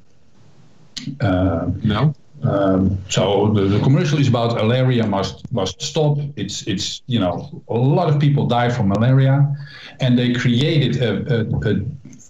Uh, 1.21 1.71
no. 1.83 2.15
Um, 2.43 2.99
so 3.09 3.53
the, 3.55 3.63
the, 3.63 3.81
commercial 3.81 4.19
is 4.19 4.29
about 4.29 4.55
malaria 4.55 5.07
must 5.07 5.51
must 5.53 5.81
stop. 5.81 6.19
It's 6.37 6.63
it's 6.67 7.03
you 7.07 7.19
know 7.19 7.63
a 7.69 7.75
lot 7.75 8.09
of 8.09 8.21
people 8.21 8.47
die 8.47 8.71
from 8.71 8.89
malaria, 8.89 9.57
and 10.01 10.19
they 10.19 10.33
created 10.35 11.03
a, 11.03 11.11
a, 11.35 11.71
a 11.71 11.85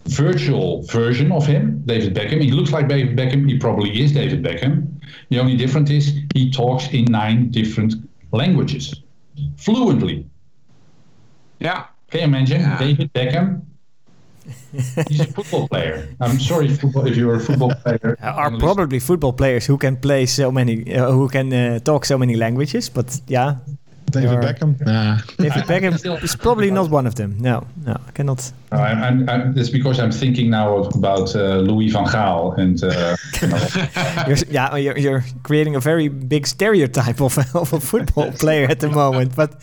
virtual 0.09 0.83
version 0.83 1.33
of 1.33 1.45
him, 1.45 1.83
David 1.87 2.15
Beckham. 2.15 2.41
He 2.41 2.53
looks 2.53 2.71
like 2.71 2.89
David 2.89 3.17
Beckham. 3.17 3.49
He 3.49 3.59
probably 3.59 4.01
is 4.01 4.13
David 4.13 4.43
Beckham. 4.43 4.87
The 5.31 5.41
only 5.41 5.57
difference 5.57 5.91
is 5.91 6.13
he 6.35 6.51
talks 6.51 6.89
in 6.93 7.07
nine 7.07 7.51
different 7.51 7.95
languages 8.33 8.95
fluently. 9.57 10.27
Yeah. 11.59 11.87
Can 12.11 12.21
you 12.21 12.27
imagine 12.27 12.61
yeah. 12.61 12.79
David 12.79 13.13
Beckham 13.13 13.63
He's 15.09 15.21
a 15.21 15.27
football 15.27 15.69
player. 15.69 16.09
I'm 16.21 16.39
sorry, 16.39 16.69
football, 16.69 17.07
if 17.07 17.17
you're 17.17 17.35
a 17.35 17.41
football 17.41 17.75
player. 17.85 18.17
Are 18.23 18.51
probably 18.59 18.99
football 18.99 19.33
players 19.33 19.67
who 19.67 19.77
can 19.77 19.97
play 19.97 20.27
so 20.27 20.53
many, 20.53 20.95
uh, 20.95 21.11
who 21.11 21.29
can 21.29 21.53
uh, 21.53 21.79
talk 21.81 22.05
so 22.05 22.19
many 22.19 22.37
languages. 22.37 22.89
But 22.89 23.21
yeah, 23.27 23.57
David 24.11 24.39
Beckham. 24.39 24.81
Nah. 24.85 25.19
David 25.37 25.65
Beckham 25.71 26.23
is 26.23 26.37
probably 26.37 26.71
not 26.71 26.91
one 26.91 27.07
of 27.07 27.15
them. 27.15 27.37
No, 27.39 27.67
no, 27.85 27.97
I 28.07 28.11
cannot. 28.13 28.53
No, 28.73 28.79
I'm, 28.79 29.03
I'm, 29.03 29.29
I'm, 29.29 29.59
it's 29.59 29.71
because 29.71 29.99
I'm 29.99 30.13
thinking 30.13 30.51
now 30.51 30.79
about 30.79 31.35
uh, 31.35 31.57
Louis 31.59 31.89
van 31.91 32.07
Gaal 32.07 32.57
and. 32.59 32.83
Uh, 32.83 33.17
you're, 34.29 34.37
yeah, 34.49 34.77
you're, 34.77 34.99
you're, 34.99 35.25
creating 35.43 35.77
a 35.77 35.81
very 35.81 36.09
big 36.09 36.47
stereotype 36.47 37.21
of, 37.21 37.39
of 37.55 37.73
a 37.73 37.81
football 37.81 38.31
player 38.33 38.67
at 38.69 38.81
the 38.81 38.89
moment, 38.89 39.35
but. 39.35 39.61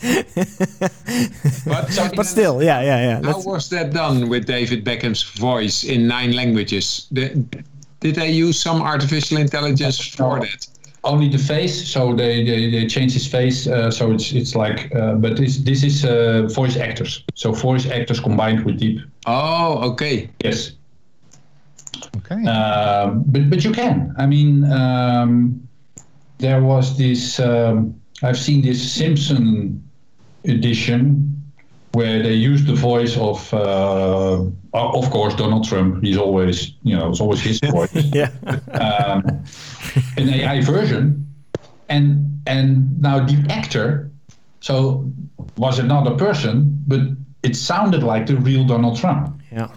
but, 1.64 2.12
but 2.16 2.26
still, 2.26 2.62
yeah, 2.62 2.80
yeah, 2.80 3.00
yeah. 3.00 3.14
How 3.16 3.32
Let's, 3.34 3.46
was 3.46 3.70
that 3.70 3.92
done 3.92 4.28
with 4.28 4.46
David 4.46 4.84
Beckham's 4.84 5.22
voice 5.22 5.84
in 5.84 6.06
nine 6.06 6.32
languages? 6.32 7.06
The, 7.10 7.44
did 8.00 8.16
they 8.16 8.30
use 8.30 8.60
some 8.60 8.82
artificial 8.82 9.38
intelligence 9.38 9.98
for 9.98 10.40
that? 10.40 10.66
Only 11.04 11.28
the 11.28 11.38
face. 11.38 11.86
So 11.88 12.14
they 12.14 12.44
they, 12.44 12.70
they 12.70 12.86
change 12.86 13.12
his 13.12 13.26
face. 13.26 13.66
Uh, 13.66 13.90
so 13.90 14.12
it's 14.12 14.32
it's 14.32 14.54
like, 14.54 14.94
uh, 14.94 15.14
but 15.14 15.36
this 15.36 15.58
this 15.58 15.82
is 15.82 16.04
uh, 16.04 16.48
voice 16.54 16.76
actors. 16.76 17.24
So 17.34 17.52
voice 17.52 17.88
actors 17.88 18.20
combined 18.20 18.64
with 18.64 18.78
deep. 18.78 19.00
Oh, 19.26 19.90
okay. 19.92 20.30
Yes. 20.42 20.72
Okay. 22.16 22.44
Um, 22.46 23.24
but 23.26 23.50
but 23.50 23.64
you 23.64 23.72
can. 23.72 24.14
I 24.18 24.26
mean, 24.26 24.64
um, 24.72 25.68
there 26.38 26.62
was 26.62 26.96
this. 26.98 27.38
Um, 27.38 27.94
I've 28.22 28.38
seen 28.38 28.62
this 28.62 28.92
Simpson 28.92 29.82
edition 30.44 31.42
where 31.92 32.22
they 32.22 32.34
used 32.34 32.66
the 32.66 32.74
voice 32.74 33.16
of, 33.16 33.54
uh, 33.54 34.44
of 34.94 35.10
course, 35.10 35.34
Donald 35.34 35.64
Trump. 35.68 36.02
He's 36.02 36.16
always, 36.16 36.72
you 36.82 36.96
know, 36.96 37.10
it's 37.10 37.20
always 37.20 37.40
his 37.40 37.60
voice. 37.64 37.92
yeah. 37.94 38.30
Um, 38.72 39.44
an 40.16 40.28
AI 40.28 40.60
version, 40.62 41.26
and 41.88 42.40
and 42.46 43.00
now 43.00 43.24
the 43.24 43.44
actor, 43.50 44.10
so 44.60 45.10
was 45.56 45.78
another 45.78 46.14
person, 46.16 46.82
but 46.86 47.00
it 47.42 47.56
sounded 47.56 48.02
like 48.02 48.26
the 48.26 48.36
real 48.36 48.64
Donald 48.64 48.98
Trump. 48.98 49.40
Yeah. 49.52 49.68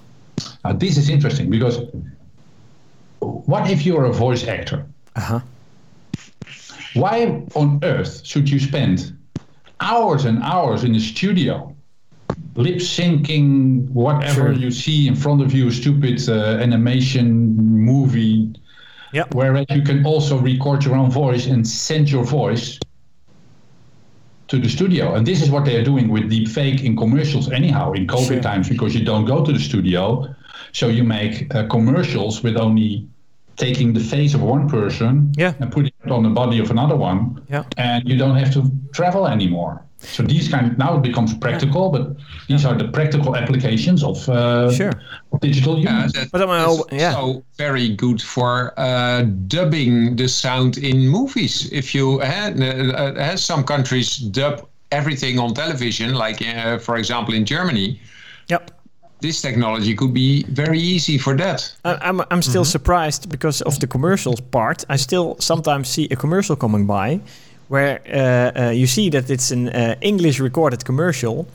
Now 0.63 0.73
this 0.73 0.97
is 0.97 1.09
interesting 1.09 1.49
because 1.49 1.79
what 3.19 3.69
if 3.69 3.85
you're 3.85 4.05
a 4.05 4.13
voice 4.13 4.47
actor? 4.47 4.85
Uh 5.15 5.21
huh. 5.21 5.39
Why 6.93 7.43
on 7.55 7.79
earth 7.83 8.25
should 8.25 8.49
you 8.49 8.59
spend 8.59 9.17
hours 9.79 10.25
and 10.25 10.41
hours 10.41 10.83
in 10.83 10.93
the 10.93 10.99
studio 10.99 11.75
lip 12.57 12.77
syncing 12.77 13.87
whatever 13.91 14.47
sure. 14.47 14.51
you 14.51 14.71
see 14.71 15.07
in 15.07 15.15
front 15.15 15.41
of 15.41 15.53
you, 15.53 15.71
stupid 15.71 16.27
uh, 16.27 16.57
animation 16.59 17.55
movie. 17.55 18.53
Yep. 19.13 19.35
Whereas 19.35 19.65
you 19.69 19.83
can 19.83 20.05
also 20.05 20.37
record 20.37 20.83
your 20.83 20.95
own 20.95 21.09
voice 21.09 21.45
and 21.45 21.65
send 21.65 22.11
your 22.11 22.25
voice 22.25 22.77
to 24.49 24.59
the 24.59 24.69
studio. 24.69 25.15
And 25.15 25.25
this 25.25 25.41
is 25.41 25.49
what 25.49 25.65
they 25.65 25.75
are 25.77 25.83
doing 25.83 26.09
with 26.09 26.23
deepfake 26.23 26.83
in 26.83 26.97
commercials, 26.97 27.49
anyhow, 27.51 27.93
in 27.93 28.07
COVID 28.07 28.27
sure. 28.27 28.41
times, 28.41 28.67
because 28.67 28.95
you 28.95 29.05
don't 29.05 29.25
go 29.25 29.45
to 29.45 29.53
the 29.53 29.59
studio. 29.59 30.35
So 30.73 30.87
you 30.87 31.03
make 31.03 31.53
uh, 31.53 31.67
commercials 31.67 32.43
with 32.43 32.57
only 32.57 33.07
taking 33.57 33.93
the 33.93 33.99
face 33.99 34.33
of 34.33 34.41
one 34.41 34.69
person 34.69 35.33
yeah. 35.35 35.53
and 35.59 35.71
putting 35.71 35.91
it 36.05 36.11
on 36.11 36.23
the 36.23 36.29
body 36.29 36.59
of 36.59 36.69
another 36.71 36.95
one. 36.95 37.43
Yeah. 37.49 37.63
And 37.77 38.07
you 38.07 38.17
don't 38.17 38.35
have 38.37 38.53
to 38.53 38.71
travel 38.93 39.27
anymore. 39.27 39.83
So 39.99 40.21
these 40.21 40.47
kind 40.47 40.71
of, 40.71 40.77
now 40.77 40.97
it 40.97 41.01
becomes 41.01 41.33
practical, 41.33 41.91
yeah. 41.91 41.99
but 41.99 42.17
these 42.47 42.65
are 42.65 42.75
the 42.75 42.87
practical 42.89 43.35
applications 43.35 44.03
of 44.03 44.29
uh, 44.29 44.71
sure. 44.71 44.93
digital 45.41 45.79
use. 45.79 46.15
Yeah, 46.15 46.25
but 46.31 46.43
I'm 46.43 46.49
yeah. 46.91 47.15
also 47.15 47.43
very 47.57 47.89
good 47.89 48.21
for 48.21 48.73
uh, 48.77 49.23
dubbing 49.23 50.15
the 50.15 50.27
sound 50.27 50.77
in 50.77 51.09
movies. 51.09 51.71
If 51.71 51.95
you 51.95 52.19
had, 52.19 52.61
uh, 52.61 53.35
some 53.37 53.63
countries 53.63 54.17
dub 54.17 54.67
everything 54.91 55.39
on 55.39 55.55
television, 55.55 56.13
like 56.13 56.43
uh, 56.45 56.77
for 56.77 56.97
example 56.97 57.33
in 57.33 57.43
Germany. 57.43 57.99
Yep. 58.49 58.76
This 59.19 59.41
technology 59.41 59.95
could 59.95 60.13
be 60.13 60.43
very 60.43 60.79
easy 60.79 61.17
for 61.17 61.35
that. 61.37 61.75
I'm 61.83 62.21
I'm 62.31 62.41
still 62.41 62.63
mm-hmm. 62.63 62.71
surprised 62.71 63.29
because 63.29 63.61
of 63.63 63.79
the 63.79 63.87
commercials 63.87 64.41
part. 64.41 64.85
I 64.89 64.97
still 64.97 65.35
sometimes 65.39 65.89
see 65.89 66.07
a 66.11 66.15
commercial 66.15 66.55
coming 66.55 66.85
by 66.85 67.19
where 67.67 67.99
uh, 68.07 68.67
uh, 68.67 68.69
you 68.69 68.87
see 68.87 69.09
that 69.09 69.29
it's 69.29 69.51
an 69.51 69.69
uh, 69.69 69.95
English 70.01 70.39
recorded 70.39 70.85
commercial 70.85 71.47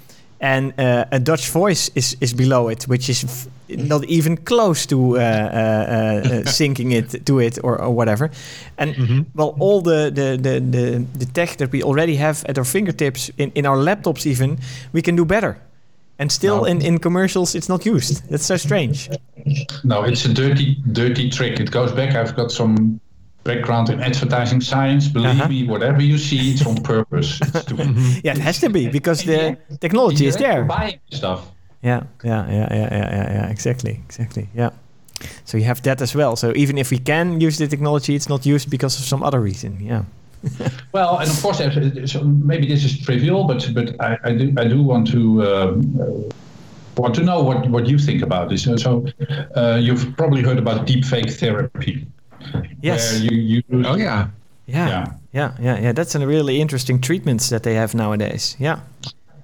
and 0.42 0.72
uh, 0.78 1.04
a 1.12 1.20
Dutch 1.20 1.48
voice 1.50 1.88
is, 1.94 2.16
is 2.20 2.34
below 2.34 2.68
it, 2.68 2.82
which 2.88 3.08
is 3.08 3.24
f- 3.24 3.46
not 3.68 4.04
even 4.06 4.36
close 4.36 4.86
to 4.86 5.16
uh, 5.16 5.20
uh, 5.20 6.22
syncing 6.50 6.92
it 6.92 7.24
to 7.26 7.38
it 7.38 7.58
or, 7.62 7.80
or 7.80 7.94
whatever. 7.94 8.28
And 8.76 8.94
mm-hmm. 8.94 9.20
well, 9.34 9.54
all 9.60 9.80
the, 9.80 10.10
the, 10.12 10.36
the, 10.36 10.58
the, 10.58 11.06
the 11.18 11.26
tech 11.26 11.58
that 11.58 11.70
we 11.70 11.84
already 11.84 12.16
have 12.16 12.44
at 12.46 12.58
our 12.58 12.64
fingertips, 12.64 13.30
in, 13.38 13.52
in 13.54 13.66
our 13.66 13.76
laptops 13.76 14.26
even, 14.26 14.58
we 14.92 15.00
can 15.00 15.14
do 15.14 15.24
better. 15.24 15.58
And 16.22 16.30
still 16.30 16.58
no. 16.58 16.64
in, 16.66 16.80
in 16.80 16.98
commercials, 16.98 17.56
it's 17.56 17.68
not 17.68 17.84
used. 17.84 18.30
That's 18.30 18.46
so 18.46 18.56
strange. 18.56 19.10
No, 19.82 20.04
it's 20.04 20.24
a 20.24 20.32
dirty, 20.32 20.76
dirty 20.92 21.28
trick. 21.28 21.58
It 21.58 21.72
goes 21.72 21.90
back. 21.90 22.14
I've 22.14 22.36
got 22.36 22.52
some 22.52 23.00
background 23.42 23.90
in 23.90 24.00
advertising 24.00 24.60
science. 24.60 25.08
Believe 25.08 25.40
uh-huh. 25.40 25.48
me, 25.48 25.66
whatever 25.66 26.00
you 26.00 26.18
see, 26.18 26.52
it's 26.52 26.64
on 26.64 26.76
purpose. 26.76 27.40
It's 27.40 27.64
to 27.70 27.74
yeah, 28.22 28.34
it 28.34 28.38
has 28.38 28.60
to 28.60 28.70
be 28.70 28.88
because 28.88 29.24
the 29.24 29.58
technology 29.80 30.26
is 30.26 30.36
there. 30.36 30.62
Buying 30.62 31.00
stuff. 31.10 31.50
Yeah, 31.82 32.04
yeah, 32.22 32.48
yeah, 32.48 32.68
yeah, 32.70 32.88
yeah, 32.92 33.32
yeah, 33.32 33.50
exactly, 33.50 34.00
exactly. 34.06 34.48
Yeah. 34.54 34.70
So 35.44 35.58
you 35.58 35.64
have 35.64 35.82
that 35.82 36.00
as 36.00 36.14
well. 36.14 36.36
So 36.36 36.52
even 36.54 36.78
if 36.78 36.92
we 36.92 36.98
can 36.98 37.40
use 37.40 37.58
the 37.58 37.66
technology, 37.66 38.14
it's 38.14 38.28
not 38.28 38.46
used 38.46 38.70
because 38.70 38.96
of 39.00 39.06
some 39.06 39.24
other 39.24 39.40
reason. 39.40 39.80
Yeah. 39.80 40.04
well, 40.93 41.18
and 41.18 41.30
of 41.30 41.43
course, 41.43 41.59
so 42.11 42.24
maybe 42.24 42.66
this 42.66 42.84
is 42.84 43.01
trivial, 43.01 43.45
but 43.45 43.68
but 43.74 44.01
I, 44.01 44.18
I 44.24 44.32
do 44.32 44.55
I 44.57 44.64
do 44.64 44.82
want 44.82 45.11
to. 45.12 45.43
Um, 45.43 46.30
want 46.97 47.14
to 47.14 47.22
know 47.22 47.43
what, 47.43 47.68
what 47.70 47.86
you 47.86 47.99
think 47.99 48.22
about 48.22 48.51
this. 48.51 48.64
So, 48.64 49.07
uh, 49.57 49.78
you've 49.80 50.14
probably 50.16 50.43
heard 50.43 50.59
about 50.59 50.86
deepfake 50.86 51.32
therapy. 51.32 52.07
Yes. 52.82 53.20
You, 53.20 53.36
you, 53.36 53.62
oh 53.84 53.97
yeah. 53.97 54.28
yeah. 54.66 54.88
Yeah. 54.88 55.07
Yeah. 55.32 55.55
Yeah. 55.61 55.80
Yeah. 55.80 55.93
That's 55.93 56.14
a 56.14 56.26
really 56.26 56.61
interesting 56.61 57.01
treatments 57.01 57.49
that 57.49 57.62
they 57.62 57.74
have 57.74 57.95
nowadays. 57.95 58.57
Yeah. 58.59 58.80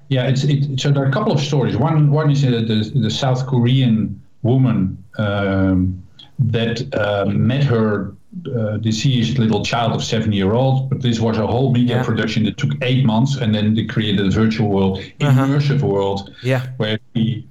Yeah. 0.09 0.29
It's 0.29 0.45
it, 0.45 0.81
so 0.81 0.91
there 0.91 1.03
are 1.03 1.09
a 1.09 1.13
couple 1.13 1.33
of 1.33 1.41
stories. 1.41 1.77
One 1.77 2.11
one 2.11 2.31
is 2.31 2.45
uh, 2.45 2.51
the 2.51 2.91
the 2.95 3.11
South 3.11 3.47
Korean 3.47 4.21
woman 4.43 5.03
um, 5.19 6.03
that 6.39 6.83
uh, 6.95 7.27
met 7.27 7.65
her 7.65 8.15
uh, 8.55 8.77
deceased 8.77 9.39
little 9.39 9.65
child 9.65 9.93
of 9.93 10.05
seven 10.05 10.33
year 10.33 10.53
old. 10.53 10.91
But 10.91 11.03
this 11.03 11.19
was 11.21 11.39
a 11.39 11.47
whole 11.47 11.73
media 11.73 11.97
yeah. 11.97 12.05
production 12.05 12.45
that 12.45 12.57
took 12.57 12.73
eight 12.83 13.05
months, 13.05 13.37
and 13.37 13.55
then 13.55 13.75
they 13.75 13.85
created 13.85 14.27
a 14.27 14.31
virtual 14.31 14.69
world, 14.69 14.99
uh-huh. 15.21 15.47
immersive 15.47 15.81
world, 15.83 16.35
yeah. 16.43 16.67
where 16.77 16.99
we 17.15 17.47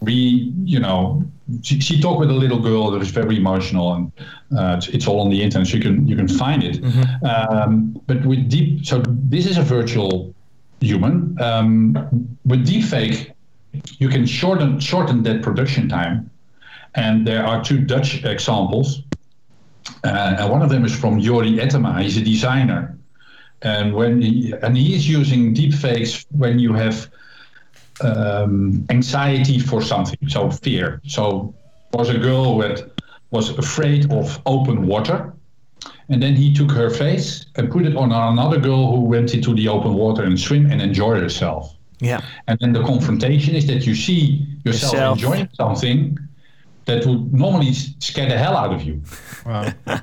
we 0.00 0.52
you 0.64 0.78
know 0.78 1.22
she, 1.62 1.80
she 1.80 2.00
talked 2.00 2.20
with 2.20 2.30
a 2.30 2.34
little 2.34 2.58
girl 2.58 2.90
that 2.90 2.98
was 2.98 3.10
very 3.10 3.36
emotional 3.36 3.94
and 3.94 4.12
uh, 4.56 4.76
it's, 4.76 4.88
it's, 4.88 5.06
all 5.06 5.20
on 5.20 5.30
the 5.30 5.42
internet 5.42 5.66
so 5.66 5.76
you 5.76 5.82
can 5.82 6.06
you 6.06 6.16
can 6.16 6.28
find 6.28 6.62
it 6.62 6.82
mm-hmm. 6.82 7.26
um, 7.26 8.00
but 8.06 8.24
with 8.26 8.48
deep 8.48 8.84
so 8.84 9.02
this 9.06 9.46
is 9.46 9.56
a 9.56 9.62
virtual 9.62 10.34
human 10.80 11.36
um, 11.40 11.94
with 12.44 12.66
deepfake 12.66 13.32
you 13.98 14.08
can 14.08 14.26
shorten 14.26 14.78
shorten 14.80 15.22
that 15.22 15.42
production 15.42 15.88
time 15.88 16.30
and 16.94 17.26
there 17.26 17.46
are 17.46 17.62
two 17.62 17.78
dutch 17.78 18.24
examples 18.24 19.02
and 20.04 20.50
one 20.50 20.62
of 20.62 20.68
them 20.68 20.84
is 20.84 20.94
from 20.94 21.20
Jori 21.20 21.58
Ettema 21.58 22.02
he's 22.02 22.16
a 22.16 22.22
designer 22.22 22.96
and 23.62 23.94
when 23.94 24.20
he, 24.20 24.52
and 24.62 24.76
he 24.76 24.94
is 24.94 25.08
using 25.08 25.54
deepfakes 25.54 26.26
when 26.30 26.58
you 26.58 26.72
have 26.74 27.10
um, 28.02 28.84
anxiety 28.90 29.58
for 29.58 29.80
something, 29.82 30.18
so 30.28 30.50
fear. 30.50 31.00
So 31.06 31.54
was 31.92 32.10
a 32.10 32.18
girl 32.18 32.58
that 32.58 32.90
was 33.30 33.56
afraid 33.58 34.12
of 34.12 34.40
open 34.46 34.86
water, 34.86 35.32
and 36.08 36.22
then 36.22 36.36
he 36.36 36.52
took 36.52 36.70
her 36.72 36.90
face 36.90 37.46
and 37.56 37.70
put 37.70 37.86
it 37.86 37.96
on 37.96 38.12
another 38.12 38.60
girl 38.60 38.94
who 38.94 39.00
went 39.00 39.34
into 39.34 39.54
the 39.54 39.68
open 39.68 39.94
water 39.94 40.22
and 40.22 40.38
swim 40.38 40.70
and 40.70 40.82
enjoy 40.82 41.18
herself. 41.18 41.74
Yeah. 42.00 42.20
And 42.46 42.58
then 42.60 42.72
the 42.72 42.84
confrontation 42.84 43.54
is 43.54 43.66
that 43.68 43.86
you 43.86 43.94
see 43.94 44.46
yourself, 44.64 44.92
Yourself. 44.92 45.18
enjoying 45.18 45.48
something 45.54 46.18
that 46.86 47.04
would 47.06 47.32
normally 47.32 47.72
scare 48.00 48.28
the 48.28 48.38
hell 48.38 48.56
out 48.56 48.72
of 48.74 48.82
you. 48.82 49.00
Wow. 49.44 49.72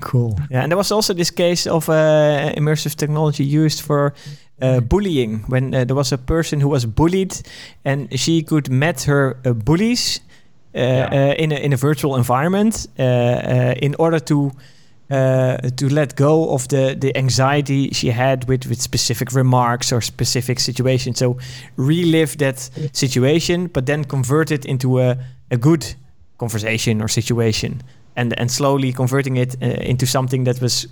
Cool. 0.00 0.38
Yeah, 0.50 0.62
and 0.62 0.70
there 0.70 0.76
was 0.76 0.92
also 0.92 1.14
this 1.14 1.30
case 1.30 1.66
of 1.66 1.88
uh, 1.88 2.52
immersive 2.56 2.94
technology 2.94 3.44
used 3.44 3.80
for 3.80 4.12
uh, 4.62 4.80
bullying 4.80 5.44
when 5.48 5.74
uh, 5.74 5.84
there 5.84 5.96
was 5.96 6.12
a 6.12 6.18
person 6.18 6.60
who 6.60 6.68
was 6.68 6.86
bullied 6.86 7.34
and 7.84 8.08
she 8.18 8.42
could 8.42 8.70
met 8.70 9.02
her 9.04 9.36
uh, 9.44 9.52
bullies 9.52 10.20
uh, 10.74 10.78
Yeah. 10.78 11.08
uh, 11.12 11.42
in 11.42 11.52
a 11.52 11.56
in 11.56 11.72
a 11.72 11.76
virtual 11.76 12.16
environment 12.16 12.86
uh, 12.98 13.02
uh, 13.02 13.74
in 13.82 13.94
order 13.98 14.20
to. 14.20 14.50
Uh, 15.08 15.56
to 15.76 15.88
let 15.88 16.16
go 16.16 16.50
of 16.52 16.66
the, 16.66 16.96
the 16.98 17.16
anxiety 17.16 17.90
she 17.92 18.10
had 18.10 18.48
with, 18.48 18.66
with 18.66 18.80
specific 18.82 19.32
remarks 19.32 19.92
or 19.92 20.00
specific 20.00 20.58
situations. 20.58 21.18
So 21.20 21.36
relive 21.76 22.36
that 22.38 22.58
situation, 22.92 23.68
but 23.68 23.86
then 23.86 24.04
convert 24.04 24.50
it 24.50 24.64
into 24.64 24.98
a, 24.98 25.16
a 25.50 25.56
good 25.56 25.94
conversation 26.38 27.00
or 27.02 27.08
situation 27.08 27.82
and 28.16 28.32
and 28.40 28.50
slowly 28.50 28.92
converting 28.92 29.36
it 29.36 29.56
uh, 29.62 29.66
into 29.90 30.06
something 30.06 30.44
that 30.44 30.60
was 30.60 30.86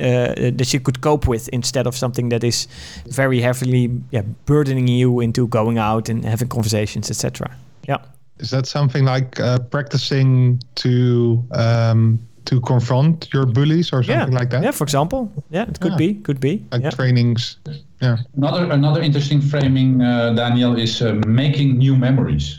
uh, 0.00 0.34
that 0.56 0.72
you 0.72 0.80
could 0.80 1.00
cope 1.00 1.26
with 1.30 1.48
instead 1.52 1.86
of 1.86 1.94
something 1.96 2.30
that 2.30 2.44
is 2.44 2.68
very 3.06 3.40
heavily 3.40 3.90
yeah, 4.12 4.22
burdening 4.46 4.88
you 4.88 5.20
into 5.20 5.46
going 5.48 5.78
out 5.78 6.08
and 6.08 6.24
having 6.24 6.48
conversations 6.48 7.10
etc 7.10 7.50
yeah 7.88 7.98
Is 8.40 8.50
that 8.50 8.66
something 8.66 9.04
like 9.04 9.40
uh, 9.40 9.58
practicing 9.70 10.60
to 10.74 11.42
um, 11.50 12.18
to 12.44 12.60
confront 12.60 13.28
your 13.34 13.46
bullies 13.46 13.92
or 13.92 14.02
something 14.04 14.32
yeah 14.32 14.38
like 14.40 14.50
that? 14.50 14.62
yeah 14.62 14.72
for 14.74 14.84
example 14.84 15.28
yeah 15.50 15.68
it 15.68 15.78
could 15.80 15.92
Yeah. 15.92 15.98
be 16.06 16.14
could 16.22 16.38
be 16.40 16.52
Like 16.72 16.84
yeah. 16.84 16.90
trainings. 16.96 17.58
Yeah. 18.02 18.16
Another 18.36 18.70
another 18.72 19.02
interesting 19.02 19.40
framing, 19.42 20.00
uh, 20.02 20.32
Daniel, 20.36 20.78
is 20.78 21.00
uh, 21.02 21.12
making 21.26 21.78
new 21.78 21.96
memories. 21.96 22.58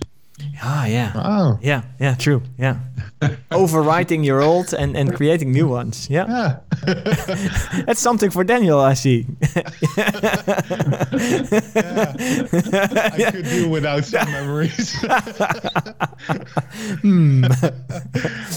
Ah 0.61 0.85
yeah. 0.85 1.11
Oh. 1.15 1.59
yeah 1.61 1.81
yeah 1.99 2.15
true. 2.15 2.41
Yeah 2.57 2.77
overwriting 3.51 4.23
your 4.25 4.41
old 4.41 4.73
and 4.73 4.95
and 4.95 5.15
creating 5.15 5.51
new 5.51 5.67
ones 5.67 6.07
yeah 6.09 6.25
Yeah. 6.29 6.59
that's 7.85 7.99
something 8.01 8.29
for 8.31 8.43
daniel 8.43 8.79
i 8.79 8.93
see 8.95 9.25
I 13.19 13.31
could 13.31 13.45
do 13.45 13.69
without 13.69 14.05
some 14.05 14.29
memories. 14.39 14.95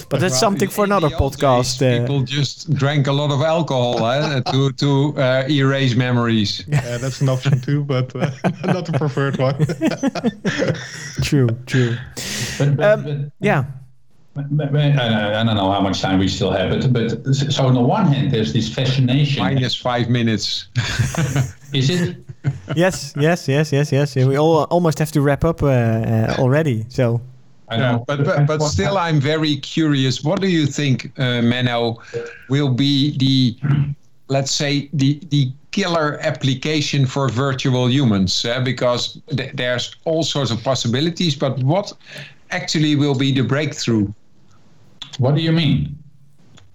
but 0.08 0.20
that's 0.20 0.38
something 0.38 0.68
for 0.68 0.84
another 0.84 1.08
podcast 1.10 1.78
days, 1.78 2.00
uh, 2.00 2.02
people 2.02 2.22
just 2.22 2.72
drank 2.74 3.06
a 3.06 3.12
lot 3.12 3.30
of 3.30 3.40
alcohol 3.42 4.04
eh, 4.06 4.40
to 4.52 4.72
to 4.72 5.14
uh, 5.18 5.44
erase 5.48 5.94
memories. 5.96 6.64
yeah, 6.68 6.98
that's 6.98 7.20
an 7.20 7.28
option 7.28 7.60
too, 7.60 7.84
but 7.84 8.14
uh, 8.16 8.30
not 8.64 8.86
the 8.86 8.92
preferred 8.98 9.36
one. 9.38 9.56
true 11.22 11.48
true 11.66 11.96
But, 12.58 12.76
but, 12.76 12.84
Um, 12.92 13.04
but 13.04 13.16
yeah 13.40 13.64
I 14.34 15.40
I 15.40 15.44
don't 15.44 15.56
know 15.56 15.70
how 15.70 15.80
much 15.80 16.00
time 16.00 16.18
we 16.18 16.28
still 16.28 16.52
have, 16.52 16.70
but, 16.70 16.92
but 16.92 17.34
so 17.34 17.66
on 17.66 17.74
the 17.74 17.80
one 17.80 18.06
hand, 18.06 18.30
there's 18.30 18.52
this 18.52 18.72
fascination. 18.72 19.42
Minus 19.42 19.74
five 19.74 20.08
minutes. 20.08 20.68
Is 21.72 21.90
it? 21.90 22.16
yes, 22.74 23.14
yes, 23.16 23.48
yes, 23.48 23.72
yes, 23.72 23.92
yes. 23.92 24.16
We 24.16 24.38
all 24.38 24.64
almost 24.64 24.98
have 24.98 25.12
to 25.12 25.20
wrap 25.20 25.44
up 25.44 25.62
uh, 25.62 25.66
uh, 25.68 26.34
already. 26.38 26.86
So 26.88 27.20
I 27.68 27.76
Yeah, 27.76 27.92
know, 27.92 28.04
but, 28.06 28.24
but 28.24 28.46
but 28.46 28.60
still, 28.60 28.96
I'm 28.96 29.20
very 29.20 29.56
curious. 29.56 30.22
What 30.24 30.40
do 30.40 30.48
you 30.48 30.66
think, 30.66 31.12
uh, 31.18 31.42
Menno, 31.42 31.96
will 32.48 32.68
be 32.72 33.16
the, 33.18 33.56
let's 34.28 34.50
say, 34.52 34.88
the 34.94 35.20
the 35.30 35.52
killer 35.72 36.18
application 36.22 37.06
for 37.06 37.28
virtual 37.28 37.88
humans? 37.90 38.44
Uh, 38.44 38.60
because 38.60 39.18
th- 39.36 39.52
there's 39.54 39.94
all 40.04 40.22
sorts 40.22 40.50
of 40.50 40.62
possibilities, 40.62 41.34
but 41.36 41.58
what 41.62 41.92
actually 42.50 42.96
will 42.96 43.14
be 43.14 43.32
the 43.32 43.42
breakthrough? 43.42 44.12
What 45.18 45.34
do 45.34 45.42
you 45.42 45.52
mean? 45.52 45.98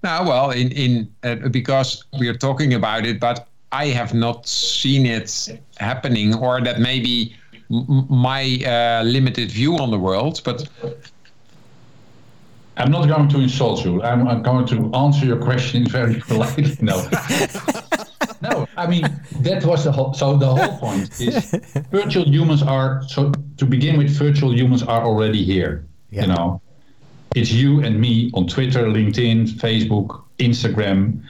Now, 0.03 0.27
well, 0.27 0.51
in 0.51 0.71
in 0.71 1.13
uh, 1.23 1.49
because 1.49 2.05
we 2.19 2.27
are 2.27 2.38
talking 2.38 2.73
about 2.73 3.05
it, 3.05 3.19
but 3.19 3.47
I 3.71 3.88
have 3.88 4.13
not 4.13 4.47
seen 4.47 5.05
it 5.05 5.59
happening, 5.77 6.35
or 6.35 6.61
that 6.61 6.79
maybe 6.79 7.35
m- 7.71 7.85
m- 7.89 8.07
my 8.09 8.43
uh, 8.65 9.03
limited 9.03 9.51
view 9.51 9.77
on 9.77 9.91
the 9.91 9.99
world. 9.99 10.41
But 10.43 10.69
I'm 12.77 12.91
not 12.91 13.07
going 13.07 13.27
to 13.29 13.39
insult 13.39 13.83
you. 13.83 14.01
I'm, 14.03 14.27
I'm 14.27 14.43
going 14.43 14.67
to 14.67 14.93
answer 14.93 15.25
your 15.25 15.38
question 15.38 15.85
very 15.97 16.19
politely. 16.21 16.77
No. 16.79 17.09
no, 18.41 18.67
I 18.77 18.85
mean 18.88 19.03
that 19.41 19.65
was 19.65 19.83
the 19.83 19.91
whole. 19.91 20.13
So 20.13 20.38
the 20.38 20.47
whole 20.47 20.77
point 20.77 21.19
is 21.19 21.51
virtual 21.91 22.25
humans 22.25 22.61
are. 22.61 23.01
So 23.07 23.31
to 23.57 23.65
begin 23.65 23.97
with, 23.97 24.11
virtual 24.11 24.53
humans 24.53 24.83
are 24.83 25.03
already 25.03 25.43
here. 25.43 25.88
Yeah. 26.11 26.21
You 26.21 26.27
know, 26.27 26.61
it's 27.36 27.51
you 27.51 27.82
and 27.82 27.99
me 27.99 28.32
on 28.34 28.47
Twitter, 28.47 28.86
LinkedIn, 28.86 29.49
Facebook, 29.49 30.23
Instagram. 30.39 31.23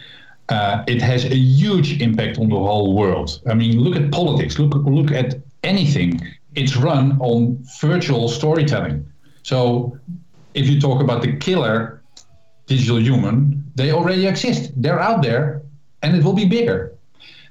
Uh, 0.50 0.84
it 0.88 1.02
has 1.02 1.26
a 1.26 1.36
huge 1.36 2.02
impact 2.02 2.38
on 2.38 2.50
the 2.50 2.56
whole 2.56 2.96
world. 2.96 3.42
I 3.48 3.54
mean, 3.54 3.80
look 3.80 3.96
at 3.96 4.12
politics. 4.12 4.58
Look 4.60 4.74
look 4.76 5.12
at 5.12 5.36
anything. 5.64 6.22
It's 6.56 6.76
run 6.78 7.18
on 7.20 7.64
virtual 7.82 8.30
storytelling. 8.30 9.06
So 9.44 9.98
if 10.54 10.68
you 10.70 10.80
talk 10.80 11.02
about 11.02 11.22
the 11.22 11.34
killer 11.38 12.02
digital 12.68 13.00
human, 13.00 13.64
they 13.76 13.92
already 13.92 14.28
exist. 14.28 14.72
They're 14.76 15.00
out 15.00 15.22
there, 15.22 15.62
and 16.02 16.16
it 16.16 16.24
will 16.24 16.34
be 16.34 16.46
bigger. 16.46 16.94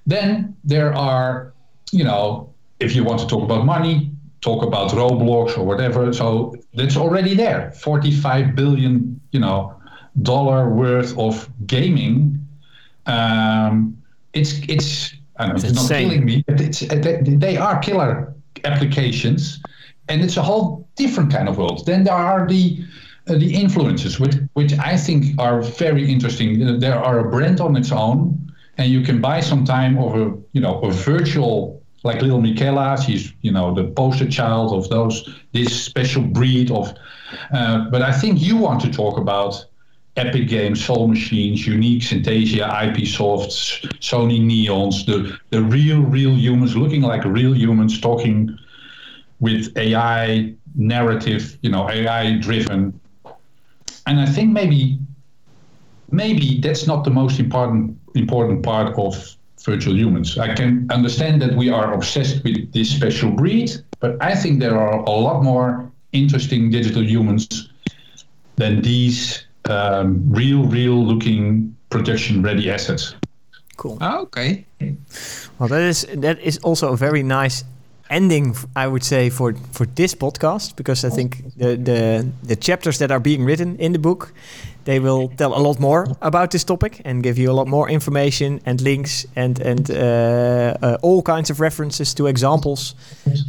Then 0.07 0.57
there 0.65 0.95
are, 0.95 1.53
you 1.93 2.05
know, 2.05 2.53
if 2.81 2.95
you 2.95 3.05
want 3.05 3.21
to 3.21 3.27
talk 3.27 3.43
about 3.43 3.65
money, 3.65 4.13
talk 4.47 4.63
about 4.63 4.93
Roblox 4.93 5.59
or 5.59 5.65
whatever. 5.65 6.13
So 6.13 6.55
that's 6.79 6.97
already 6.97 7.35
there. 7.35 7.73
Forty-five 7.73 8.55
billion, 8.55 9.21
you 9.33 9.41
know, 9.41 9.59
dollar 10.23 10.71
worth 10.71 11.13
of 11.19 11.49
gaming. 11.67 12.17
Um, 13.07 13.75
it's 14.33 14.53
it's 14.69 15.15
I 15.37 15.47
don't 15.47 15.49
know, 15.49 15.55
It's 15.57 15.65
it's 15.65 15.91
not 15.91 15.99
killing 15.99 16.25
me, 16.25 16.45
but 16.47 16.61
it's 16.61 16.81
they, 16.81 17.21
they 17.45 17.57
are 17.57 17.79
killer 17.81 18.35
applications, 18.65 19.61
and 20.09 20.23
it's 20.25 20.37
a 20.37 20.43
whole 20.43 20.89
different 20.97 21.33
kind 21.33 21.49
of 21.49 21.59
world. 21.59 21.85
Then 21.87 22.05
there 22.05 22.15
are 22.15 22.47
the 22.47 22.65
uh, 23.29 23.35
the 23.35 23.51
influences, 23.63 24.21
which 24.21 24.37
which 24.55 24.73
I 24.79 24.97
think 24.97 25.21
are 25.39 25.61
very 25.63 26.05
interesting. 26.15 26.79
There 26.79 26.99
are 27.09 27.19
a 27.19 27.31
brand 27.35 27.61
on 27.61 27.77
its 27.77 27.93
own, 27.93 28.19
and 28.79 28.87
you 28.95 29.03
can 29.03 29.21
buy 29.21 29.41
some 29.41 29.65
time 29.65 29.99
of 29.99 30.15
a 30.15 30.25
you 30.53 30.61
know 30.61 30.75
a 30.81 30.91
virtual 30.93 31.83
like 32.03 32.23
little 32.23 32.41
Miquela. 32.41 32.97
She's 33.05 33.33
you 33.43 33.53
know 33.53 33.75
the 33.75 33.85
poster 33.85 34.29
child 34.29 34.73
of 34.73 34.89
those 34.89 35.29
this 35.53 35.85
special 35.85 36.23
breed 36.23 36.71
of. 36.71 36.95
Uh, 37.53 37.91
but 37.91 38.03
I 38.03 38.13
think 38.13 38.41
you 38.41 38.57
want 38.57 38.81
to 38.83 38.91
talk 38.91 39.19
about 39.19 39.65
Epic 40.17 40.49
Games, 40.49 40.85
Soul 40.85 41.09
Machines, 41.09 41.67
UneeQ, 41.67 42.01
Synthesia, 42.03 42.67
IP 42.87 43.07
Softs, 43.07 43.81
Sony 44.01 44.41
Neons, 44.41 45.05
the 45.07 45.39
the 45.51 45.63
real 45.63 46.01
real 46.01 46.37
humans 46.37 46.77
looking 46.77 47.03
like 47.03 47.25
real 47.25 47.55
humans 47.55 48.01
talking 48.01 48.59
with 49.41 49.77
AI 49.77 50.55
narrative, 50.75 51.59
you 51.63 51.71
know, 51.71 51.89
AI 51.91 52.39
driven. 52.39 52.99
And 54.07 54.21
I 54.21 54.27
think 54.27 54.53
maybe 54.53 54.99
maybe 56.11 56.61
that's 56.61 56.87
not 56.87 57.05
the 57.05 57.11
most 57.11 57.39
important 57.39 57.99
important 58.15 58.63
part 58.63 58.97
of 58.99 59.36
virtual 59.67 59.95
humans. 59.95 60.39
I 60.39 60.55
can 60.55 60.87
understand 60.91 61.43
that 61.43 61.55
we 61.55 61.69
are 61.69 61.93
obsessed 61.93 62.43
with 62.45 62.73
this 62.73 62.89
special 62.89 63.31
breed, 63.31 63.71
but 64.01 64.17
I 64.23 64.35
think 64.35 64.61
there 64.61 64.79
are 64.79 64.95
a 65.01 65.11
lot 65.11 65.43
more 65.43 65.91
interesting 66.13 66.71
digital 66.71 67.03
humans 67.03 67.69
than 68.57 68.81
these 68.81 69.45
um, 69.69 70.23
real, 70.31 70.65
real 70.65 71.05
looking 71.05 71.77
production 71.91 72.43
ready 72.43 72.71
assets. 72.71 73.15
cool. 73.77 73.99
Ah, 74.01 74.19
okay. 74.21 74.65
Well, 75.59 75.69
that 75.69 75.83
is 75.83 76.07
that 76.15 76.39
is 76.41 76.59
also 76.63 76.93
a 76.93 76.97
very 76.97 77.23
nice 77.23 77.65
ending, 78.11 78.57
I 78.75 78.87
would 78.87 79.05
say, 79.05 79.31
for 79.31 79.55
for 79.73 79.87
this 79.95 80.15
podcast 80.15 80.77
because 80.77 81.05
I 81.05 81.11
think 81.11 81.43
the 81.57 81.77
the 81.77 82.27
the 82.49 82.57
chapters 82.57 82.99
that 82.99 83.11
are 83.11 83.21
being 83.21 83.45
written 83.45 83.77
in 83.77 83.93
the 83.93 83.99
book, 83.99 84.33
they 84.87 85.01
will 85.01 85.29
tell 85.37 85.53
a 85.53 85.61
lot 85.61 85.79
more 85.81 86.07
about 86.21 86.51
this 86.51 86.65
topic 86.65 87.01
and 87.05 87.23
give 87.23 87.43
you 87.43 87.51
a 87.51 87.55
lot 87.57 87.67
more 87.67 87.93
information 87.93 88.61
and 88.65 88.81
links 88.81 89.27
and 89.37 89.61
and 89.61 89.91
uh, 89.91 89.97
uh, 90.83 90.97
all 91.03 91.23
kinds 91.23 91.51
of 91.51 91.61
references 91.61 92.15
to 92.15 92.27
examples 92.27 92.95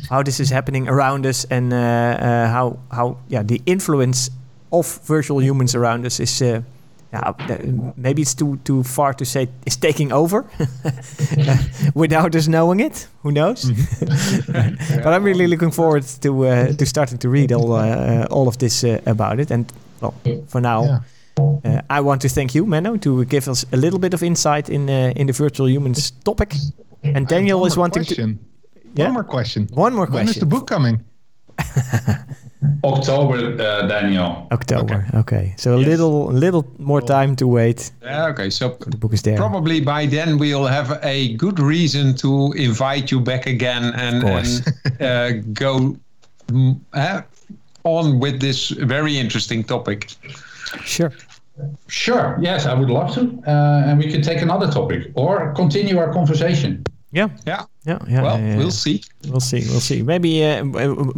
how 0.10 0.24
this 0.24 0.40
is 0.40 0.50
happening 0.52 0.90
around 0.90 1.26
us 1.26 1.46
and 1.50 1.74
uh, 1.74 1.78
uh, 1.78 2.48
how 2.52 2.78
how 2.92 3.18
yeah 3.30 3.46
the 3.46 3.62
influence 3.66 4.32
of 4.72 5.00
virtual 5.08 5.40
humans 5.42 5.76
around 5.76 6.06
us 6.06 6.20
is. 6.20 6.42
Uh, 6.42 6.62
yeah, 7.14 7.32
maybe 7.96 8.22
it's 8.22 8.36
too 8.36 8.58
too 8.64 8.84
far 8.84 9.14
to 9.14 9.26
say 9.26 9.48
it's 9.66 9.78
taking 9.78 10.12
over 10.12 10.44
without 11.96 12.36
us 12.36 12.48
knowing 12.48 12.82
it. 12.82 13.08
Who 13.24 13.32
knows? 13.32 13.64
but 15.04 15.14
I'm 15.14 15.24
really 15.24 15.48
looking 15.48 15.72
forward 15.72 16.04
to 16.22 16.46
uh, 16.46 16.74
to 16.74 16.86
starting 16.86 17.18
to 17.20 17.30
read 17.30 17.52
all 17.52 17.72
uh, 17.72 18.28
all 18.30 18.48
of 18.48 18.58
this 18.58 18.84
uh, 18.84 19.00
about 19.06 19.40
it. 19.40 19.52
And 19.52 19.72
well, 20.02 20.14
for 20.48 20.62
now, 20.62 20.84
Yeah. 20.84 21.00
Uh, 21.38 21.82
I 21.90 22.02
want 22.02 22.22
to 22.22 22.30
thank 22.30 22.56
you, 22.56 22.66
Menno, 22.66 22.98
to 23.02 23.26
give 23.26 23.48
us 23.48 23.66
a 23.72 23.78
little 23.78 24.00
bit 24.00 24.14
of 24.14 24.22
insight 24.24 24.70
in 24.70 24.90
uh, 24.90 25.14
in 25.16 25.28
the 25.28 25.34
virtual 25.34 25.70
humans 25.70 26.12
topic. 26.24 26.56
And 27.04 27.28
Daniel 27.28 27.66
is 27.66 27.76
more 27.76 27.84
wanting 27.84 28.06
to. 28.06 28.38
Yeah. 28.96 29.06
One 29.06 29.14
more 29.14 29.24
question. 29.24 29.68
One 29.74 29.94
more 29.94 30.08
question. 30.08 30.16
When 30.16 30.28
is 30.28 30.34
question. 30.34 30.50
the 30.50 30.56
book 30.56 30.68
coming? 30.68 31.00
October, 32.84 33.36
uh, 33.62 33.88
Daniel. 33.88 34.48
October. 34.52 35.06
Okay. 35.14 35.54
So 35.58 35.76
a 35.76 35.80
Yes. 35.80 35.88
little, 35.88 36.26
little 36.34 36.66
more 36.78 37.02
time 37.02 37.36
to 37.36 37.48
wait. 37.48 37.92
Yeah, 38.04 38.28
okay, 38.32 38.50
so 38.50 38.78
The 38.80 38.98
book 38.98 39.14
is 39.14 39.22
there. 39.22 39.38
probably 39.38 39.82
by 39.82 40.08
then 40.08 40.38
we'll 40.38 40.66
have 40.66 41.00
a 41.04 41.36
good 41.36 41.60
reason 41.60 42.16
to 42.16 42.54
invite 42.54 43.12
you 43.12 43.20
back 43.22 43.46
again 43.48 43.94
and, 43.96 44.24
and 44.24 45.02
uh, 45.02 45.32
go 45.54 45.96
uh, 46.94 47.22
on 47.84 48.20
with 48.20 48.40
this 48.40 48.70
very 48.70 49.18
interesting 49.18 49.64
topic. 49.64 50.12
Sure. 50.84 51.12
Sure. 51.88 52.38
Yes, 52.42 52.66
I 52.66 52.74
would 52.74 52.90
love 52.90 53.14
to. 53.16 53.22
Uh, 53.48 53.88
and 53.88 54.00
we 54.00 54.12
can 54.12 54.22
take 54.22 54.42
another 54.42 54.70
topic 54.72 55.12
or 55.16 55.54
continue 55.54 55.98
our 55.98 56.12
conversation. 56.14 56.84
Yeah. 57.12 57.30
Yeah, 57.48 57.64
Yeah. 57.86 58.00
Yeah. 58.08 58.22
well, 58.22 58.40
yeah, 58.40 58.48
yeah. 58.48 58.58
we'll 58.58 58.72
see. 58.72 59.02
We'll 59.30 59.40
see. 59.40 59.62
We'll 59.70 59.80
see. 59.82 60.04
Maybe 60.04 60.44
uh, 60.44 60.64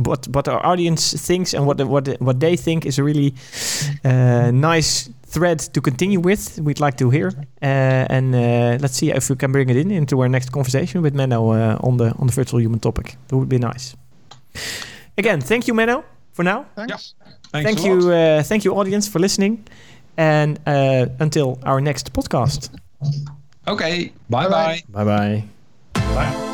what 0.06 0.28
what 0.28 0.48
our 0.48 0.64
audience 0.66 1.14
thinks 1.28 1.54
and 1.54 1.66
what 1.66 1.78
what 1.88 2.08
what 2.20 2.40
they 2.40 2.58
think 2.58 2.86
is 2.86 3.00
a 3.00 3.04
really 3.04 3.34
uh, 4.06 4.52
nice 4.52 5.10
thread 5.34 5.60
to 5.74 5.82
continue 5.82 6.20
with. 6.24 6.60
We'd 6.62 6.80
like 6.80 6.96
to 6.98 7.10
hear, 7.10 7.28
uh, 7.62 8.16
and 8.16 8.36
uh, 8.36 8.78
let's 8.82 8.96
see 8.98 9.12
if 9.12 9.30
we 9.30 9.36
can 9.36 9.52
bring 9.52 9.70
it 9.70 9.76
in 9.78 9.92
into 9.92 10.22
our 10.22 10.30
next 10.30 10.52
conversation 10.52 11.02
with 11.02 11.14
Menno 11.16 11.40
uh, 11.40 11.88
on 11.88 11.98
the 11.98 12.14
on 12.20 12.28
the 12.28 12.34
virtual 12.34 12.62
human 12.62 12.80
topic. 12.80 13.18
That 13.28 13.38
would 13.38 13.50
be 13.50 13.58
nice. 13.60 13.96
Again, 15.18 15.42
thank 15.42 15.68
you, 15.68 15.74
Menno, 15.74 16.04
for 16.34 16.44
now. 16.44 16.66
Thanks. 16.76 17.16
Thanks 17.52 17.66
thank 17.66 17.80
a 17.80 17.84
you, 17.90 17.96
lot. 18.00 18.14
uh, 18.14 18.44
thank 18.44 18.64
you, 18.64 18.76
audience, 18.76 19.08
for 19.12 19.20
listening, 19.20 19.58
and 20.20 20.60
uh, 20.68 21.06
until 21.20 21.58
our 21.64 21.80
next 21.80 22.12
podcast. 22.14 22.70
Okay, 23.68 24.12
bye 24.30 24.50
bye. 24.50 24.84
Bye 24.90 25.06
bye. 25.06 25.44
Bye. 25.94 26.49